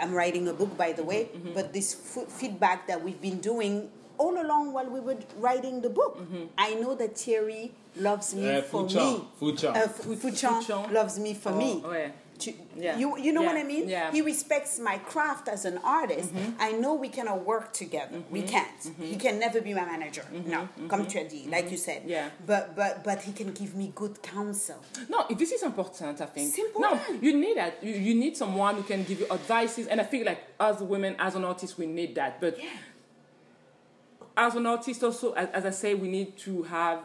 I'm 0.00 0.12
writing 0.14 0.48
a 0.48 0.52
book, 0.52 0.76
by 0.76 0.92
the 0.92 1.02
way, 1.04 1.28
but 1.54 1.72
this 1.72 1.94
f- 2.16 2.28
feedback 2.28 2.86
that 2.88 3.02
we've 3.02 3.20
been 3.20 3.40
doing 3.40 3.90
all 4.18 4.40
along 4.40 4.72
while 4.72 4.88
we 4.88 5.00
were 5.00 5.16
writing 5.38 5.80
the 5.80 5.90
book. 5.90 6.20
I 6.56 6.74
know 6.74 6.94
that 6.94 7.18
Thierry 7.18 7.72
loves 7.96 8.34
me 8.34 8.48
Uh, 8.50 8.62
for 8.62 8.84
Fuchan. 8.84 9.18
me. 9.18 9.24
Fuchan. 9.40 9.70
Uh, 9.76 9.78
F- 9.80 10.02
Fuchan 10.04 10.62
Fuchan. 10.62 10.92
loves 10.92 11.18
me 11.18 11.34
for 11.34 11.50
Oh, 11.52 11.56
me. 11.58 11.82
oh, 11.84 11.92
yeah. 11.92 12.10
To- 12.38 12.52
Yeah. 12.76 12.98
You, 12.98 13.16
you 13.18 13.32
know 13.32 13.42
what 13.42 13.56
I 13.56 13.62
mean? 13.62 13.88
yeah. 13.88 14.10
He 14.10 14.20
respects 14.20 14.78
my 14.78 14.98
craft 14.98 15.48
as 15.48 15.64
an 15.64 15.78
artist. 15.84 16.34
Mm-hmm. 16.34 16.60
I 16.60 16.72
know 16.72 16.94
we 16.94 17.08
cannot 17.08 17.44
work 17.44 17.72
together. 17.72 18.22
We 18.30 18.40
mm-hmm. 18.40 18.48
can't. 18.48 18.80
Mm-hmm. 18.80 19.04
He 19.04 19.16
can 19.16 19.38
never 19.38 19.60
be 19.60 19.72
my 19.74 19.84
manager. 19.84 20.24
No, 20.46 20.68
comme 20.88 21.06
tu 21.06 21.18
as 21.18 21.30
dit, 21.30 21.48
like 21.48 21.70
you 21.70 21.76
said. 21.76 22.02
Yeah. 22.06 22.30
But 22.46 22.74
but 22.74 23.04
but 23.04 23.22
he 23.22 23.32
can 23.32 23.52
give 23.52 23.74
me 23.74 23.92
good 23.94 24.20
counsel. 24.22 24.80
No, 25.08 25.26
this 25.30 25.52
is 25.52 25.62
important. 25.62 26.20
I 26.20 26.26
think. 26.26 26.48
It's 26.48 26.58
important. 26.58 27.00
No, 27.08 27.20
you 27.20 27.36
need 27.36 27.56
that. 27.56 27.82
You, 27.82 27.94
you 27.94 28.14
need 28.14 28.36
someone 28.36 28.74
who 28.76 28.82
can 28.82 29.04
give 29.04 29.20
you 29.20 29.26
advices, 29.30 29.86
and 29.86 30.00
I 30.00 30.04
feel 30.04 30.26
like 30.26 30.40
as 30.58 30.80
women, 30.80 31.14
as 31.18 31.34
an 31.36 31.44
artist, 31.44 31.78
we 31.78 31.86
need 31.86 32.14
that. 32.16 32.40
But 32.40 32.58
Yeah. 32.58 32.68
as 34.36 34.54
an 34.56 34.66
artist, 34.66 35.02
also, 35.02 35.32
as, 35.32 35.48
as 35.50 35.64
I 35.64 35.70
say, 35.70 35.94
we 35.94 36.08
need 36.08 36.36
to 36.38 36.62
have 36.64 36.98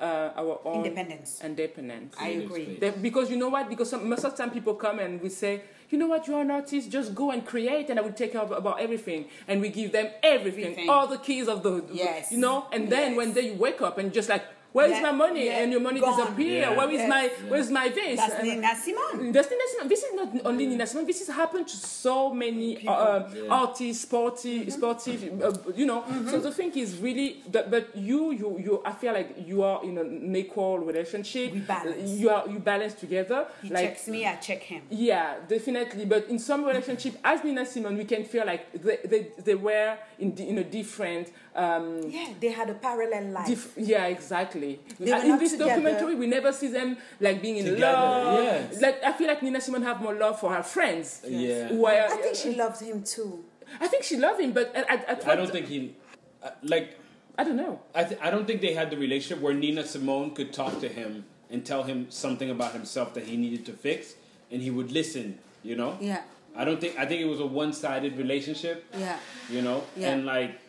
uh, 0.00 0.30
our 0.36 0.60
own 0.64 0.84
Independence. 0.84 1.40
Independence. 1.42 2.14
I 2.18 2.28
agree. 2.28 2.64
space. 2.64 2.80
That- 2.80 3.02
because 3.02 3.30
you 3.30 3.36
know 3.36 3.48
what? 3.48 3.68
Because 3.68 3.90
some, 3.90 4.08
most 4.08 4.24
of 4.24 4.32
the 4.36 4.38
time 4.42 4.50
people 4.50 4.74
come 4.74 4.98
and 4.98 5.20
we 5.22 5.28
say, 5.28 5.62
you 5.90 5.98
know 5.98 6.08
what? 6.08 6.26
You're 6.26 6.40
an 6.40 6.50
artist. 6.50 6.90
Just 6.90 7.14
go 7.14 7.30
and 7.30 7.46
create, 7.46 7.90
and 7.90 7.98
I 7.98 8.02
will 8.02 8.12
take 8.12 8.32
care 8.32 8.40
of 8.40 8.50
about 8.50 8.80
everything. 8.80 9.26
And 9.46 9.60
we 9.60 9.68
give 9.68 9.92
them 9.92 10.08
everything, 10.22 10.64
Everything. 10.64 10.90
all 10.90 11.06
the 11.06 11.18
keys 11.18 11.46
of 11.48 11.62
the, 11.62 11.84
Yes. 11.92 12.32
you 12.32 12.38
know. 12.38 12.66
And 12.72 12.90
then 12.90 13.12
Yes. 13.12 13.16
when 13.16 13.32
they 13.34 13.50
wake 13.52 13.80
up 13.82 13.98
and 13.98 14.12
just 14.12 14.28
like, 14.28 14.44
where 14.74 14.86
is 14.86 14.98
Yeah. 14.98 15.02
my 15.08 15.12
money? 15.24 15.44
Yeah. 15.46 15.60
And 15.62 15.70
your 15.74 15.80
money 15.88 16.00
Gone. 16.00 16.16
disappear. 16.18 16.60
Yeah. 16.62 16.76
Where 16.78 16.90
is 16.90 17.02
Yes. 17.02 17.08
my 17.08 17.22
Where's 17.50 17.70
my 17.70 17.88
this? 17.98 18.16
That's 18.20 18.34
And- 18.34 18.48
Nina 18.48 18.72
Simone. 18.84 19.32
that's 19.32 19.48
Nina 19.52 19.66
Simone. 19.72 19.88
This 19.88 20.02
is 20.06 20.12
not 20.20 20.28
only 20.50 20.66
Nina 20.66 20.86
Simone. 20.86 21.06
This 21.06 21.20
has 21.26 21.30
happened 21.42 21.66
to 21.68 21.76
so 21.76 22.16
many 22.34 22.68
uh, 22.86 23.22
Yeah. 23.32 23.60
artists, 23.62 24.02
sporty, 24.02 24.68
sportive. 24.70 25.20
Uh, 25.42 25.52
you 25.80 25.86
know. 25.86 26.00
So 26.30 26.36
the 26.40 26.50
thing 26.58 26.72
is 26.84 26.98
really, 27.06 27.28
that, 27.52 27.70
but 27.70 27.84
you, 27.96 28.32
you, 28.40 28.48
you. 28.66 28.82
I 28.84 28.92
feel 28.92 29.12
like 29.12 29.30
you 29.50 29.62
are 29.62 29.80
in 29.84 29.96
an 29.98 30.34
equal 30.36 30.78
relationship. 30.80 31.52
We 31.52 31.60
balance. 31.60 32.10
You 32.20 32.28
are 32.30 32.44
you 32.52 32.58
balance 32.58 32.94
together. 32.94 33.46
He 33.62 33.68
like 33.70 33.84
checks 33.90 34.08
me, 34.08 34.26
I 34.26 34.34
check 34.48 34.62
him. 34.72 34.82
yeah, 34.90 35.36
definitely. 35.54 36.04
But 36.04 36.22
in 36.28 36.38
some 36.40 36.64
relationship, 36.64 37.14
as 37.22 37.44
Nina 37.44 37.64
Simone, 37.64 37.96
we 37.96 38.04
can 38.04 38.24
feel 38.24 38.44
like 38.44 38.62
they, 38.86 38.98
they, 39.12 39.22
they 39.48 39.54
were 39.54 39.96
in, 40.18 40.34
the, 40.34 40.48
in 40.48 40.58
a 40.58 40.64
different. 40.64 41.28
Um, 41.54 42.02
Yeah, 42.10 42.28
they 42.40 42.48
had 42.50 42.68
a 42.70 42.74
parallel 42.74 43.26
life. 43.30 43.46
Dif- 43.46 43.74
yeah, 43.76 44.06
exactly. 44.06 44.80
They 44.98 45.12
were 45.12 45.18
in 45.18 45.28
not 45.28 45.40
this 45.40 45.52
together. 45.52 45.70
documentary, 45.70 46.14
we 46.16 46.26
never 46.26 46.52
see 46.52 46.68
them 46.68 46.96
like 47.20 47.40
being 47.40 47.58
in 47.58 47.64
Together, 47.66 47.92
love. 47.92 48.42
yes. 48.44 48.80
Like 48.80 49.02
I 49.04 49.12
feel 49.12 49.28
like 49.28 49.40
Nina 49.42 49.60
Simone 49.60 49.82
have 49.82 50.00
more 50.02 50.14
love 50.14 50.40
for 50.40 50.52
her 50.52 50.62
friends. 50.64 51.20
Yeah. 51.26 51.68
Who 51.68 51.86
are- 51.86 51.92
I 51.92 52.16
think 52.16 52.34
she 52.36 52.54
loves 52.56 52.80
him 52.80 53.02
too. 53.04 53.44
I 53.80 53.86
think 53.86 54.02
she 54.04 54.16
loved 54.16 54.40
him, 54.40 54.52
but 54.52 54.74
at, 54.74 54.88
at, 54.90 55.08
at 55.08 55.28
I 55.28 55.36
don't 55.36 55.50
think 55.50 55.66
he 55.68 55.94
uh, 56.42 56.50
like. 56.62 56.98
I 57.36 57.42
don't 57.42 57.56
know. 57.56 57.80
I, 57.94 58.04
th- 58.04 58.20
I 58.22 58.30
don't 58.30 58.46
think 58.46 58.60
they 58.60 58.74
had 58.74 58.90
the 58.90 58.96
relationship 58.96 59.42
where 59.42 59.54
Nina 59.54 59.84
Simone 59.84 60.34
could 60.36 60.52
talk 60.52 60.78
to 60.80 60.88
him 60.88 61.24
and 61.50 61.64
tell 61.66 61.82
him 61.82 62.06
something 62.08 62.48
about 62.50 62.72
himself 62.72 63.14
that 63.14 63.24
he 63.24 63.36
needed 63.36 63.66
to 63.66 63.72
fix, 63.72 64.14
and 64.52 64.62
he 64.62 64.70
would 64.70 64.92
listen. 64.92 65.38
You 65.64 65.76
know. 65.76 65.96
Yeah, 66.00 66.22
I 66.56 66.64
don't 66.64 66.80
think. 66.80 66.98
I 66.98 67.06
think 67.06 67.20
it 67.22 67.26
was 67.26 67.40
a 67.40 67.46
one-sided 67.46 68.16
relationship. 68.18 68.84
yeah. 68.98 69.18
You 69.50 69.62
know. 69.62 69.82
Yeah. 69.96 70.10
And 70.10 70.26
like. 70.26 70.60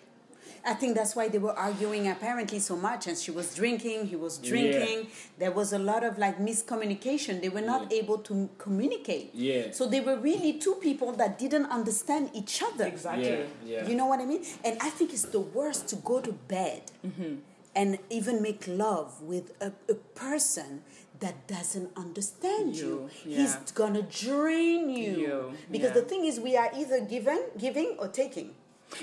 I 0.66 0.74
think 0.74 0.96
that's 0.96 1.16
why 1.16 1.28
they 1.30 1.38
were 1.38 1.54
arguing 1.54 2.08
apparently 2.08 2.60
so 2.60 2.76
much. 2.76 3.08
And 3.08 3.18
she 3.18 3.32
was 3.32 3.54
drinking, 3.54 4.08
he 4.08 4.16
was 4.16 4.38
drinking. 4.40 5.08
There 5.38 5.52
was 5.52 5.74
a 5.74 5.80
lot 5.80 6.04
of 6.04 6.18
like 6.18 6.40
miscommunication. 6.40 7.42
They 7.42 7.50
were 7.50 7.62
not 7.62 7.94
able 7.94 8.18
to 8.20 8.50
communicate. 8.58 9.30
Yeah. 9.34 9.72
So 9.72 9.88
they 9.88 10.02
were 10.02 10.18
really 10.18 10.54
two 10.54 10.76
people 10.76 11.12
that 11.14 11.38
didn't 11.38 11.66
understand 11.68 12.32
each 12.34 12.64
other. 12.64 12.86
Exactly. 12.86 13.30
Yeah, 13.30 13.44
yeah. 13.66 13.88
You 13.88 13.96
know 13.96 14.08
what 14.08 14.20
I 14.20 14.26
mean? 14.26 14.44
And 14.64 14.78
I 14.82 14.90
think 14.90 15.14
it's 15.14 15.26
the 15.26 15.40
worst 15.40 15.88
to 15.90 15.96
go 15.98 16.20
to 16.22 16.32
bed 16.32 16.82
Mm-hmm. 17.06 17.36
and 17.76 18.00
even 18.10 18.42
make 18.42 18.66
love 18.68 19.22
with 19.22 19.52
a, 19.62 19.72
a 19.90 19.96
person 20.16 20.82
that 21.20 21.46
doesn't 21.48 21.90
understand 21.96 22.76
you. 22.76 23.10
You, 23.26 23.38
He's 23.38 23.56
gonna 23.74 24.02
drain 24.02 24.90
you. 24.90 25.12
You, 25.12 25.54
Because 25.72 25.90
yeah. 25.94 26.02
the 26.02 26.02
thing 26.02 26.26
is, 26.26 26.40
we 26.40 26.58
are 26.58 26.70
either 26.76 27.00
given, 27.02 27.42
giving, 27.58 27.96
or 28.00 28.08
taking. 28.08 28.52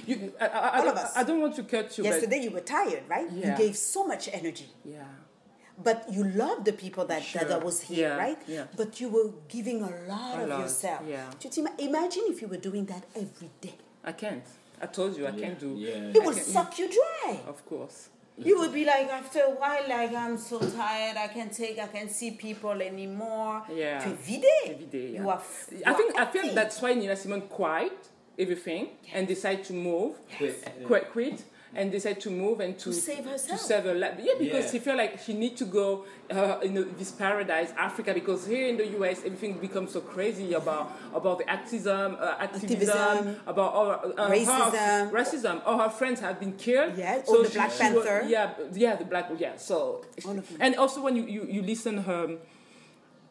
You, 0.07 0.33
I, 0.41 0.47
I, 0.47 0.49
I, 0.49 0.77
All 0.79 0.85
don't, 0.85 0.89
of 0.93 0.97
us. 1.05 1.13
I 1.17 1.23
don't 1.25 1.41
want 1.41 1.57
to 1.57 1.63
cut 1.65 1.97
you, 1.99 2.05
Yesterday, 2.05 2.39
you 2.45 2.51
were 2.51 2.61
tired, 2.61 3.03
right? 3.09 3.29
Yeah. 3.31 3.51
You 3.53 3.57
gave 3.57 3.77
so 3.77 4.07
much 4.07 4.29
energy. 4.33 4.69
yeah. 4.85 5.05
But 5.83 6.07
you 6.13 6.23
loved 6.25 6.67
the 6.67 6.73
people 6.75 7.07
that, 7.07 7.23
Sure. 7.23 7.45
that 7.45 7.65
was 7.65 7.81
here, 7.81 8.09
Yeah, 8.11 8.17
right? 8.17 8.39
yeah. 8.47 8.65
But 8.77 9.01
you 9.01 9.09
were 9.09 9.31
giving 9.49 9.83
a 9.83 9.91
lot 10.07 10.39
A 10.39 10.43
of 10.43 10.49
lot, 10.51 10.61
yourself. 10.61 11.01
yeah. 11.09 11.31
Just 11.41 11.57
ima- 11.59 11.73
imagine 11.79 12.25
if 12.29 12.43
you 12.43 12.49
were 12.49 12.59
doing 12.59 12.85
that 12.87 13.05
every 13.17 13.51
day. 13.61 13.75
I 14.05 14.13
can't. 14.13 14.45
I 14.81 14.87
told 14.87 15.17
you 15.17 15.27
I 15.27 15.31
Yeah, 15.31 15.41
can't 15.47 15.59
do. 15.59 15.75
yeah. 15.79 16.13
It 16.15 16.23
would 16.25 16.35
I 16.37 16.39
can- 16.41 16.45
suck 16.57 16.79
you 16.79 16.89
dry. 16.89 17.41
Of 17.49 17.65
course. 17.67 18.11
You 18.39 18.59
would 18.61 18.73
be 18.73 18.85
like, 18.85 19.09
after 19.11 19.41
a 19.41 19.51
while, 19.51 19.85
like, 19.89 20.15
I'm 20.15 20.37
so 20.39 20.59
tired, 20.59 21.17
I 21.17 21.29
can't 21.29 21.53
take, 21.53 21.79
I 21.79 21.87
can't 21.87 22.11
see 22.11 22.33
people 22.33 22.81
anymore. 22.83 23.63
Yeah. 23.75 24.03
Tu 24.05 24.11
es 24.11 24.17
vidé. 24.27 24.71
Every 24.75 24.87
day, 24.87 25.09
yeah. 25.13 25.21
You 25.23 25.29
are. 25.31 25.37
f- 25.39 25.69
you 25.73 25.83
I 25.87 25.91
are 25.91 25.97
think 25.97 26.19
I 26.19 26.25
feel 26.27 26.43
empty. 26.43 26.55
that's 26.55 26.81
why 26.83 26.95
Nina 26.95 27.17
Simone 27.17 27.43
quit 27.43 28.09
everything 28.39 28.89
and 29.13 29.27
decide 29.29 29.65
to 29.65 29.73
move, 29.73 30.17
Quit, 30.39 30.59
yeah. 30.63 30.87
quit, 30.87 31.11
quit, 31.13 31.45
and 31.75 31.91
decide 31.91 32.21
to 32.21 32.29
move 32.31 32.61
and 32.61 32.79
to, 32.79 32.85
To 32.85 32.93
save 32.93 33.25
herself. 33.25 33.59
To 33.61 33.67
save 33.67 33.85
her 33.85 33.95
life. 33.95 34.15
Yeah, 34.23 34.35
because 34.39 34.65
Yeah. 34.67 34.71
she 34.73 34.79
felt 34.79 34.99
like 34.99 35.19
she 35.21 35.33
need 35.33 35.57
to 35.57 35.65
go 35.65 36.05
uh, 36.31 36.59
in 36.63 36.75
the, 36.75 36.83
this 36.99 37.11
paradise, 37.13 37.73
Africa, 37.79 38.13
because 38.13 38.47
here 38.47 38.67
in 38.69 38.77
the 38.77 38.87
US 38.99 39.19
everything 39.25 39.55
becomes 39.59 39.93
so 39.93 40.01
crazy 40.01 40.53
about 40.53 40.93
about 41.15 41.39
the 41.39 41.49
activism, 41.49 42.17
uh, 42.21 42.35
activism, 42.39 42.91
Activism. 42.99 43.37
about 43.47 43.73
all, 43.73 43.91
uh, 43.91 44.29
Racism. 44.31 44.71
Her, 44.73 45.11
racism. 45.13 45.63
All 45.65 45.79
her 45.79 45.89
friends 45.91 46.21
have 46.21 46.39
been 46.41 46.53
killed. 46.59 46.97
Yeah, 46.99 47.23
all 47.27 47.43
the 47.43 47.49
Black 47.49 47.69
was- 47.71 47.79
Panther. 47.79 48.25
yeah, 48.29 48.51
yeah, 48.75 48.97
the 48.97 49.05
Black. 49.07 49.31
Yeah, 49.39 49.57
so 49.57 50.05
All 50.27 50.37
of 50.39 50.47
them. 50.49 50.59
and 50.61 50.75
also 50.77 51.01
when 51.03 51.17
you 51.17 51.25
you, 51.25 51.47
you 51.49 51.63
listen 51.63 51.99
her 52.05 52.37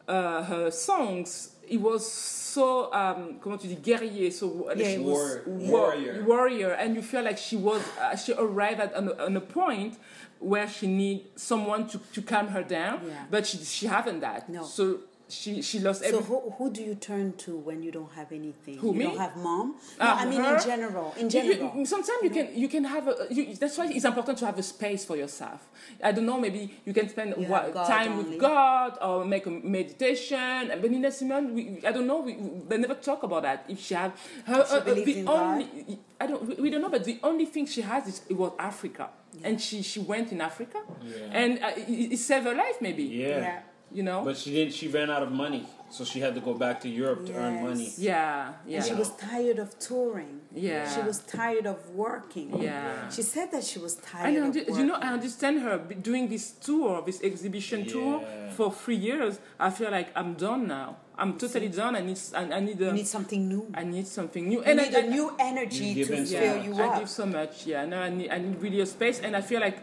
uh, 0.08 0.42
her 0.44 0.70
songs, 0.70 1.50
it 1.68 1.80
was 1.80 2.10
so 2.10 2.92
um, 2.92 3.38
comment 3.40 3.60
tu 3.60 3.68
dis 3.68 3.76
guerrier, 3.82 4.30
so 4.30 4.70
Yeah, 4.76 4.90
she 4.92 4.98
was 4.98 5.40
was- 5.46 5.46
war- 5.46 5.90
warrior. 5.90 6.24
warrior, 6.26 6.70
and 6.72 6.94
you 6.96 7.02
feel 7.02 7.22
like 7.22 7.38
she 7.38 7.56
was 7.56 7.80
uh, 8.00 8.16
she 8.16 8.32
arrived 8.34 8.80
at 8.80 8.94
on 8.94 9.08
a, 9.08 9.24
on 9.24 9.36
a 9.36 9.40
point 9.40 9.96
where 10.40 10.68
she 10.68 10.86
need 10.88 11.26
someone 11.36 11.86
to, 11.86 11.98
to 12.12 12.20
calm 12.20 12.48
her 12.48 12.64
down, 12.64 13.00
Yeah. 13.06 13.24
but 13.30 13.46
she 13.46 13.58
she 13.58 13.86
haven't 13.86 14.20
that. 14.20 14.48
No. 14.48 14.64
So 14.64 14.98
she 15.32 15.62
she 15.62 15.78
lost 15.80 16.02
everything. 16.02 16.26
So 16.26 16.40
who, 16.40 16.50
who 16.58 16.70
do 16.70 16.82
you 16.82 16.94
turn 16.94 17.32
to 17.44 17.56
when 17.56 17.82
you 17.82 17.90
don't 17.90 18.12
have 18.12 18.30
anything? 18.32 18.76
Who, 18.78 18.88
you 18.88 18.98
me? 19.00 19.04
don't 19.04 19.18
have 19.18 19.36
mom? 19.36 19.66
No, 19.98 20.06
Ah, 20.06 20.20
I 20.20 20.24
mean 20.30 20.42
her? 20.44 20.56
in 20.56 20.62
general. 20.62 21.14
In 21.18 21.30
You- 21.30 21.42
you- 21.42 21.54
general. 21.54 21.86
sometimes 21.86 22.20
you 22.22 22.30
can 22.30 22.46
you 22.62 22.68
can 22.68 22.84
have 22.84 23.08
a 23.08 23.14
you, 23.30 23.54
that's 23.56 23.76
why 23.78 23.86
it's 23.86 24.04
important 24.04 24.36
to 24.38 24.46
have 24.46 24.58
a 24.58 24.62
space 24.62 25.04
for 25.04 25.16
yourself. 25.16 25.60
I 26.02 26.12
don't 26.12 26.26
know, 26.26 26.38
maybe 26.38 26.62
you 26.84 26.92
can 26.92 27.08
spend 27.08 27.34
You 27.38 27.46
what, 27.48 27.74
time 27.74 28.12
only. 28.12 28.30
with 28.30 28.38
God 28.40 28.98
or 29.00 29.24
make 29.24 29.46
a 29.46 29.50
meditation. 29.50 30.38
And 30.70 30.82
Benina 30.82 31.10
Simon, 31.12 31.54
we, 31.54 31.80
I 31.86 31.92
don't 31.92 32.06
know, 32.06 32.20
we, 32.20 32.34
we- 32.34 32.60
they 32.68 32.76
never 32.78 32.94
talk 32.94 33.22
about 33.22 33.42
that. 33.42 33.64
If 33.68 33.80
she 33.80 33.94
have 33.94 34.12
her, 34.46 34.64
She 34.68 34.76
uh, 34.76 34.80
believed 34.80 35.06
the 35.08 35.18
in 35.20 35.28
only 35.28 35.98
I 36.20 36.26
don't 36.26 36.42
we, 36.46 36.54
we 36.64 36.70
don't 36.70 36.82
know, 36.82 36.88
but 36.90 37.04
the 37.04 37.18
only 37.22 37.46
thing 37.46 37.66
she 37.66 37.80
has 37.82 38.06
is 38.06 38.22
it 38.28 38.36
was 38.36 38.52
Africa, 38.58 39.08
and 39.42 39.60
she 39.60 39.82
she 39.82 40.00
went 40.00 40.30
in 40.32 40.40
Africa, 40.40 40.78
Yeah. 41.02 41.40
and 41.40 41.50
uh, 41.62 41.72
it, 41.76 42.12
it 42.14 42.18
saved 42.18 42.44
her 42.46 42.54
life 42.54 42.78
maybe. 42.80 43.02
Yeah. 43.04 43.38
yeah. 43.38 43.60
You 43.92 44.02
know. 44.02 44.24
But 44.24 44.36
she 44.36 44.50
didn't. 44.52 44.74
She 44.74 44.88
ran 44.88 45.10
out 45.10 45.22
of 45.22 45.32
money, 45.32 45.66
so 45.90 46.04
she 46.04 46.20
had 46.20 46.34
to 46.34 46.40
go 46.40 46.54
back 46.54 46.80
to 46.82 46.88
Europe 46.88 47.26
to 47.26 47.32
earn 47.34 47.62
money. 47.62 47.92
yeah, 47.98 48.52
yeah. 48.66 48.76
And 48.76 48.84
she 48.86 48.94
was 48.94 49.10
tired 49.16 49.58
of 49.58 49.78
touring. 49.78 50.40
Yeah. 50.54 50.88
She 50.94 51.02
was 51.02 51.18
tired 51.20 51.66
of 51.66 51.78
working. 51.90 52.62
Yeah. 52.62 53.08
She 53.10 53.22
said 53.22 53.50
that 53.52 53.64
she 53.64 53.78
was 53.78 53.98
I 53.98 54.08
tired 54.12 54.34
know, 54.34 54.48
of 54.48 54.78
you 54.78 54.84
know, 54.86 54.94
I 54.94 55.08
understand 55.12 55.60
her 55.60 55.78
doing 55.78 56.28
this 56.28 56.50
tour, 56.52 57.02
this 57.04 57.22
exhibition 57.22 57.86
tour 57.86 58.22
for 58.56 58.72
three 58.72 58.96
years. 58.96 59.38
I 59.58 59.70
feel 59.70 59.90
like 59.90 60.08
I'm 60.16 60.34
done 60.34 60.66
now. 60.66 60.96
I'm 61.16 61.36
totally 61.38 61.68
done. 61.68 61.94
I 61.94 62.00
need, 62.00 62.18
I, 62.34 62.42
I 62.58 62.60
need, 62.60 62.80
a, 62.80 62.86
you 62.86 62.92
need 62.92 63.06
something 63.06 63.46
new. 63.46 63.66
I 63.74 63.84
need 63.84 64.06
something 64.08 64.48
new. 64.48 64.58
You 64.60 64.64
and 64.64 64.78
need 64.78 64.94
I, 64.94 65.00
a 65.00 65.10
new 65.10 65.36
energy 65.38 66.02
to 66.04 66.12
in 66.14 66.24
fill 66.26 66.56
much. 66.56 66.64
you 66.66 66.82
I 66.82 66.98
give 66.98 67.10
so 67.10 67.26
much. 67.26 67.66
Yeah, 67.66 67.84
no, 67.84 68.00
I 68.00 68.08
need, 68.08 68.30
I 68.30 68.38
need 68.38 68.60
really 68.60 68.80
a 68.80 68.86
space, 68.86 69.20
and 69.20 69.36
I 69.36 69.42
feel 69.42 69.60
like 69.60 69.78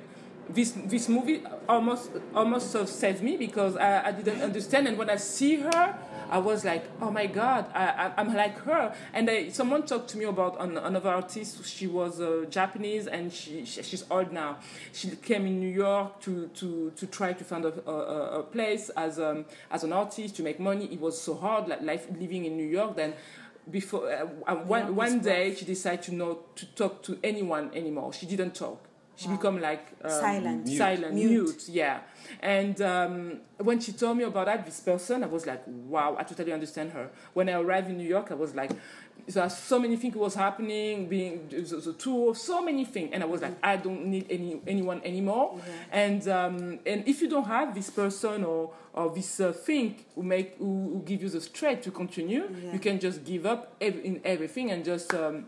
this 0.49 0.71
this 0.71 1.07
movie 1.07 1.43
almost 1.67 2.11
almost 2.33 2.87
saved 2.87 3.21
me 3.21 3.37
because 3.37 3.77
I, 3.77 4.07
I 4.07 4.11
didn't 4.11 4.41
understand, 4.41 4.87
and 4.87 4.97
when 4.97 5.09
I 5.09 5.17
see 5.17 5.57
her. 5.57 5.97
I 6.31 6.37
was 6.37 6.63
like, 6.63 6.85
oh 7.01 7.09
my 7.09 7.25
God, 7.25 7.65
I, 7.73 7.85
I, 7.87 8.11
I'm 8.17 8.33
like 8.35 8.59
her. 8.59 8.93
And 9.13 9.27
I, 9.29 9.49
someone 9.49 9.83
talked 9.83 10.09
to 10.11 10.17
me 10.19 10.25
about 10.25 10.61
an, 10.61 10.77
another 10.77 11.09
artist. 11.09 11.65
She 11.65 11.87
was 11.87 12.21
uh, 12.21 12.45
Japanese 12.49 13.07
and 13.07 13.33
she, 13.33 13.65
she 13.65 13.81
she's 13.81 14.05
old 14.11 14.31
now. 14.31 14.57
She 14.93 15.09
came 15.09 15.47
in 15.47 15.59
New 15.59 15.73
York 15.73 16.21
to, 16.21 16.47
to, 16.49 16.91
to 16.95 17.07
try 17.07 17.33
to 17.33 17.43
find 17.43 17.65
a, 17.65 17.73
a, 17.89 18.39
a 18.41 18.43
place 18.43 18.89
as 18.89 19.19
um, 19.19 19.45
as 19.71 19.83
an 19.83 19.91
artist 19.91 20.35
to 20.35 20.43
make 20.43 20.59
money. 20.59 20.85
It 20.91 21.01
was 21.01 21.19
so 21.19 21.33
hard, 21.33 21.67
like 21.67 21.81
life 21.81 22.07
living 22.19 22.45
in 22.45 22.57
New 22.57 22.67
York. 22.67 22.95
Then 22.95 23.13
before 23.69 24.11
uh, 24.11 24.27
uh, 24.47 24.55
one 24.55 24.95
one 24.95 25.19
day 25.21 25.55
she 25.55 25.65
decided 25.65 26.03
to 26.03 26.15
not 26.15 26.55
to 26.57 26.65
talk 26.67 27.01
to 27.03 27.17
anyone 27.23 27.71
anymore. 27.73 28.13
She 28.13 28.27
didn't 28.27 28.53
talk. 28.53 28.88
She 29.19 29.27
become 29.27 29.59
like 29.59 29.85
um, 30.03 30.09
Silent. 30.09 30.65
Mute. 30.65 30.77
silent, 30.77 31.13
Mute. 31.13 31.29
mute. 31.29 31.63
yeah. 31.69 31.99
And 32.39 32.81
um, 32.81 33.39
when 33.57 33.79
she 33.81 33.91
told 33.91 34.17
me 34.17 34.23
about 34.23 34.45
that, 34.45 34.65
this 34.65 34.79
person, 34.79 35.23
I 35.23 35.27
was 35.27 35.45
like, 35.45 35.61
wow, 35.67 36.15
I 36.17 36.23
totally 36.23 36.53
understand 36.53 36.91
her. 36.93 37.09
When 37.33 37.49
I 37.49 37.53
arrived 37.53 37.89
in 37.89 37.97
New 37.97 38.07
York, 38.07 38.31
I 38.31 38.35
was 38.35 38.55
like, 38.55 38.71
there 39.27 39.43
are 39.43 39.49
so 39.49 39.77
many 39.77 39.97
things 39.97 40.15
was 40.15 40.35
happening, 40.35 41.09
being 41.09 41.49
the, 41.49 41.59
the 41.59 41.93
tour, 41.93 42.33
so 42.33 42.61
many 42.63 42.85
things, 42.85 43.09
and 43.11 43.21
I 43.21 43.25
was 43.25 43.41
like, 43.41 43.55
I 43.61 43.75
don't 43.75 44.05
need 44.05 44.25
any 44.29 44.61
anyone 44.65 45.01
anymore. 45.03 45.59
And 45.91 46.25
um, 46.29 46.79
and 46.85 47.05
if 47.05 47.21
you 47.21 47.27
don't 47.29 47.45
have 47.45 47.75
this 47.75 47.89
person 47.89 48.45
or 48.45 48.71
or 48.93 49.09
this 49.13 49.39
uh, 49.41 49.51
thing 49.51 49.97
who 50.15 50.23
make 50.23 50.55
who, 50.57 50.65
who 50.93 51.03
give 51.05 51.21
you 51.21 51.29
the 51.29 51.41
strength 51.41 51.83
to 51.83 51.91
continue, 51.91 52.43
Yeah. 52.63 52.73
you 52.73 52.79
can 52.79 52.99
just 52.99 53.25
give 53.25 53.45
up 53.45 53.75
ev- 53.81 53.99
in 54.03 54.21
everything 54.23 54.71
and 54.71 54.83
just 54.85 55.13
um, 55.13 55.45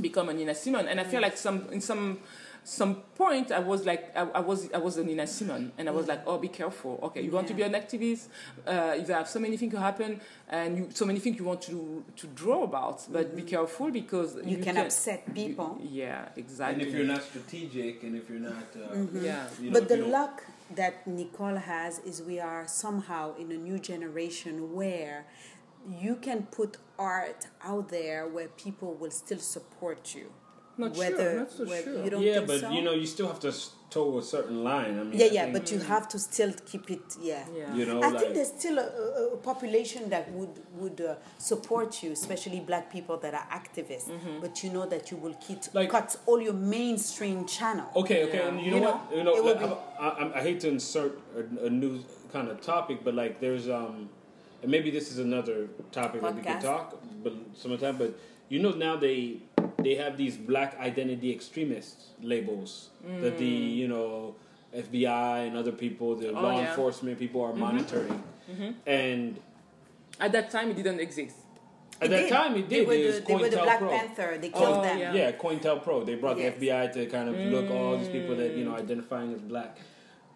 become 0.00 0.28
an 0.28 0.36
Nina 0.36 0.54
Simone. 0.54 0.88
And 0.88 1.00
I 1.00 1.04
feel 1.04 1.22
like 1.22 1.36
some 1.38 1.68
in 1.72 1.80
some 1.80 2.18
some 2.68 2.96
point 3.14 3.52
I 3.52 3.60
was 3.60 3.86
like 3.86 4.02
I, 4.16 4.22
I 4.22 4.40
was 4.40 4.60
I 4.72 4.78
was 4.78 4.96
a 4.96 5.04
Nina 5.04 5.26
Simone 5.26 5.70
and 5.78 5.88
I 5.88 5.92
was 5.92 6.06
like 6.08 6.22
oh 6.26 6.36
be 6.36 6.48
careful 6.48 6.98
okay 7.06 7.22
you 7.22 7.30
want 7.30 7.46
to 7.46 7.54
be 7.54 7.62
an 7.62 7.74
activist 7.82 8.24
uh, 8.66 8.96
you 8.98 9.06
have 9.14 9.28
so 9.28 9.38
many 9.38 9.56
things 9.56 9.72
to 9.74 9.78
happen 9.80 10.20
and 10.48 10.70
you, 10.78 10.88
so 10.92 11.04
many 11.10 11.20
things 11.20 11.38
you 11.38 11.44
want 11.44 11.62
to 11.70 12.02
to 12.20 12.26
draw 12.42 12.64
about 12.64 12.98
but 13.14 13.36
be 13.36 13.42
careful 13.42 13.88
because 14.00 14.30
Mm-hmm. 14.34 14.48
you, 14.52 14.58
can, 14.66 14.76
upset 14.78 15.22
people. 15.34 15.70
you- 15.80 16.02
yeah 16.02 16.28
exactly 16.36 16.74
And 16.74 16.82
if 16.88 16.92
you're 16.94 17.10
not 17.16 17.22
strategic, 17.22 17.94
and 18.04 18.12
if 18.20 18.24
you're 18.30 18.46
not, 18.54 18.68
uh, 18.74 18.94
Mm-hmm. 18.96 19.24
yeah 19.24 19.46
you 19.60 19.70
know, 19.70 19.74
But 19.78 19.84
the 19.92 19.98
you 19.98 20.06
luck 20.18 20.36
that 20.80 20.94
Nicholle 21.16 21.62
has 21.74 21.92
is 22.10 22.14
we 22.32 22.36
are 22.40 22.64
somehow 22.66 23.24
in 23.42 23.48
a 23.52 23.60
new 23.68 23.78
generation 23.92 24.54
where 24.78 25.18
you 26.06 26.14
can 26.26 26.38
put 26.58 26.72
art 26.98 27.40
out 27.70 27.86
there 27.98 28.20
where 28.34 28.48
people 28.66 28.90
will 29.00 29.14
still 29.24 29.38
support 29.56 30.02
you. 30.18 30.26
Not 30.78 30.94
sure, 30.94 31.38
not 31.38 31.50
so 31.50 31.64
whether- 31.64 31.82
sure. 31.82 32.04
You 32.04 32.10
don't 32.10 32.22
yeah, 32.22 32.34
think 32.34 32.46
but 32.48 32.60
so? 32.60 32.70
you 32.70 32.82
know, 32.82 32.92
you 32.92 33.06
still 33.06 33.28
have 33.28 33.40
to 33.40 33.52
toe 33.88 34.18
a 34.18 34.22
certain 34.22 34.62
line. 34.62 34.98
I 34.98 35.04
mean, 35.04 35.12
yeah, 35.18 35.26
I 35.26 35.28
yeah, 35.30 35.42
think, 35.44 35.52
but 35.54 35.72
you 35.72 35.78
have 35.78 36.06
to 36.08 36.18
still 36.18 36.52
keep 36.70 36.90
it. 36.90 37.00
Yeah. 37.20 37.44
yeah 37.56 37.74
you 37.74 37.86
know, 37.86 38.02
I 38.02 38.08
like 38.10 38.20
think 38.20 38.34
there's 38.34 38.48
still 38.48 38.78
a, 38.78 38.82
a, 38.82 39.34
a 39.34 39.36
population 39.38 40.10
that 40.10 40.30
would 40.32 40.54
would 40.80 41.00
uh, 41.00 41.14
support 41.38 42.02
you, 42.02 42.12
especially 42.12 42.60
black 42.60 42.92
people 42.92 43.16
that 43.18 43.32
are 43.32 43.46
activists. 43.60 44.08
Mm-hmm. 44.10 44.40
But 44.42 44.62
you 44.62 44.70
know 44.70 44.86
that 44.86 45.10
you 45.10 45.16
will 45.16 45.34
keep 45.46 45.58
Like- 45.72 45.90
cut 45.90 46.16
all 46.26 46.40
your 46.40 46.52
mainstream 46.52 47.46
channel. 47.46 47.86
Okay, 47.96 48.24
okay, 48.24 48.38
Yeah. 48.38 48.48
and 48.48 48.60
you 48.60 48.66
You 48.66 48.70
know, 48.72 48.80
know, 48.80 48.92
what? 48.92 49.16
You 49.16 49.24
know, 49.24 49.34
it 49.36 49.44
would 49.44 49.60
like, 49.62 49.78
I, 49.98 50.08
I, 50.08 50.38
I 50.38 50.42
hate 50.42 50.60
to 50.60 50.68
insert 50.68 51.18
a, 51.40 51.66
a 51.66 51.70
new 51.70 52.04
kind 52.32 52.48
of 52.48 52.60
topic, 52.60 52.98
but 53.04 53.14
like 53.14 53.40
there's 53.40 53.68
um, 53.68 54.10
and 54.62 54.70
maybe 54.70 54.90
this 54.90 55.10
is 55.12 55.18
another 55.18 55.68
topic 55.92 56.20
that 56.22 56.34
we 56.34 56.42
could 56.42 56.60
talk, 56.60 57.00
but 57.24 57.32
sometime. 57.54 57.96
But 57.96 58.18
you 58.48 58.58
know, 58.58 58.70
now 58.72 58.96
they 58.96 59.38
they 59.86 59.94
have 59.94 60.16
these 60.16 60.36
black 60.36 60.70
identity 60.80 61.30
extremists 61.38 62.06
labels 62.20 62.90
that 63.22 63.38
the 63.38 63.54
mm. 63.56 63.76
you 63.80 63.86
know 63.86 64.34
FBI 64.74 65.46
and 65.46 65.56
other 65.56 65.70
people, 65.84 66.16
the 66.16 66.30
Oh, 66.30 66.42
law 66.44 66.58
yeah. 66.58 66.68
enforcement 66.68 67.18
people 67.24 67.40
are 67.46 67.50
mm-hmm. 67.52 67.68
monitoring, 67.68 68.20
mm-hmm. 68.50 68.70
and 68.84 69.38
at 70.18 70.32
that 70.36 70.50
time 70.50 70.66
it 70.72 70.76
didn't 70.80 71.00
exist 71.08 71.36
at 72.00 72.10
They 72.10 72.16
that 72.16 72.22
did. 72.22 72.32
time 72.38 72.52
it 72.56 72.68
They 72.68 72.76
did. 72.80 72.88
were 72.88 72.94
It 72.94 73.06
was 73.06 73.20
the, 73.20 73.26
they 73.28 73.34
were 73.42 73.48
the 73.48 73.64
Black 73.68 73.80
COINTELPRO. 73.80 73.90
Panther. 73.98 74.30
They 74.42 74.50
killed 74.50 74.78
Oh, 74.78 74.82
them. 74.82 74.98
yeah. 74.98 75.14
Yeah, 75.20 75.32
COINTELPRO. 75.44 75.96
They 76.08 76.16
brought 76.22 76.38
Yes. 76.38 76.58
the 76.58 76.68
FBI 76.68 76.84
to 76.96 77.06
kind 77.16 77.28
of 77.30 77.36
look 77.54 77.70
all 77.70 77.96
these 78.00 78.12
people 78.16 78.34
that 78.40 78.50
you 78.58 78.64
know 78.66 78.72
mm. 78.72 78.84
identifying 78.84 79.30
as 79.36 79.42
black. 79.52 79.78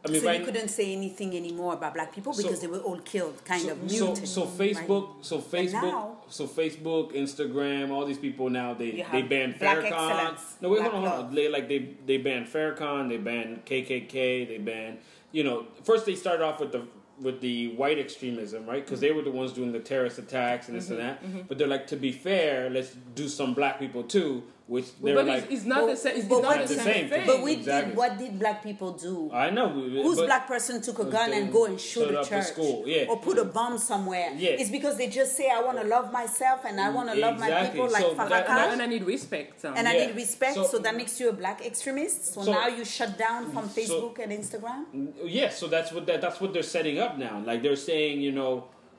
I 0.05 0.09
mean, 0.11 0.22
so 0.22 0.26
right 0.28 0.40
you 0.40 0.46
couldn't 0.46 0.68
say 0.68 0.92
anything 0.94 1.36
anymore 1.36 1.74
about 1.74 1.92
black 1.94 2.14
people 2.14 2.32
So- 2.32 2.42
because 2.42 2.61
they 2.61 2.66
were 2.68 2.78
all 2.78 2.98
killed, 3.01 3.44
kind 3.44 3.61
so, 3.62 3.72
of 3.72 3.90
so, 3.90 4.07
muted. 4.07 4.28
so 4.28 4.44
right? 4.46 4.59
Facebook, 4.59 5.09
so 5.20 5.38
Facebook, 5.40 5.72
now- 5.82 6.16
so 6.28 6.46
Facebook, 6.46 7.12
Instagram, 7.14 7.90
all 7.90 8.07
these 8.07 8.18
people 8.18 8.48
now 8.48 8.72
they 8.74 8.92
they 8.92 8.96
have 8.98 9.28
ban 9.28 9.55
black 9.59 9.78
Farrakhan. 9.78 9.84
excellence, 9.92 10.57
No, 10.61 10.68
wait, 10.70 10.78
black 10.80 10.92
hold 10.92 11.05
on, 11.05 11.11
hold 11.11 11.24
on. 11.26 11.34
They 11.34 11.48
like 11.48 11.68
they 11.68 11.88
they 12.07 12.16
ban 12.16 12.46
Farrakhan, 12.46 13.09
they 13.11 13.18
ban 13.18 13.61
KKK, 13.66 14.48
they 14.48 14.59
ban. 14.59 14.98
You 15.32 15.44
know, 15.44 15.66
first 15.84 16.07
they 16.07 16.14
started 16.14 16.42
off 16.44 16.61
with 16.61 16.72
the 16.72 16.82
with 17.20 17.42
the 17.42 17.68
white 17.74 17.98
extremism, 17.98 18.64
right? 18.64 18.82
Because 18.82 19.01
they 19.01 19.12
were 19.12 19.20
the 19.20 19.30
ones 19.30 19.53
doing 19.53 19.72
the 19.72 19.78
terrorist 19.80 20.18
attacks 20.18 20.68
and 20.68 20.76
this 20.78 20.88
Mm-hmm, 20.88 21.01
and 21.01 21.36
that. 21.42 21.48
But 21.48 21.59
they're 21.59 21.66
like, 21.68 21.86
to 21.88 21.96
be 21.96 22.12
fair, 22.12 22.70
let's 22.70 22.94
do 23.14 23.28
some 23.28 23.53
black 23.53 23.78
people 23.78 24.03
too, 24.03 24.42
which 24.70 24.86
they're 25.02 25.16
but 25.16 25.26
like. 25.26 25.42
it's, 25.42 25.52
it's 25.54 25.64
not 25.64 25.80
But- 25.80 25.86
the 25.90 25.96
same. 25.96 26.16
It's 26.18 26.28
but 26.28 26.42
not 26.42 26.56
what 26.56 26.68
the 26.68 26.74
did- 26.74 26.84
same, 26.84 26.94
same 26.94 27.08
thing. 27.10 27.26
but 27.26 27.42
we 27.42 27.52
Exactly. 27.54 27.90
did. 27.90 27.96
What 27.98 28.18
did 28.22 28.38
black 28.38 28.62
people 28.62 28.92
do? 28.92 29.28
I 29.32 29.50
know. 29.50 29.68
Whose 30.06 30.18
black 30.30 30.46
person 30.46 30.80
took 30.80 31.00
a 31.00 31.06
gun 31.16 31.32
and 31.32 31.52
go 31.52 31.64
and 31.64 31.78
shoot 31.80 32.08
a 32.14 32.24
church 32.24 32.46
school, 32.54 32.84
yeah. 32.86 33.06
or 33.10 33.16
put 33.18 33.36
a 33.38 33.44
bomb 33.44 33.76
somewhere? 33.78 34.28
Yeah. 34.36 34.50
It's 34.60 34.70
because 34.70 34.96
they 34.96 35.08
just 35.08 35.32
say, 35.36 35.50
"I 35.50 35.60
want 35.60 35.78
to 35.82 35.86
love 35.96 36.12
myself 36.12 36.60
and 36.68 36.80
I 36.80 36.88
want 36.90 37.08
to 37.12 37.16
love 37.16 37.36
my 37.40 37.48
Exactly. 37.48 37.80
people," 37.80 37.90
like 37.92 38.02
So 38.02 38.14
that- 38.14 38.46
Farrakhan. 38.46 38.72
and 38.74 38.82
I 38.82 38.86
need 38.86 39.02
respect. 39.04 39.64
um, 39.64 39.74
and 39.76 39.88
I 39.88 39.94
Yeah. 39.96 40.06
need 40.06 40.14
respect, 40.24 40.54
So- 40.54 40.64
so, 40.72 40.78
that 40.78 40.94
makes 40.94 41.18
you 41.20 41.26
a 41.30 41.32
black 41.42 41.58
extremist. 41.66 42.34
So, 42.34 42.42
So- 42.44 42.52
now 42.52 42.68
you 42.68 42.84
shut 42.84 43.18
down 43.18 43.50
from 43.52 43.68
so- 43.68 43.74
Facebook 43.80 44.14
and 44.22 44.30
Instagram. 44.40 44.80
Yes, 45.24 45.58
so 45.58 45.66
that's 45.66 45.90
what 45.90 46.06
that, 46.06 46.20
that's 46.20 46.40
what 46.40 46.52
they're 46.52 46.62
setting 46.76 46.98
up 47.00 47.18
now. 47.18 47.42
Like 47.44 47.60
they're 47.64 47.74
saying, 47.90 48.20
you 48.20 48.30
know, 48.30 48.52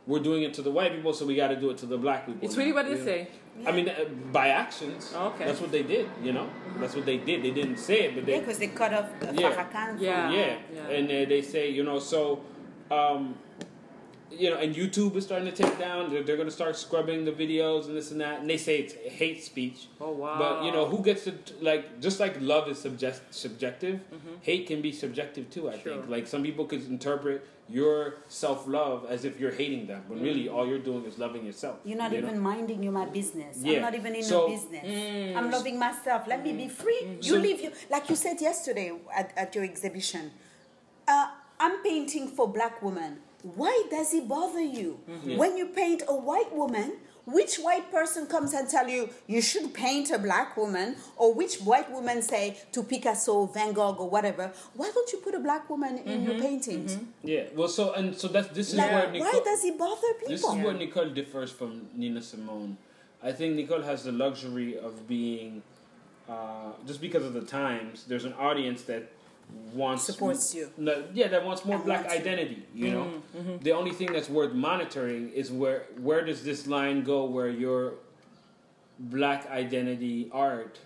we're 0.08 0.20
doing 0.30 0.44
it 0.44 0.54
to 0.56 0.62
the 0.64 0.72
white 0.72 0.92
people, 0.96 1.14
so 1.14 1.26
we 1.26 1.36
got 1.36 1.50
to 1.50 1.56
do 1.56 1.70
it 1.70 1.78
to 1.78 1.86
the 1.86 1.98
black 1.98 2.26
people. 2.26 2.42
It's 2.44 2.56
now, 2.56 2.62
really 2.62 2.74
what 2.74 2.86
they 2.86 2.92
you 2.98 2.98
know? 2.98 3.28
Say. 3.60 3.68
I 3.68 3.72
mean, 3.72 3.90
uh, 3.90 4.06
by 4.32 4.50
actions. 4.50 5.14
Okay. 5.16 5.46
That's 5.46 5.60
what 5.62 5.72
they 5.72 5.84
did. 5.84 6.08
You 6.24 6.34
know, 6.34 6.50
that's 6.80 6.96
what 6.96 7.06
they 7.06 7.18
did. 7.18 7.44
They 7.44 7.52
didn't 7.52 7.78
say 7.78 8.06
it, 8.06 8.16
but 8.16 8.26
they 8.26 8.34
Yeah, 8.34 8.40
because 8.40 8.60
they 8.60 8.68
cut 8.68 8.94
off 8.94 9.10
Yeah. 9.34 9.52
Farrakhan. 9.52 10.00
Yeah. 10.00 10.32
yeah, 10.32 10.58
yeah. 10.74 10.88
and 10.96 11.06
uh, 11.10 11.26
they 11.30 11.42
say, 11.42 11.70
you 11.70 11.84
know, 11.84 12.00
so, 12.00 12.42
um, 12.90 13.36
you 14.32 14.50
know, 14.50 14.58
and 14.58 14.74
YouTube 14.76 15.16
is 15.16 15.24
starting 15.26 15.52
to 15.52 15.64
take 15.64 15.78
down. 15.78 16.10
They're, 16.12 16.24
they're 16.24 16.36
going 16.38 16.48
to 16.48 16.54
start 16.54 16.76
scrubbing 16.78 17.26
the 17.26 17.32
videos 17.32 17.86
and 17.86 17.96
this 17.96 18.12
and 18.12 18.22
that, 18.22 18.40
and 18.42 18.50
they 18.50 18.58
say 18.58 18.80
it's 18.80 18.94
hate 18.94 19.44
speech. 19.44 19.88
Oh 20.00 20.12
wow. 20.12 20.38
But 20.40 20.64
you 20.66 20.72
know, 20.72 20.86
who 20.86 21.04
gets 21.04 21.26
to 21.26 21.34
like 21.62 22.00
just 22.02 22.20
like 22.20 22.36
love 22.40 22.68
is 22.70 22.80
subject 22.80 23.22
subjective, 23.34 24.00
Mm-hmm. 24.14 24.36
hate 24.42 24.68
can 24.68 24.82
be 24.82 24.92
subjective 24.92 25.50
too. 25.50 25.70
I 25.70 25.78
Sure. 25.80 25.94
think 25.98 26.10
like 26.10 26.28
some 26.28 26.44
people 26.44 26.66
could 26.66 26.86
interpret 26.88 27.46
your 27.70 28.16
self 28.28 28.68
love 28.68 29.06
as 29.10 29.24
if 29.26 29.40
you're 29.40 29.52
hating 29.52 29.88
them, 29.88 30.04
when 30.08 30.22
really 30.22 30.46
Mm-hmm. 30.46 30.56
all 30.56 30.68
you're 30.68 30.80
doing 30.92 31.06
is 31.06 31.18
loving 31.18 31.46
yourself. 31.46 31.80
You're 31.84 31.98
not 31.98 32.12
you 32.12 32.18
even 32.20 32.36
know? 32.36 32.42
minding 32.42 32.84
your 32.84 32.94
my 32.94 33.06
business. 33.06 33.58
Yeah. 33.62 33.76
I'm 33.78 33.82
not 33.82 33.96
even 33.96 34.16
in 34.16 34.24
So- 34.24 34.48
your 34.48 34.58
business. 34.58 34.86
Mm. 34.86 35.36
I'm 35.38 35.50
loving 35.52 35.78
myself. 35.80 36.28
Let 36.28 36.44
me 36.44 36.54
be 36.54 36.68
free. 36.68 37.02
You 37.22 37.36
So- 37.36 37.38
live 37.48 37.60
you 37.62 37.72
like 37.90 38.10
you 38.10 38.16
said 38.16 38.40
yesterday 38.42 38.92
at, 39.16 39.32
at 39.38 39.56
your 39.56 39.64
exhibition. 39.64 40.32
Uh, 41.08 41.28
I'm 41.60 41.78
painting 41.84 42.28
for 42.28 42.48
black 42.48 42.82
women. 42.82 43.20
Why 43.44 43.84
does 43.90 44.14
it 44.14 44.28
bother 44.28 44.62
you? 44.62 45.00
Mm-hmm. 45.10 45.38
When 45.38 45.58
you 45.58 45.68
paint 45.68 46.04
a 46.08 46.16
white 46.16 46.54
woman, 46.56 46.94
which 47.26 47.58
white 47.58 47.92
person 47.92 48.26
comes 48.26 48.54
and 48.54 48.68
tell 48.70 48.88
you 48.88 49.10
you 49.28 49.42
should 49.42 49.74
paint 49.74 50.10
a 50.12 50.18
black 50.18 50.58
woman, 50.58 50.96
or 51.18 51.34
which 51.34 51.58
white 51.60 51.90
woman 51.92 52.22
say 52.22 52.58
to 52.72 52.84
Picasso, 52.84 53.46
Van 53.46 53.74
Gogh, 53.74 53.96
or 53.96 54.10
whatever? 54.10 54.52
Why 54.76 54.90
don't 54.94 55.12
you 55.12 55.20
put 55.20 55.36
a 55.36 55.40
black 55.40 55.70
woman 55.70 56.00
in 56.00 56.22
Mm-hmm. 56.22 56.32
your 56.32 56.40
paintings? 56.40 56.98
Yeah. 57.24 57.44
Well, 57.56 57.68
so 57.68 57.94
and 57.94 58.16
so 58.16 58.28
that's 58.28 58.50
this 58.50 58.70
is 58.70 58.76
Like, 58.76 58.92
where 58.92 59.08
why 59.10 59.32
Nicholle. 59.32 59.44
does 59.46 59.64
it 59.66 59.78
bother 59.78 60.14
people? 60.20 60.30
This 60.30 60.44
is 60.44 60.56
where 60.64 60.74
Nicholle 60.74 61.14
differs 61.14 61.52
from 61.52 61.88
Nina 61.96 62.22
Simone. 62.22 62.78
I 63.24 63.32
think 63.32 63.56
Nicholle 63.56 63.84
has 63.86 64.04
the 64.04 64.12
luxury 64.12 64.78
of 64.78 65.08
being, 65.08 65.62
uh, 66.28 66.72
just 66.88 67.02
because 67.02 67.24
of 67.24 67.34
the 67.34 67.42
times. 67.42 68.06
There's 68.06 68.26
an 68.26 68.34
audience 68.34 68.82
that 68.84 69.04
wants 69.74 70.04
Supports 70.04 70.54
you. 70.56 70.70
No, 70.78 71.04
yeah, 71.14 71.28
that 71.30 71.46
wants 71.46 71.64
more 71.66 71.76
And 71.78 71.86
black 71.86 72.02
wants 72.02 72.16
you. 72.16 72.22
identity. 72.22 72.64
You 72.76 72.92
know, 72.92 73.08
Mm-hmm, 73.38 73.58
the 73.64 73.72
only 73.72 73.92
thing 73.92 74.12
that's 74.12 74.30
worth 74.30 74.54
monitoring 74.54 75.30
is 75.34 75.52
where 75.52 75.84
where 76.02 76.24
does 76.26 76.44
this 76.44 76.68
line 76.68 77.04
go 77.04 77.26
where 77.26 77.50
your 77.50 77.94
black 79.00 79.50
identity 79.50 80.30
art. 80.32 80.80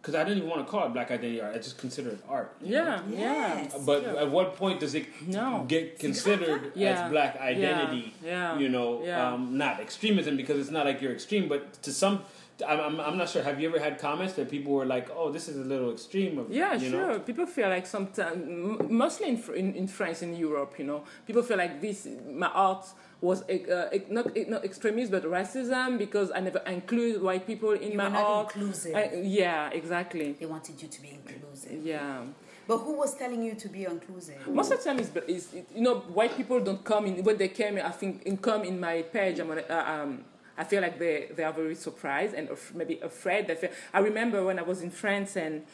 Because 0.00 0.14
I 0.14 0.24
don't 0.24 0.36
even 0.38 0.48
want 0.48 0.64
to 0.64 0.70
call 0.70 0.86
it 0.86 0.92
black 0.92 1.10
identity 1.10 1.40
art. 1.40 1.54
I 1.54 1.58
just 1.58 1.76
consider 1.76 2.10
it 2.10 2.20
art. 2.28 2.56
you 2.62 2.70
know? 2.76 2.84
yeah, 2.84 3.02
yeah. 3.10 3.62
Yes. 3.62 3.78
But 3.84 4.02
Yeah. 4.04 4.22
at 4.22 4.30
what 4.30 4.56
point 4.56 4.80
does 4.80 4.94
it 4.94 5.06
No. 5.26 5.64
get 5.68 5.98
considered 5.98 6.72
Yeah. 6.74 7.04
as 7.04 7.10
black 7.10 7.38
identity? 7.40 8.14
Yeah. 8.24 8.58
You 8.58 8.68
know, 8.68 9.02
Yeah. 9.04 9.32
um, 9.34 9.58
not 9.58 9.80
extremism 9.80 10.36
because 10.36 10.58
it's 10.60 10.70
not 10.70 10.86
like 10.86 11.02
you're 11.02 11.12
extreme, 11.12 11.48
but 11.48 11.82
to 11.82 11.92
some, 11.92 12.22
I'm, 12.66 12.80
I'm, 12.80 13.00
I'm 13.00 13.16
not 13.18 13.28
sure. 13.28 13.42
Have 13.42 13.60
you 13.60 13.68
ever 13.68 13.78
had 13.78 13.98
comments 13.98 14.34
that 14.34 14.50
people 14.50 14.72
were 14.72 14.84
like, 14.84 15.08
"Oh, 15.14 15.30
this 15.30 15.48
is 15.48 15.56
a 15.56 15.64
little 15.64 15.92
extreme"? 15.92 16.38
Of, 16.38 16.50
Yeah, 16.50 16.74
you 16.74 16.90
sure. 16.90 17.06
Know? 17.06 17.18
People 17.20 17.46
feel 17.46 17.68
like 17.68 17.86
sometimes, 17.86 18.80
mostly 18.90 19.28
in, 19.28 19.42
in 19.54 19.74
in 19.74 19.86
France, 19.88 20.22
in 20.22 20.34
Europe, 20.36 20.74
you 20.78 20.84
know, 20.84 21.04
people 21.26 21.42
feel 21.42 21.56
like 21.58 21.80
this 21.80 22.06
my 22.30 22.48
art 22.48 22.84
was 23.20 23.42
uh, 23.48 23.90
not 24.10 24.26
not 24.48 24.64
extremist 24.64 25.10
but 25.10 25.24
racism 25.24 25.98
because 25.98 26.30
I 26.34 26.40
never 26.40 26.58
include 26.66 27.20
white 27.22 27.46
people 27.46 27.72
in 27.72 27.92
You 27.92 27.96
my 27.98 28.04
were 28.04 28.10
not 28.10 28.24
art. 28.24 28.46
inclusive. 28.56 28.94
I- 28.94 29.12
yeah, 29.22 29.70
exactly. 29.70 30.32
They 30.32 30.46
wanted 30.46 30.80
you 30.82 30.88
to 30.88 31.02
be 31.02 31.10
inclusive. 31.10 31.84
Yeah. 31.84 32.22
But 32.66 32.78
who 32.78 32.92
was 32.98 33.14
telling 33.16 33.42
you 33.42 33.54
to 33.54 33.68
be 33.68 33.84
inclusive? 33.86 34.46
Most 34.46 34.70
of 34.72 34.78
the 34.78 34.84
time, 34.84 34.98
is, 34.98 35.10
is 35.26 35.54
you 35.74 35.80
know 35.82 35.96
white 36.18 36.36
people 36.36 36.60
don't 36.60 36.84
come 36.84 37.06
in 37.06 37.24
when 37.24 37.36
they 37.38 37.48
came. 37.48 37.78
I 37.78 37.90
think 37.90 38.22
in 38.24 38.36
come 38.36 38.62
in 38.64 38.78
my 38.78 39.02
page. 39.02 39.38
I'm 39.40 39.48
gonna, 39.48 39.62
uh, 39.70 39.92
um, 40.02 40.24
I 40.58 40.64
feel 40.64 40.82
like 40.82 40.98
they 40.98 41.28
they 41.34 41.44
are 41.44 41.52
very 41.52 41.74
surprised 41.74 42.34
and 42.34 42.50
af- 42.50 42.74
maybe 42.74 42.98
afraid. 43.00 43.46
They 43.46 43.54
feel, 43.54 43.70
I 43.94 44.00
remember 44.00 44.44
when 44.44 44.58
I 44.58 44.62
was 44.62 44.82
in 44.82 44.90
France 44.90 45.36
and 45.36 45.64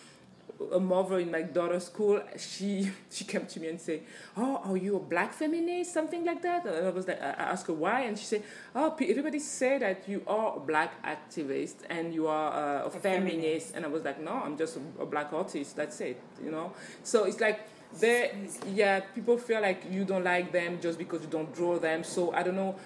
a 0.73 0.79
mother 0.79 1.19
in 1.19 1.31
my 1.31 1.43
daughter's 1.43 1.87
school, 1.87 2.23
she 2.37 2.91
she 3.11 3.25
came 3.25 3.47
to 3.47 3.61
me 3.61 3.69
and 3.69 3.81
said, 3.81 4.03
"Oh, 4.37 4.61
are 4.65 4.77
you 4.77 4.97
a 4.97 5.01
black 5.01 5.33
feminist? 5.33 5.93
Something 5.93 6.25
like 6.25 6.43
that." 6.43 6.67
And 6.67 6.87
I 6.87 6.91
was 6.91 7.09
like, 7.09 7.21
I 7.21 7.31
asked 7.53 7.67
her 7.67 7.73
why, 7.73 8.03
and 8.03 8.19
she 8.19 8.25
said, 8.27 8.43
"Oh, 8.75 8.95
everybody 9.01 9.39
say 9.39 9.79
that 9.79 10.09
you 10.09 10.23
are 10.27 10.57
a 10.57 10.61
black 10.61 11.03
activist 11.05 11.77
and 11.89 12.15
you 12.15 12.27
are 12.29 12.53
uh, 12.53 12.87
a, 12.87 12.91
feminist. 12.91 13.03
feminist. 13.03 13.73
And 13.75 13.85
I 13.85 13.89
was 13.89 14.03
like, 14.05 14.21
"No, 14.21 14.33
I'm 14.33 14.57
just 14.57 14.77
a, 14.77 15.03
a 15.03 15.07
black 15.07 15.33
artist. 15.33 15.77
That's 15.77 16.01
it." 16.01 16.21
You 16.43 16.51
know. 16.51 16.73
So 17.03 17.25
it's 17.25 17.41
like 17.41 17.61
they, 18.01 18.33
yeah, 18.73 19.01
people 19.01 19.39
feel 19.39 19.61
like 19.61 19.85
you 19.91 20.05
don't 20.05 20.25
like 20.25 20.53
them 20.53 20.79
just 20.81 20.99
because 20.99 21.23
you 21.23 21.29
don't 21.29 21.53
draw 21.55 21.79
them. 21.79 22.05
So 22.05 22.33
I 22.33 22.43
don't 22.43 22.57
know. 22.57 22.77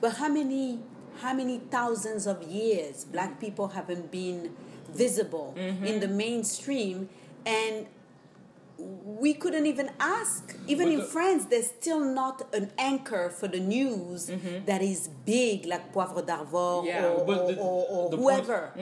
But 0.00 0.14
how 0.14 0.28
many 0.28 0.80
how 1.20 1.32
many 1.34 1.58
thousands 1.70 2.26
of 2.26 2.42
years 2.42 3.04
black 3.04 3.40
people 3.40 3.68
haven't 3.68 4.10
been 4.10 4.54
visible 4.92 5.54
in 5.56 6.00
the 6.00 6.08
mainstream 6.08 7.08
and 7.44 7.86
we 8.78 9.32
couldn't 9.32 9.64
even 9.64 9.88
ask. 9.98 10.54
Even 10.68 10.88
in 10.88 11.00
France, 11.00 11.46
there's 11.46 11.68
still 11.68 12.00
not 12.00 12.42
an 12.54 12.70
anchor 12.76 13.30
for 13.30 13.48
the 13.48 13.58
news 13.58 14.30
that 14.66 14.82
is 14.82 15.08
big, 15.24 15.64
like 15.64 15.94
Poivre 15.94 16.26
d'Arvor 16.26 16.84
Yeah. 16.84 17.06
or, 17.06 17.20
or, 17.20 17.24
the- 17.52 17.58
or, 17.58 17.86
or 17.88 18.10
whoever. 18.16 18.72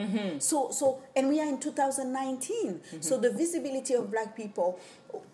So, 0.41 0.73
so, 0.73 1.01
and 1.15 1.29
we 1.29 1.41
are 1.41 1.47
in 1.49 1.61
2019. 1.61 2.81
So 3.01 3.19
the 3.19 3.31
visibility 3.31 3.95
of 3.95 4.11
black 4.11 4.35
people. 4.37 4.81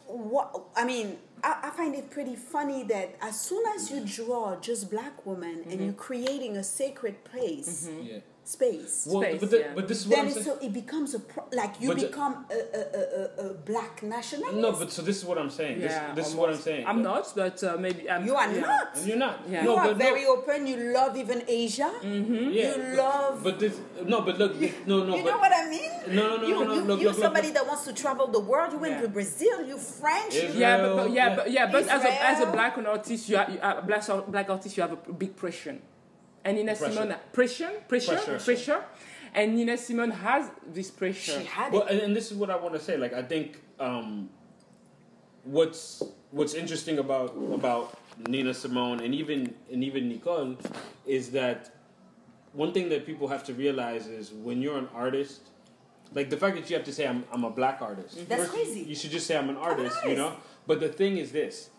What 0.07 0.61
I 0.77 0.85
mean, 0.85 1.17
I, 1.43 1.61
I 1.65 1.71
find 1.71 1.95
it 1.95 2.11
pretty 2.11 2.37
funny 2.37 2.83
that 2.85 3.17
as 3.21 3.41
soon 3.41 3.65
as 3.75 3.91
you 3.91 4.01
draw 4.01 4.57
just 4.61 4.91
black 4.91 5.25
women 5.27 5.63
and 5.69 5.81
you're 5.81 5.89
mm-hmm. 5.91 5.97
creating 5.97 6.57
a 6.57 6.65
sacred 6.65 7.25
place, 7.25 7.89
mm-hmm. 7.89 8.07
Yeah. 8.07 8.19
space. 8.45 9.07
Well, 9.09 9.23
Space, 9.23 9.41
but, 9.41 9.51
the, 9.51 9.59
yeah. 9.59 9.73
but 9.75 9.89
this 9.89 10.01
is 10.01 10.09
what 10.09 10.17
then 10.17 10.27
I'm 10.27 10.33
saying. 10.33 10.45
so 10.45 10.59
it 10.61 10.73
becomes 10.73 11.15
a 11.15 11.21
pro- 11.21 11.49
like 11.53 11.81
you 11.81 11.89
But 11.89 11.99
become 12.01 12.47
a, 12.51 12.55
a, 12.55 12.83
a, 12.83 13.47
a, 13.47 13.51
a 13.51 13.55
black 13.55 14.03
nationalist. 14.03 14.57
No, 14.57 14.73
but 14.73 14.91
so 14.91 15.03
this 15.03 15.19
is 15.19 15.25
what 15.25 15.39
I'm 15.39 15.51
saying. 15.51 15.81
Yeah, 15.81 16.15
this 16.15 16.17
this 16.17 16.29
is 16.29 16.35
what 16.35 16.51
I'm 16.51 16.57
saying. 16.57 16.87
I'm 16.87 17.03
not, 17.03 17.33
but 17.35 17.63
uh, 17.63 17.77
maybe 17.79 18.11
I'm, 18.11 18.27
you 18.27 18.35
are 18.35 18.53
yeah. 18.53 18.61
not. 18.61 18.99
You're 19.05 19.17
not. 19.17 19.41
Yeah. 19.49 19.63
No, 19.65 19.75
you 19.75 19.91
are 19.91 19.95
very 19.95 20.25
no. 20.25 20.37
open. 20.37 20.67
You 20.67 20.77
love 20.93 21.17
even 21.17 21.43
Asia. 21.47 21.91
Mm-hmm. 22.03 22.51
Yeah, 22.51 22.77
you 22.77 22.97
love- 22.97 23.43
But 23.43 23.59
this 23.59 23.79
no, 24.05 24.21
but 24.23 24.39
look, 24.39 24.55
no, 24.87 25.05
no, 25.05 25.17
you 25.17 25.23
but 25.23 25.31
know 25.31 25.39
what 25.39 25.53
I 25.55 25.69
mean? 25.69 25.90
No, 26.09 26.15
no, 26.15 26.37
no, 26.37 26.47
you, 26.47 26.55
no, 26.55 26.65
no, 26.65 26.75
You, 26.75 26.81
look, 26.83 27.01
you 27.01 27.07
look, 27.09 27.15
look, 27.17 27.23
somebody 27.25 27.49
look. 27.49 27.57
that 27.57 27.67
wants 27.67 27.85
to 27.85 27.93
travel 27.93 28.27
the 28.27 28.41
world. 28.41 28.73
You 28.73 28.79
went 28.79 28.95
Yeah. 28.95 29.03
to 29.03 29.09
Brazil. 29.09 29.67
You 29.67 29.79
French. 29.79 30.35
Israel. 30.35 30.57
Yeah, 30.61 30.77
but, 30.79 30.97
but 30.97 31.11
yeah, 31.13 31.27
Yeah. 31.29 31.37
but 31.37 31.51
yeah, 31.51 31.67
but 31.73 31.83
as 31.89 32.05
a, 32.05 32.25
as 32.31 32.41
a 32.41 32.47
black 32.51 32.79
artist, 32.79 33.29
you 33.29 33.37
are, 33.37 33.51
you 33.51 33.59
are 33.63 33.83
black 33.83 34.05
black 34.29 34.51
artist, 34.51 34.77
you 34.77 34.83
have 34.83 34.93
a 34.93 35.13
big 35.13 35.37
pressure, 35.37 35.77
and 36.45 36.57
Nina 36.57 36.75
Pressure. 36.75 36.93
Simone 36.95 37.15
pressure, 37.33 37.71
pressure, 37.89 38.17
Pressure. 38.17 38.39
pressure, 38.39 38.85
and 39.35 39.55
Nina 39.57 39.77
Simone 39.77 40.11
has 40.11 40.51
this 40.73 40.91
pressure. 40.91 41.39
She 41.41 41.45
had 41.45 41.73
Well, 41.73 41.83
it. 41.87 41.93
and, 41.93 42.01
and 42.01 42.17
this 42.17 42.31
is 42.31 42.37
what 42.37 42.51
I 42.51 42.57
want 42.57 42.75
to 42.75 42.81
say. 42.81 42.97
Like, 42.97 43.13
I 43.13 43.23
think 43.23 43.59
um, 43.79 44.31
what's 45.45 46.03
what's 46.31 46.55
interesting 46.55 46.99
about 46.99 47.35
about 47.53 47.99
Nina 48.29 48.55
Simone 48.55 49.01
and 49.01 49.15
even 49.15 49.55
and 49.73 49.83
even 49.83 50.11
Nicholle 50.11 50.57
is 51.07 51.31
that 51.31 51.71
one 52.53 52.73
thing 52.73 52.89
that 52.89 53.07
people 53.07 53.29
have 53.29 53.45
to 53.45 53.55
realize 53.55 54.07
is 54.07 54.33
when 54.33 54.61
you're 54.61 54.77
an 54.79 54.89
artist, 54.95 55.50
like 56.15 56.29
the 56.31 56.37
fact 56.37 56.57
that 56.57 56.69
you 56.71 56.77
have 56.77 56.85
to 56.87 56.93
say 56.93 57.07
I'm 57.07 57.25
I'm 57.33 57.45
a 57.45 57.51
black 57.51 57.81
artist. 57.83 58.29
That's 58.29 58.43
First, 58.43 58.53
crazy. 58.53 58.81
You 58.81 58.95
should 58.95 59.11
just 59.11 59.27
say 59.27 59.37
I'm 59.37 59.49
an 59.51 59.57
artist. 59.57 59.97
You 60.05 60.11
artist. 60.11 60.17
know. 60.19 60.37
But 60.67 60.81
the 60.81 60.89
thing 60.89 61.17
is 61.19 61.33
this: 61.33 61.71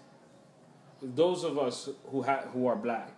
those 1.01 1.43
of 1.43 1.57
us 1.57 1.89
who 2.11 2.23
ha- 2.23 2.45
who 2.53 2.67
are 2.67 2.75
black 2.75 3.11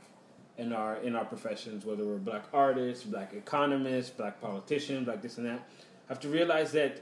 and 0.57 0.73
are 0.73 0.97
in 0.97 1.15
our 1.15 1.25
professions, 1.25 1.85
whether 1.85 2.03
we're 2.05 2.17
black 2.17 2.43
artists, 2.53 3.03
black 3.03 3.33
economists, 3.33 4.09
black 4.11 4.39
politicians, 4.41 5.05
black 5.05 5.21
this 5.21 5.37
and 5.37 5.47
that, 5.47 5.67
have 6.09 6.19
to 6.19 6.27
realize 6.29 6.71
that 6.73 7.01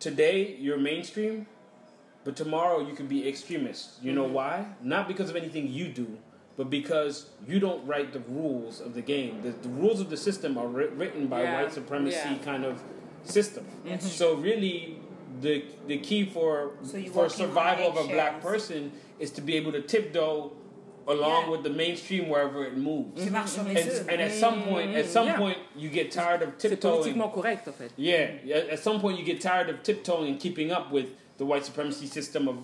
today 0.00 0.54
you're 0.58 0.78
mainstream, 0.78 1.46
but 2.24 2.36
tomorrow 2.36 2.80
you 2.80 2.94
can 2.94 3.06
be 3.06 3.28
extremist. 3.28 4.02
You 4.02 4.12
know 4.12 4.24
Mm-hmm. 4.24 4.34
why? 4.34 4.66
Not 4.82 5.08
because 5.08 5.30
of 5.30 5.36
anything 5.36 5.68
you 5.68 5.88
do, 5.88 6.16
but 6.58 6.68
because 6.68 7.26
you 7.46 7.58
don't 7.60 7.86
write 7.86 8.12
the 8.12 8.18
rules 8.28 8.80
of 8.80 8.92
the 8.92 9.00
game. 9.00 9.40
The, 9.42 9.52
the 9.66 9.68
rules 9.68 10.00
of 10.00 10.10
the 10.10 10.16
system 10.16 10.58
are 10.58 10.66
writ- 10.66 10.92
written 10.92 11.28
by 11.28 11.42
Yeah. 11.42 11.62
white 11.62 11.72
supremacy 11.72 12.16
Yeah. 12.16 12.38
kind 12.44 12.64
of 12.64 12.82
system. 13.22 13.64
Mm-hmm. 13.86 14.00
So 14.00 14.34
really, 14.34 14.98
the 15.40 15.64
the 15.86 15.98
key 15.98 16.24
for 16.24 16.72
So 16.82 17.00
for 17.14 17.28
survival 17.28 17.86
of 17.92 17.96
a 18.04 18.08
black 18.12 18.42
person 18.42 18.90
is 19.20 19.30
to 19.32 19.40
be 19.40 19.54
able 19.56 19.72
to 19.72 19.82
tiptoe 19.82 20.52
along 21.06 21.44
Yeah. 21.44 21.50
with 21.52 21.62
the 21.62 21.70
mainstream 21.70 22.28
wherever 22.28 22.64
it 22.64 22.76
moves. 22.76 23.24
Tu 23.24 23.30
marches 23.30 23.52
sur 23.52 23.62
les 23.62 24.00
And, 24.00 24.10
and 24.10 24.20
at 24.20 24.32
some 24.32 24.62
point, 24.64 24.90
at 24.96 25.04
mm-hmm. 25.04 25.12
some 25.12 25.26
Yeah. 25.26 25.38
point, 25.38 25.58
you 25.76 25.88
get 25.90 26.10
tired 26.10 26.42
of 26.42 26.58
tiptoeing. 26.58 27.14
politiquement 27.14 27.32
correct 27.32 27.68
en 27.68 27.72
fait. 27.74 27.92
Yeah, 27.96 28.56
at 28.56 28.68
at 28.74 28.78
some 28.80 29.00
point 29.00 29.16
you 29.18 29.24
get 29.24 29.40
tired 29.40 29.68
of 29.70 29.76
tiptoeing 29.84 30.28
and 30.32 30.40
keeping 30.40 30.72
up 30.72 30.90
with 30.90 31.06
the 31.38 31.44
white 31.46 31.64
supremacy 31.64 32.06
system 32.06 32.48
of 32.48 32.56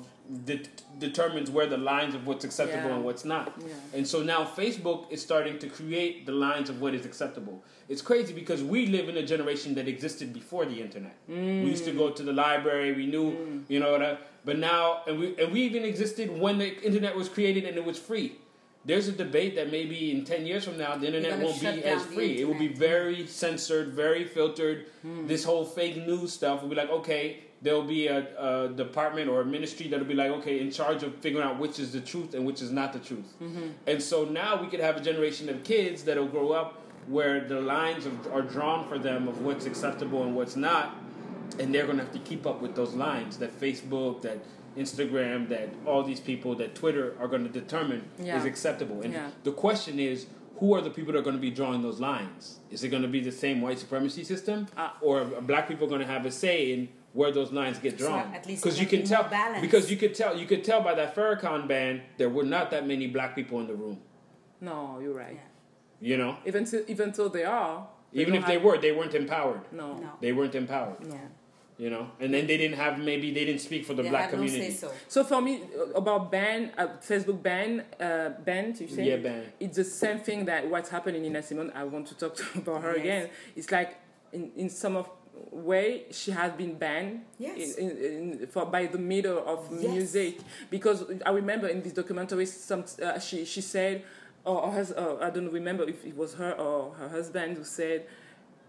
that 0.46 0.82
determines 0.98 1.50
where 1.50 1.66
the 1.66 1.76
lines 1.76 2.14
of 2.14 2.26
what's 2.26 2.44
acceptable 2.44 2.88
Yeah. 2.88 2.96
and 2.96 3.04
what's 3.04 3.24
not. 3.24 3.52
Yeah. 3.58 3.74
And 3.92 4.06
so 4.06 4.22
now 4.22 4.44
Facebook 4.44 5.10
is 5.12 5.20
starting 5.20 5.58
to 5.58 5.68
create 5.68 6.24
the 6.24 6.32
lines 6.32 6.70
of 6.70 6.80
what 6.80 6.94
is 6.94 7.04
acceptable. 7.04 7.62
It's 7.90 8.00
crazy 8.00 8.32
because 8.32 8.62
we 8.62 8.86
live 8.86 9.10
in 9.10 9.16
a 9.18 9.22
generation 9.26 9.74
that 9.74 9.86
existed 9.86 10.32
before 10.32 10.64
the 10.64 10.80
internet. 10.80 11.16
We 11.28 11.34
used 11.74 11.84
to 11.84 11.92
go 11.92 12.10
to 12.10 12.22
the 12.22 12.32
library, 12.32 12.92
we 12.94 13.06
knew, 13.06 13.64
you 13.68 13.80
know, 13.80 13.98
that, 13.98 14.20
but 14.46 14.58
now 14.58 15.02
and 15.06 15.18
we 15.20 15.36
and 15.38 15.52
we 15.52 15.60
even 15.62 15.84
existed 15.84 16.30
when 16.40 16.56
the 16.58 16.70
internet 16.82 17.14
was 17.14 17.28
created 17.28 17.64
and 17.64 17.76
it 17.76 17.84
was 17.84 17.98
free. 17.98 18.36
There's 18.86 19.08
a 19.08 19.12
debate 19.12 19.54
that 19.56 19.70
maybe 19.70 20.10
in 20.10 20.24
10 20.24 20.44
years 20.46 20.64
from 20.64 20.76
now 20.76 20.96
the 20.96 21.06
internet 21.06 21.38
won't 21.40 21.60
be 21.60 21.84
as 21.84 22.02
free. 22.04 22.40
It 22.40 22.46
will 22.46 22.58
be 22.58 22.68
very 22.68 23.26
censored, 23.26 23.88
very 23.94 24.24
filtered. 24.24 24.86
This 25.26 25.44
whole 25.44 25.64
fake 25.64 25.96
news 25.96 26.32
stuff 26.32 26.62
will 26.62 26.68
be 26.70 26.76
like, 26.76 26.90
okay, 26.90 27.43
there'll 27.64 27.82
be 27.82 28.06
a, 28.08 28.18
a 28.38 28.68
department 28.68 29.28
or 29.28 29.40
a 29.40 29.44
ministry 29.44 29.88
that'll 29.88 30.06
be 30.06 30.14
like, 30.14 30.30
okay, 30.30 30.60
in 30.60 30.70
charge 30.70 31.02
of 31.02 31.14
figuring 31.16 31.44
out 31.46 31.58
which 31.58 31.78
is 31.80 31.92
the 31.92 32.00
truth 32.00 32.34
and 32.34 32.44
which 32.46 32.60
is 32.62 32.70
not 32.70 32.92
the 32.92 32.98
truth. 33.00 33.32
And 33.86 34.00
so 34.02 34.24
now 34.26 34.60
we 34.60 34.68
could 34.68 34.80
have 34.80 34.96
a 34.96 35.00
generation 35.00 35.48
of 35.48 35.64
kids 35.64 36.04
that'll 36.04 36.28
grow 36.28 36.52
up 36.52 36.80
where 37.08 37.40
the 37.40 37.60
lines 37.60 38.04
of, 38.06 38.14
are 38.32 38.42
drawn 38.42 38.86
for 38.88 38.98
them 38.98 39.28
of 39.28 39.40
what's 39.42 39.64
acceptable 39.66 40.22
and 40.24 40.36
what's 40.36 40.56
not, 40.56 40.94
and 41.58 41.74
they're 41.74 41.86
going 41.86 41.98
to 41.98 42.04
have 42.04 42.12
to 42.12 42.18
keep 42.20 42.46
up 42.46 42.60
with 42.60 42.74
those 42.76 42.92
lines 42.94 43.38
that 43.38 43.58
Facebook, 43.58 44.20
that 44.22 44.38
Instagram, 44.76 45.48
that 45.48 45.68
all 45.86 46.02
these 46.02 46.20
people, 46.20 46.54
that 46.56 46.74
Twitter 46.74 47.14
are 47.20 47.28
going 47.28 47.44
to 47.44 47.50
determine 47.50 48.02
Yeah. 48.18 48.38
is 48.38 48.44
acceptable. 48.44 49.00
And 49.02 49.12
Yeah. 49.14 49.30
the 49.42 49.52
question 49.52 49.98
is, 49.98 50.26
who 50.58 50.74
are 50.74 50.80
the 50.80 50.90
people 50.90 51.12
that 51.12 51.18
are 51.18 51.22
going 51.22 51.36
to 51.36 51.42
be 51.42 51.50
drawing 51.50 51.82
those 51.82 51.98
lines? 52.00 52.58
Is 52.70 52.84
it 52.84 52.88
going 52.88 53.02
to 53.02 53.08
be 53.08 53.20
the 53.20 53.32
same 53.32 53.60
white 53.60 53.78
supremacy 53.78 54.22
system, 54.24 54.66
Ah. 54.76 54.96
or 55.00 55.20
are 55.22 55.40
black 55.40 55.68
people 55.68 55.86
going 55.86 56.00
to 56.00 56.06
have 56.06 56.26
a 56.26 56.30
say 56.30 56.72
in 56.72 56.88
where 57.14 57.30
those 57.32 57.50
lines 57.52 57.78
get 57.78 57.98
So 57.98 58.06
drawn? 58.08 58.34
at 58.34 58.44
least 58.46 58.62
Because 58.62 58.78
you 58.80 58.86
can 58.86 59.00
can 59.00 59.08
tell, 59.08 59.28
more 59.52 59.60
because 59.60 59.90
you 59.90 59.96
could 59.96 60.14
tell, 60.14 60.36
you 60.36 60.46
could 60.46 60.62
tell 60.64 60.80
by 60.82 60.94
that 60.94 61.14
Farrakhan 61.16 61.66
band 61.66 62.02
there 62.18 62.28
were 62.28 62.44
not 62.44 62.70
that 62.72 62.86
many 62.86 63.06
black 63.06 63.34
people 63.34 63.60
in 63.60 63.66
the 63.66 63.74
room. 63.74 63.98
No, 64.60 64.98
you're 65.00 65.14
right. 65.14 65.34
Yeah. 66.00 66.08
You 66.08 66.16
know, 66.18 66.36
Even 66.44 66.66
so, 66.66 66.82
even 66.88 67.12
though 67.12 67.28
they 67.28 67.44
are, 67.44 67.86
they 68.12 68.20
even 68.20 68.34
if 68.34 68.44
they 68.46 68.58
were, 68.58 68.76
they 68.78 68.92
weren't 68.92 69.14
empowered. 69.14 69.60
No. 69.72 69.94
No. 69.94 70.10
They 70.20 70.32
weren't 70.32 70.54
empowered. 70.54 70.96
Yeah. 71.08 71.16
You 71.76 71.90
know, 71.90 72.10
and 72.20 72.32
then 72.32 72.46
they 72.46 72.56
didn't 72.56 72.76
have 72.76 72.98
maybe 73.00 73.32
they 73.32 73.44
didn't 73.44 73.60
speak 73.60 73.84
for 73.84 73.94
the 73.94 74.02
They 74.04 74.08
black 74.10 74.30
had 74.30 74.32
no 74.34 74.38
community. 74.44 74.70
say 74.70 74.76
so. 74.76 74.92
So 75.08 75.24
for 75.24 75.40
me, 75.40 75.62
uh, 75.76 75.98
about 76.02 76.30
ban, 76.30 76.70
uh, 76.78 76.86
Facebook 77.00 77.42
ban, 77.42 77.84
uh, 78.00 78.30
ban, 78.44 78.76
you 78.78 78.86
say? 78.86 79.04
Yeah, 79.08 79.16
ban. 79.16 79.42
It's 79.58 79.76
the 79.76 79.82
same 79.84 80.18
thing 80.20 80.44
that 80.44 80.68
what's 80.70 80.88
happening 80.90 81.24
in 81.24 81.32
Nina 81.32 81.42
Simone. 81.42 81.72
I 81.74 81.82
want 81.84 82.06
to 82.08 82.14
talk 82.16 82.36
to, 82.36 82.44
about 82.58 82.82
her 82.82 82.92
Yes. 82.96 83.00
again. 83.00 83.30
It's 83.56 83.70
like 83.72 83.96
in, 84.32 84.52
in 84.56 84.68
some 84.70 84.94
of 84.96 85.08
way 85.50 86.04
she 86.10 86.30
has 86.30 86.52
been 86.52 86.74
banned 86.74 87.22
Yes. 87.38 87.74
in, 87.76 87.90
in, 87.90 87.96
in, 88.40 88.46
for 88.48 88.66
by 88.66 88.86
the 88.86 88.98
middle 88.98 89.42
of 89.46 89.68
Yes. 89.70 89.90
music 89.92 90.38
because 90.70 91.04
I 91.24 91.30
remember 91.30 91.68
in 91.68 91.82
this 91.82 91.92
documentary 91.92 92.46
some 92.46 92.84
uh, 93.02 93.18
she 93.18 93.44
she 93.44 93.60
said 93.60 94.02
or, 94.44 94.62
or 94.62 94.72
has, 94.72 94.92
uh, 94.92 95.18
I 95.20 95.30
don't 95.30 95.50
remember 95.52 95.84
if 95.84 96.04
it 96.04 96.16
was 96.16 96.34
her 96.34 96.52
or 96.52 96.92
her 96.94 97.08
husband 97.08 97.56
who 97.56 97.64
said 97.64 98.06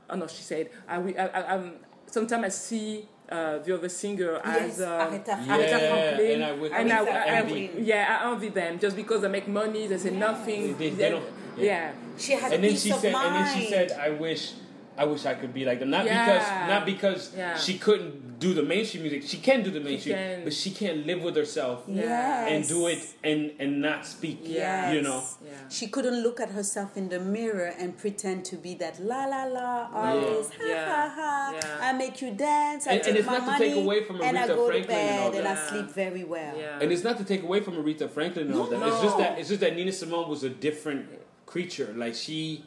oh 0.09 0.16
no 0.16 0.28
she 0.28 0.43
said 0.43 0.70
I, 0.88 0.95
wi- 0.95 1.18
I, 1.22 1.28
I 1.28 1.47
um, 1.55 1.74
sometimes 2.07 2.45
I 2.45 2.49
see 2.49 3.07
uh, 3.30 3.57
the 3.59 3.74
other 3.74 3.89
singer 3.89 4.39
Yes, 4.45 4.80
as 4.80 4.82
um, 4.82 4.88
Aretha 4.88 5.28
Yeah, 5.28 5.57
Aretha 5.57 5.89
Franklin, 5.89 6.32
and 6.32 6.43
I 6.43 6.51
would- 6.53 6.72
and 6.72 6.93
I, 6.93 6.97
I- 7.05 7.39
I- 7.41 7.72
yeah, 7.80 8.20
I 8.22 8.32
envy 8.32 8.49
them 8.49 8.78
just 8.80 8.95
because 8.95 9.22
they 9.22 9.28
make 9.30 9.47
money. 9.47 9.88
They 9.88 9.97
say 9.97 10.11
nothing. 10.11 10.78
They- 10.78 10.91
they 10.91 11.09
don't- 11.09 11.26
yeah. 11.57 11.63
yeah. 11.63 11.91
She 12.20 12.34
had 12.34 12.53
and 12.53 12.63
then 12.63 12.70
peace 12.72 12.84
she 12.84 12.91
of 12.91 12.99
said, 12.99 13.13
mind. 13.13 13.36
and 13.36 13.45
then 13.47 13.57
she 13.63 13.68
said, 13.68 13.91
"I 13.93 14.09
wish, 14.11 14.53
I 14.97 15.05
wish 15.05 15.25
I 15.25 15.33
could 15.35 15.53
be 15.53 15.65
like 15.65 15.79
them." 15.79 15.89
Not 15.89 16.05
Yeah. 16.05 16.25
because, 16.25 16.47
not 16.73 16.85
because 16.85 17.31
Yeah. 17.37 17.57
she 17.57 17.77
couldn't 17.77 18.39
do 18.39 18.53
the 18.53 18.63
mainstream 18.63 19.03
music. 19.03 19.23
She 19.23 19.37
can 19.37 19.63
do 19.63 19.71
the 19.71 19.79
mainstream, 19.79 20.15
can. 20.17 20.43
but 20.43 20.53
she 20.53 20.69
can't 20.71 21.05
live 21.07 21.21
with 21.23 21.35
herself 21.37 21.83
Yeah. 21.87 22.47
and 22.47 22.67
do 22.67 22.87
it 22.87 22.99
and 23.23 23.51
and 23.59 23.81
not 23.81 24.05
speak. 24.05 24.39
Yes. 24.43 24.93
You 24.93 25.01
know. 25.01 25.23
Yeah. 25.43 25.51
She 25.69 25.87
couldn't 25.87 26.21
look 26.21 26.39
at 26.39 26.49
herself 26.51 26.97
in 26.97 27.09
the 27.09 27.19
mirror 27.19 27.71
and 27.79 27.97
pretend 27.97 28.45
to 28.51 28.55
be 28.57 28.73
that 28.75 28.99
la 28.99 29.25
la 29.25 29.43
la 29.45 29.69
artist. 29.93 30.51
Ha 30.59 30.65
Yeah. 30.67 30.85
ha 30.85 31.01
ha. 31.17 31.53
Yeah. 31.55 31.87
I 31.89 31.93
make 31.93 32.21
you 32.21 32.31
dance. 32.31 32.87
I 32.87 32.91
And- 32.91 32.99
and 32.99 33.05
take 33.07 33.15
it's 33.17 33.25
my 33.27 33.33
not 33.37 33.45
to 33.45 33.51
money, 33.51 33.69
take 33.69 33.83
away 33.85 34.03
from 34.03 34.21
and 34.21 34.37
I 34.37 34.43
Aretha 34.43 34.47
go 34.47 34.55
to 34.67 34.71
Franklin 34.71 34.97
and 34.97 35.19
all 35.19 35.31
bed 35.31 35.39
and 35.39 35.47
I 35.47 35.55
that. 35.55 35.69
sleep 35.69 35.87
very 36.05 36.23
well. 36.23 36.53
Yeah. 36.57 36.79
And 36.81 36.91
it's 36.91 37.03
not 37.03 37.17
to 37.17 37.23
take 37.23 37.43
away 37.43 37.59
from 37.61 37.75
Aretha 37.81 38.09
Franklin 38.09 38.47
and 38.47 38.55
all 38.59 38.67
that. 38.67 38.81
It's 38.87 39.01
just 39.01 39.17
that 39.17 39.39
it's 39.39 39.49
just 39.49 39.61
that 39.61 39.75
Nina 39.75 39.91
Simone 39.91 40.27
was 40.29 40.43
a 40.43 40.49
different 40.49 41.05
creature. 41.45 41.93
Like 41.95 42.15
she, 42.15 42.65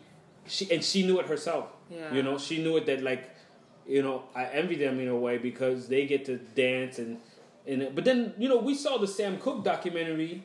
she 0.48 0.70
and 0.72 0.82
she 0.82 1.06
knew 1.06 1.18
it 1.20 1.26
herself. 1.26 1.66
Yeah. 1.90 2.12
You 2.12 2.22
know, 2.22 2.38
she 2.38 2.62
knew 2.62 2.76
it 2.76 2.86
that 2.86 3.02
like, 3.02 3.30
you 3.86 4.02
know, 4.02 4.24
I 4.34 4.44
envy 4.46 4.76
them 4.76 5.00
in 5.00 5.08
a 5.08 5.16
way 5.16 5.38
because 5.38 5.88
they 5.88 6.06
get 6.06 6.24
to 6.26 6.38
dance 6.38 6.98
and 6.98 7.18
and 7.66 7.94
but 7.94 8.04
then 8.04 8.34
you 8.38 8.48
know 8.48 8.56
we 8.58 8.74
saw 8.74 8.98
the 8.98 9.06
Sam 9.06 9.38
Cooke 9.38 9.64
documentary. 9.64 10.42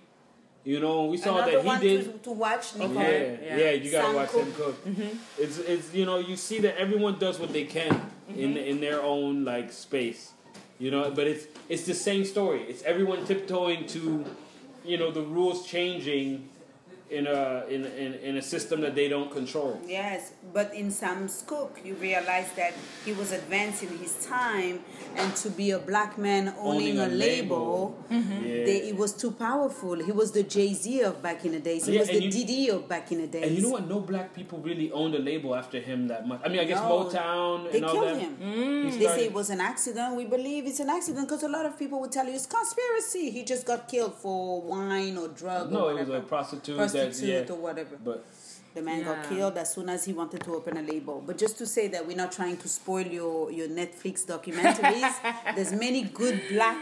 You 0.65 0.79
know, 0.79 1.05
we 1.05 1.17
saw 1.17 1.39
Another 1.39 1.61
that 1.61 1.81
he 1.81 1.87
did. 1.87 2.05
to, 2.05 2.19
to 2.19 2.31
watch, 2.31 2.73
Nicholle. 2.75 2.95
Yeah, 2.95 3.35
Yeah. 3.43 3.57
yeah, 3.57 3.71
you 3.71 3.91
gotta 3.91 4.07
Sam 4.07 4.15
watch 4.15 4.29
Cooke. 4.29 4.43
Sam 4.43 4.53
Cooke. 4.53 4.85
Mm-hmm. 4.85 5.17
It's 5.37 5.57
it's 5.57 5.93
you 5.93 6.05
know 6.05 6.19
you 6.19 6.37
see 6.37 6.59
that 6.59 6.77
everyone 6.77 7.19
does 7.19 7.37
what 7.37 7.51
they 7.51 7.65
can 7.65 7.91
in 8.29 8.53
mm-hmm. 8.53 8.57
in 8.57 8.79
their 8.79 9.01
own 9.01 9.43
like 9.43 9.73
space, 9.73 10.31
you 10.79 10.89
know. 10.89 11.11
But 11.11 11.27
it's 11.27 11.47
it's 11.67 11.85
the 11.85 11.93
same 11.93 12.23
story. 12.23 12.61
It's 12.63 12.81
everyone 12.83 13.25
tiptoeing 13.25 13.87
to, 13.87 14.23
you 14.85 14.97
know, 14.97 15.11
the 15.11 15.21
rules 15.21 15.67
changing 15.67 16.47
in 17.09 17.27
a 17.27 17.63
in 17.69 17.85
in, 17.85 18.13
in 18.15 18.37
a 18.37 18.41
system 18.41 18.81
that 18.81 18.95
they 18.95 19.07
don't 19.07 19.31
control. 19.31 19.79
Yes, 19.87 20.31
but 20.53 20.73
in 20.73 20.89
Sam 20.91 21.29
Cooke, 21.45 21.79
you 21.83 21.93
realize 21.95 22.47
that 22.55 22.73
he 23.05 23.11
was 23.13 23.31
advancing 23.31 23.89
his 23.99 24.25
time, 24.25 24.79
and 25.15 25.35
to 25.37 25.49
be 25.49 25.71
a 25.71 25.79
black 25.79 26.17
man 26.17 26.53
owning, 26.59 26.97
a, 26.99 27.07
label, 27.07 27.95
Yeah. 28.09 28.17
Mm-hmm. 28.19 28.41
they, 28.43 28.77
it 28.89 28.97
was 28.97 29.13
too 29.13 29.31
powerful. 29.31 29.95
He 30.03 30.11
was 30.11 30.31
the 30.31 30.43
Jay 30.43 30.73
Z 30.73 31.01
of 31.01 31.21
back 31.21 31.45
in 31.45 31.51
the 31.51 31.59
days. 31.59 31.85
He 31.85 31.93
Yeah, 31.93 31.99
was 31.99 32.09
the 32.09 32.23
and 32.23 32.33
you- 32.33 32.45
DD 32.45 32.69
of 32.75 32.87
back 32.87 33.11
in 33.11 33.19
the 33.21 33.27
days. 33.27 33.43
and 33.47 33.55
you 33.57 33.61
know 33.63 33.69
what? 33.69 33.87
No 33.87 33.99
black 33.99 34.33
people 34.33 34.59
really 34.59 34.91
owned 34.91 35.13
a 35.15 35.19
label 35.19 35.55
after 35.55 35.79
him 35.79 36.07
that 36.07 36.27
much. 36.27 36.41
I 36.43 36.47
mean, 36.49 36.59
I 36.59 36.65
guess 36.65 36.79
No, 36.79 37.03
Motown 37.05 37.71
They 37.71 37.77
and 37.77 37.85
all 37.85 37.93
killed 37.93 38.07
that. 38.07 38.19
him. 38.21 38.37
He 38.39 38.45
mm. 38.45 38.99
They 38.99 39.05
say 39.07 39.25
it 39.25 39.33
was 39.33 39.49
an 39.49 39.61
accident. 39.61 40.15
We 40.15 40.25
believe 40.25 40.65
it's 40.65 40.79
an 40.79 40.89
accident 40.89 41.27
because 41.27 41.43
a 41.43 41.49
lot 41.49 41.65
of 41.65 41.77
people 41.77 41.99
would 42.01 42.11
tell 42.11 42.25
you 42.25 42.33
it's 42.33 42.45
conspiracy. 42.47 43.29
He 43.29 43.43
just 43.43 43.65
got 43.65 43.87
killed 43.87 44.13
for 44.15 44.61
wine 44.61 45.17
or 45.17 45.27
drug 45.27 45.71
no, 45.71 45.85
or 45.85 45.91
it 45.91 45.93
was 45.99 46.07
whatever. 46.07 46.25
a 46.25 46.27
prostitute. 46.27 46.77
prostitute 46.77 47.02
that, 47.11 47.25
yeah, 47.25 47.53
or 47.53 47.57
whatever. 47.57 47.97
but 48.03 48.25
The 48.73 48.81
man 48.81 49.03
got 49.03 49.29
killed 49.29 49.57
as 49.57 49.73
soon 49.73 49.89
as 49.89 50.05
he 50.05 50.13
wanted 50.13 50.41
to 50.43 50.55
open 50.55 50.77
a 50.77 50.81
label. 50.81 51.23
But 51.25 51.37
just 51.37 51.57
to 51.59 51.65
say 51.65 51.87
that 51.89 52.05
we're 52.07 52.17
not 52.17 52.31
trying 52.31 52.57
to 52.57 52.67
spoil 52.67 53.05
your, 53.05 53.51
your 53.51 53.67
Netflix 53.67 54.25
documentaries. 54.25 55.13
There's 55.55 55.73
many 55.73 56.03
good 56.03 56.41
black 56.49 56.81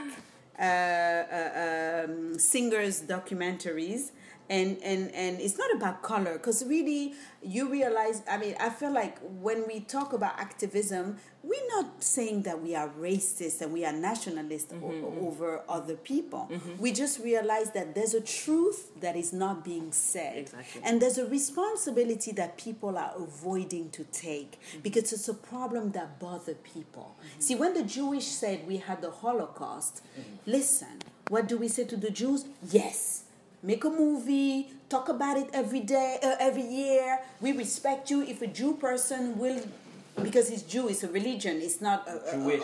uh, 0.57 0.63
uh, 0.63 2.05
um, 2.05 2.39
singers 2.39 3.01
documentaries. 3.03 4.11
And, 4.57 4.77
and, 4.83 5.03
and 5.15 5.39
it's 5.39 5.57
not 5.57 5.71
about 5.73 6.01
color 6.11 6.33
because 6.33 6.59
really 6.65 7.13
you 7.41 7.63
realize 7.69 8.21
i 8.29 8.37
mean 8.37 8.53
i 8.59 8.69
feel 8.69 8.93
like 8.93 9.17
when 9.47 9.59
we 9.65 9.79
talk 9.79 10.09
about 10.13 10.33
activism 10.47 11.17
we're 11.41 11.67
not 11.75 12.03
saying 12.03 12.43
that 12.43 12.61
we 12.61 12.75
are 12.75 12.89
racist 12.99 13.61
and 13.61 13.69
we 13.73 13.83
are 13.83 13.93
nationalist 13.93 14.67
o- 14.71 14.75
mm-hmm, 14.75 15.05
mm-hmm. 15.05 15.25
over 15.25 15.61
other 15.67 15.95
people 15.95 16.43
mm-hmm. 16.51 16.77
we 16.83 16.91
just 16.91 17.15
realize 17.31 17.71
that 17.71 17.95
there's 17.95 18.13
a 18.13 18.21
truth 18.21 18.91
that 18.99 19.15
is 19.15 19.31
not 19.33 19.63
being 19.63 19.91
said 19.91 20.39
Exactly. 20.39 20.81
and 20.83 21.01
there's 21.01 21.17
a 21.17 21.25
responsibility 21.25 22.31
that 22.33 22.57
people 22.57 22.97
are 22.97 23.13
avoiding 23.17 23.89
to 23.91 24.03
take 24.05 24.59
because 24.83 25.11
it's 25.13 25.27
a 25.27 25.33
problem 25.33 25.91
that 25.91 26.19
bother 26.19 26.53
people. 26.55 27.15
See, 27.39 27.55
when 27.55 27.73
the 27.73 27.83
Jewish 27.83 28.25
said 28.25 28.67
we 28.67 28.77
had 28.77 29.01
the 29.01 29.11
Holocaust, 29.11 30.01
listen, 30.45 30.99
what 31.29 31.47
do 31.47 31.57
we 31.57 31.67
say 31.67 31.85
to 31.85 31.97
the 31.97 32.11
Jews? 32.11 32.45
Yes. 32.69 33.20
Make 33.63 33.83
a 33.85 33.89
movie, 33.89 34.69
talk 34.89 35.09
about 35.09 35.37
it 35.37 35.47
every 35.53 35.81
day, 35.81 36.17
uh, 36.23 36.35
every 36.39 36.63
year. 36.65 37.19
We 37.41 37.51
respect 37.51 38.09
you. 38.09 38.21
If 38.23 38.41
a 38.41 38.47
Jew 38.47 38.73
person 38.73 39.37
will, 39.37 39.61
because 40.21 40.49
he's 40.49 40.63
Jew, 40.63 40.89
it's 40.89 41.03
a 41.03 41.07
religion. 41.09 41.61
It's 41.61 41.79
not 41.81 42.07
a, 42.07 42.11
a- 42.11 42.17
a- 42.17 42.37
Jewish. 42.37 42.63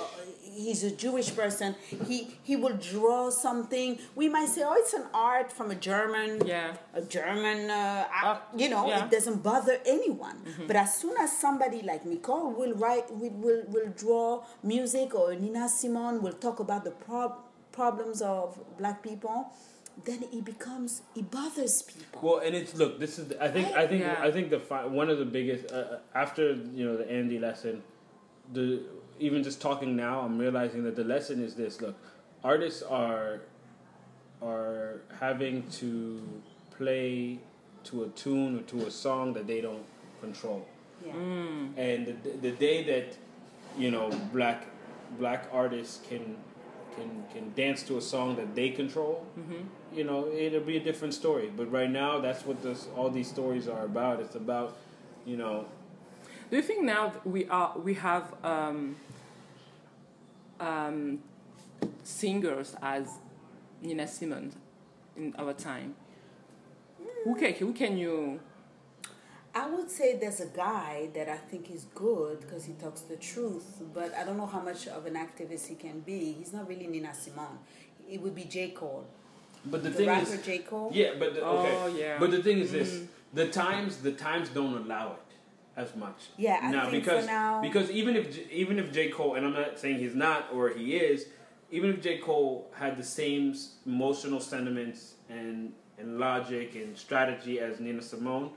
he's 0.58 0.84
a 0.84 0.90
Jewish 0.90 1.36
person. 1.36 1.76
He 2.08 2.18
he 2.44 2.56
will 2.56 2.76
draw 2.92 3.30
something. 3.30 4.00
We 4.16 4.28
might 4.28 4.50
say, 4.50 4.64
oh, 4.66 4.74
it's 4.76 4.94
an 4.94 5.06
art 5.14 5.52
from 5.52 5.70
a 5.70 5.76
German 5.76 6.42
Yeah. 6.48 6.74
a 6.96 7.02
German, 7.04 7.70
uh, 7.70 8.08
Uh, 8.24 8.38
you 8.56 8.68
know, 8.74 8.88
yeah. 8.88 9.06
it 9.06 9.12
doesn't 9.12 9.44
bother 9.44 9.78
anyone. 9.86 10.38
But 10.66 10.76
as 10.78 10.96
soon 10.98 11.16
as 11.26 11.30
somebody 11.46 11.84
like 11.84 12.06
Nicholle 12.06 12.58
will 12.58 12.74
write, 12.74 13.06
will, 13.14 13.36
will, 13.46 13.64
will 13.74 13.90
draw 14.04 14.44
music 14.64 15.14
or 15.14 15.36
Nina 15.36 15.70
Simone 15.70 16.24
will 16.24 16.34
talk 16.48 16.60
about 16.60 16.84
the 16.90 16.92
prob- 17.06 17.38
problems 17.72 18.24
of 18.24 18.58
black 18.80 19.04
people, 19.04 19.52
then 20.06 20.24
it 20.32 20.46
becomes 20.46 21.02
it 21.16 21.30
bothers 21.32 21.82
people. 21.82 22.22
Well, 22.22 22.40
and 22.40 22.56
it's 22.56 22.76
look. 22.76 23.00
This 23.00 23.20
is. 23.20 23.34
I 23.40 23.48
think. 23.48 23.68
I 23.76 23.88
think. 23.88 24.02
Yeah. 24.02 24.20
I 24.20 24.32
think 24.32 24.50
the 24.50 24.60
fi- 24.60 24.86
one 24.86 25.10
of 25.10 25.18
the 25.18 25.26
biggest 25.26 25.72
uh, 25.72 25.76
uh, 25.76 26.00
after 26.16 26.54
you 26.54 26.86
know 26.86 26.98
the 26.98 27.10
Andy 27.10 27.40
lesson, 27.40 27.84
the 28.54 28.84
even 29.20 29.44
just 29.44 29.62
talking 29.62 29.96
now, 29.96 30.22
I'm 30.22 30.38
realizing 30.38 30.84
that 30.84 30.96
the 30.96 31.04
lesson 31.04 31.44
is 31.44 31.56
this. 31.56 31.82
Look, 31.82 31.96
artists 32.44 32.82
are 32.84 33.42
are 34.42 35.02
having 35.20 35.68
to 35.70 36.22
play 36.72 37.40
to 37.86 38.04
a 38.04 38.08
tune 38.10 38.60
or 38.60 38.62
to 38.64 38.86
a 38.86 38.92
song 38.92 39.34
that 39.34 39.48
they 39.48 39.62
don't 39.62 39.86
control. 40.22 40.68
Yeah. 41.06 41.14
Mm. 41.14 41.78
and 41.78 42.08
the, 42.24 42.30
the 42.42 42.52
day 42.52 42.84
that 42.86 43.16
you 43.78 43.92
know 43.92 44.10
black 44.34 44.66
black 45.20 45.48
artists 45.54 46.00
can 46.10 46.36
can 46.96 47.24
can 47.32 47.54
dance 47.56 47.84
to 47.84 47.98
a 47.98 48.02
song 48.02 48.36
that 48.36 48.56
they 48.56 48.70
control 48.72 49.24
mm-hmm. 49.38 49.62
You 49.94 50.04
know 50.04 50.28
it'll 50.28 50.60
be 50.60 50.78
a 50.78 50.80
different 50.80 51.14
story 51.14 51.52
but 51.56 51.72
right 51.72 51.90
now 51.90 52.20
that's 52.20 52.46
what 52.46 52.62
this 52.62 52.88
all 52.96 53.10
these 53.10 53.30
stories 53.30 53.68
are 53.68 53.86
about 53.86 54.20
it's 54.20 54.36
about 54.36 54.78
you 55.26 55.38
know 55.38 55.66
Do 56.50 56.56
you 56.56 56.64
think 56.64 56.84
now 56.86 57.12
we 57.26 57.46
are 57.50 57.78
we 57.78 57.94
have 57.96 58.34
um, 58.42 58.96
um, 60.62 61.20
singers 62.04 62.74
as 62.82 63.20
Nina 63.82 64.08
Simone 64.08 64.54
in 65.18 65.36
our 65.38 65.52
time? 65.52 65.96
Who 67.26 67.36
can 67.36 67.54
who 67.54 67.74
can 67.74 67.98
you? 67.98 68.40
I 69.54 69.68
would 69.68 69.92
say 69.92 70.18
there's 70.18 70.40
a 70.40 70.46
guy 70.46 71.10
that 71.16 71.28
I 71.28 71.36
think 71.36 71.70
is 71.70 71.86
good 71.94 72.42
because 72.42 72.64
he 72.64 72.74
talks 72.74 73.02
the 73.02 73.18
truth, 73.18 73.82
but 73.94 74.14
I 74.16 74.24
don't 74.24 74.38
know 74.38 74.46
how 74.46 74.62
much 74.62 74.88
of 74.88 75.06
an 75.06 75.16
activist 75.16 75.68
he 75.68 75.76
can 75.76 76.00
be. 76.00 76.32
He's 76.32 76.54
not 76.54 76.70
really 76.70 76.88
Nina 76.88 77.14
Simone. 77.14 77.60
It 78.08 78.22
would 78.22 78.36
be 78.36 78.46
J. 78.46 78.70
Cole. 78.70 79.06
But 79.72 79.84
the, 79.84 79.90
The 79.90 79.96
thing 79.98 80.08
rapper 80.08 80.34
is 80.34 80.42
J. 80.46 80.60
Cole? 80.60 80.92
yeah 80.94 81.12
but 81.20 81.34
the, 81.36 81.42
okay 81.46 81.76
Oh, 81.82 81.88
yeah. 81.88 82.18
but 82.20 82.32
the 82.32 82.42
thing 82.44 82.60
is 82.60 82.72
this 82.72 83.02
the 83.34 83.48
times 83.48 83.98
the 83.98 84.12
times 84.14 84.50
don't 84.50 84.76
allow 84.84 85.08
it 85.14 85.20
as 85.76 85.96
much 85.96 86.20
Yeah, 86.38 86.60
I 86.62 86.72
now 86.72 86.90
think 86.90 87.04
for 87.06 87.12
because 87.12 87.26
now- 87.28 87.62
because 87.62 87.92
even 87.92 88.16
if 88.16 88.34
J- 88.34 88.48
even 88.52 88.80
if 88.80 88.92
J 88.92 89.10
Cole 89.10 89.36
and 89.36 89.46
I'm 89.46 89.54
not 89.54 89.78
saying 89.80 89.98
he's 90.00 90.16
not 90.16 90.48
or 90.54 90.70
he 90.70 90.96
is 90.96 91.28
even 91.70 91.90
if 91.92 92.02
J 92.02 92.18
Cole 92.20 92.68
had 92.74 92.98
the 92.98 93.04
same 93.04 93.54
emotional 93.86 94.40
sentiments 94.40 95.14
and 95.30 95.74
and 96.00 96.20
logic 96.20 96.76
and 96.76 96.98
strategy 96.98 97.60
as 97.60 97.80
Nina 97.80 98.02
Simone 98.02 98.52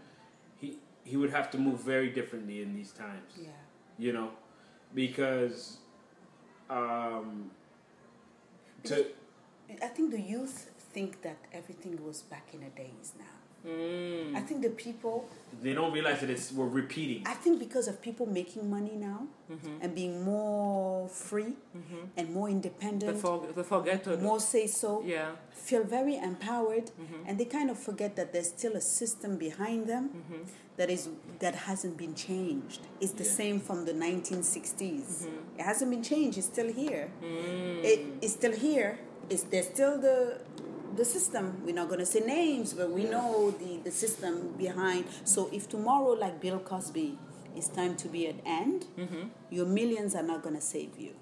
he 0.59 0.79
he 1.05 1.17
would 1.17 1.31
have 1.31 1.51
to 1.51 1.59
move 1.59 1.81
very 1.81 2.11
differently 2.11 2.63
in 2.63 2.75
these 2.75 2.93
times 2.93 3.33
Yeah. 3.37 3.49
you 3.99 4.13
know 4.13 4.31
because 4.95 5.79
um 6.71 7.51
to 8.85 9.07
I 9.83 9.87
think 9.89 10.11
the 10.11 10.21
youth 10.21 10.70
think 10.93 11.23
that 11.23 11.39
everything 11.53 12.05
was 12.05 12.23
back 12.23 12.49
in 12.53 12.61
the 12.61 12.71
days 12.71 13.13
now. 13.19 13.25
Mm. 13.67 14.35
I 14.35 14.41
think 14.41 14.63
the 14.63 14.71
people, 14.71 15.29
they 15.63 15.75
don't 15.75 15.93
realize 15.93 16.21
that 16.21 16.31
it's 16.31 16.51
we're 16.51 16.67
repeating. 16.67 17.23
I 17.27 17.35
think 17.35 17.59
because 17.59 17.89
of 17.89 18.01
people 18.01 18.25
making 18.25 18.71
money 18.71 18.97
now 18.97 19.27
mm-hmm. 19.53 19.83
and 19.83 19.95
being 19.95 20.25
more 20.25 21.07
free 21.09 21.55
mm-hmm. 21.77 22.07
and 22.17 22.33
more 22.33 22.49
The 22.49 22.55
independent, 22.55 23.19
for, 23.19 23.47
the 23.55 23.63
forgotten. 23.63 24.23
more 24.23 24.41
say 24.41 24.67
so, 24.67 25.03
Yeah. 25.05 25.33
feel 25.53 25.85
very 25.85 26.17
empowered 26.17 26.87
mm-hmm. 26.87 27.27
and 27.27 27.39
they 27.39 27.45
kind 27.45 27.69
of 27.71 27.79
forget 27.79 28.17
that 28.17 28.33
there's 28.33 28.49
still 28.49 28.77
a 28.77 28.81
system 28.81 29.37
behind 29.37 29.87
them 29.87 30.09
that 30.79 30.89
is 30.89 31.11
that 31.41 31.55
hasn't 31.55 31.99
been 31.99 32.15
changed. 32.15 32.81
It's 32.99 33.13
the 33.13 33.25
Yeah. 33.25 33.41
same 33.41 33.61
from 33.61 33.85
the 33.85 33.93
1960s 33.93 35.27
it 35.59 35.63
hasn't 35.63 35.91
been 35.91 36.03
changed. 36.03 36.39
It's 36.39 36.47
still 36.47 36.73
here. 36.73 37.11
Mm. 37.23 37.85
It, 37.85 38.01
it's 38.23 38.33
still 38.33 38.53
here. 38.53 38.99
It's 39.29 39.43
there's 39.43 39.67
still 39.67 39.99
the 40.01 40.41
the 40.97 41.05
system 41.05 41.63
we're 41.65 41.75
not 41.75 41.89
going 41.89 42.01
to 42.01 42.07
say 42.07 42.21
names 42.21 42.73
but 42.73 42.91
we 42.91 43.05
know 43.05 43.51
the 43.53 43.79
the 43.85 43.91
system 43.91 44.55
behind 44.59 45.05
so 45.25 45.49
if 45.53 45.69
tomorrow 45.69 46.13
like 46.13 46.41
bill 46.41 46.59
cosby 46.59 47.19
it's 47.57 47.69
time 47.69 47.97
to 47.97 48.09
be 48.09 48.27
at 48.29 48.37
end 48.45 48.87
mm-hmm. 48.99 49.29
your 49.51 49.67
millions 49.67 50.15
are 50.15 50.23
not 50.23 50.43
going 50.43 50.55
to 50.55 50.61
save 50.61 50.99
you 50.99 51.15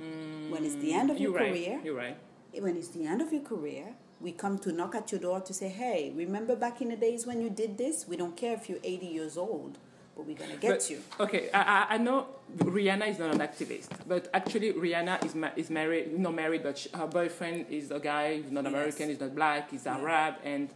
mm, 0.00 0.50
when 0.50 0.64
it's 0.64 0.76
the 0.76 0.92
end 0.92 1.10
of 1.10 1.18
your 1.18 1.32
You're 1.32 1.40
right. 1.40 1.52
career 1.52 1.80
You're 1.84 1.96
right. 1.96 2.16
when 2.58 2.76
it's 2.76 2.88
the 2.88 3.06
end 3.06 3.20
of 3.20 3.32
your 3.32 3.42
career, 3.42 3.94
we 4.20 4.32
come 4.32 4.58
to 4.60 4.72
knock 4.72 4.94
at 4.94 5.10
your 5.12 5.20
door 5.20 5.40
to 5.40 5.52
say, 5.52 5.68
hey, 5.68 6.12
remember 6.14 6.56
back 6.56 6.80
in 6.80 6.88
the 6.88 6.96
days 6.96 7.26
when 7.26 7.40
you 7.40 7.50
did 7.50 7.76
this? 7.76 8.06
We 8.08 8.16
don't 8.16 8.36
care 8.36 8.54
if 8.54 8.68
you're 8.68 8.78
80 8.82 9.06
years 9.06 9.36
old, 9.36 9.78
but 10.16 10.26
we're 10.26 10.34
going 10.36 10.50
to 10.50 10.56
get 10.56 10.70
But- 10.70 10.90
you. 10.90 10.98
Okay, 11.20 11.50
I, 11.52 11.60
I- 11.62 11.86
I 11.94 11.98
know 11.98 12.26
Rihanna 12.58 13.08
is 13.08 13.18
not 13.18 13.34
an 13.34 13.40
activist, 13.40 13.88
but 14.06 14.28
actually 14.32 14.72
Rihanna 14.72 15.24
is 15.24 15.34
ma- 15.34 15.50
is 15.56 15.70
married, 15.70 16.18
not 16.18 16.34
married, 16.34 16.62
but 16.62 16.78
she, 16.78 16.88
her 16.94 17.06
boyfriend 17.06 17.66
is 17.70 17.90
a 17.90 17.98
guy. 17.98 18.36
He's 18.36 18.50
not 18.50 18.64
Yes. 18.64 18.72
American. 18.72 19.08
He's 19.08 19.20
not 19.20 19.34
black. 19.34 19.70
He's 19.70 19.86
Arab, 19.86 20.36
and 20.44 20.68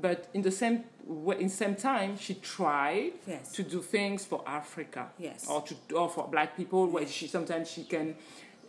but 0.00 0.28
in 0.34 0.42
the 0.42 0.50
same 0.50 0.84
in 1.38 1.48
same 1.48 1.74
time, 1.76 2.16
she 2.18 2.34
tried 2.34 3.12
Yes. 3.26 3.52
to 3.52 3.62
do 3.62 3.80
things 3.82 4.24
for 4.24 4.42
Africa, 4.46 5.08
Yes. 5.18 5.46
or 5.48 5.62
to 5.62 5.74
or 5.94 6.08
for 6.08 6.26
black 6.28 6.56
people. 6.56 6.86
Where 6.88 7.06
she 7.06 7.26
sometimes 7.26 7.70
she 7.70 7.84
can. 7.84 8.16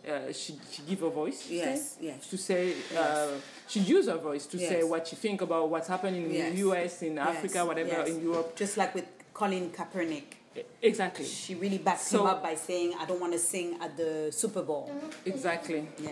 Uh, 0.04 0.32
she, 0.32 0.58
she 0.72 0.82
give 0.82 0.98
her 0.98 1.10
voice 1.10 1.48
Yes, 1.48 1.92
say, 1.92 2.06
yes. 2.06 2.26
to 2.28 2.36
say 2.36 2.74
uh, 2.98 3.28
she 3.68 3.78
use 3.78 4.08
her 4.08 4.16
voice 4.18 4.46
to 4.46 4.58
say 4.58 4.82
what 4.82 5.06
she 5.06 5.14
think 5.14 5.40
about 5.42 5.68
what's 5.70 5.86
happening 5.86 6.24
in 6.24 6.32
Yes. 6.34 6.50
the 6.52 6.58
U.S. 6.58 7.02
in 7.02 7.18
Africa 7.18 7.64
whatever 7.64 7.90
yes. 7.90 8.08
in 8.08 8.20
Europe 8.20 8.56
Just 8.56 8.76
like 8.76 8.96
with 8.96 9.04
Colin 9.42 9.70
Kaepernick. 9.70 10.38
exactly 10.80 11.24
She 11.26 11.56
really 11.56 11.78
backed 11.78 12.02
So- 12.02 12.20
him 12.20 12.26
up 12.28 12.44
by 12.44 12.54
saying, 12.54 12.94
I 12.96 13.04
don't 13.06 13.20
want 13.20 13.32
to 13.32 13.40
sing 13.40 13.76
at 13.80 13.96
the 13.96 14.30
Super 14.30 14.62
Bowl. 14.62 14.88
exactly 15.26 15.88
Yeah. 15.98 16.11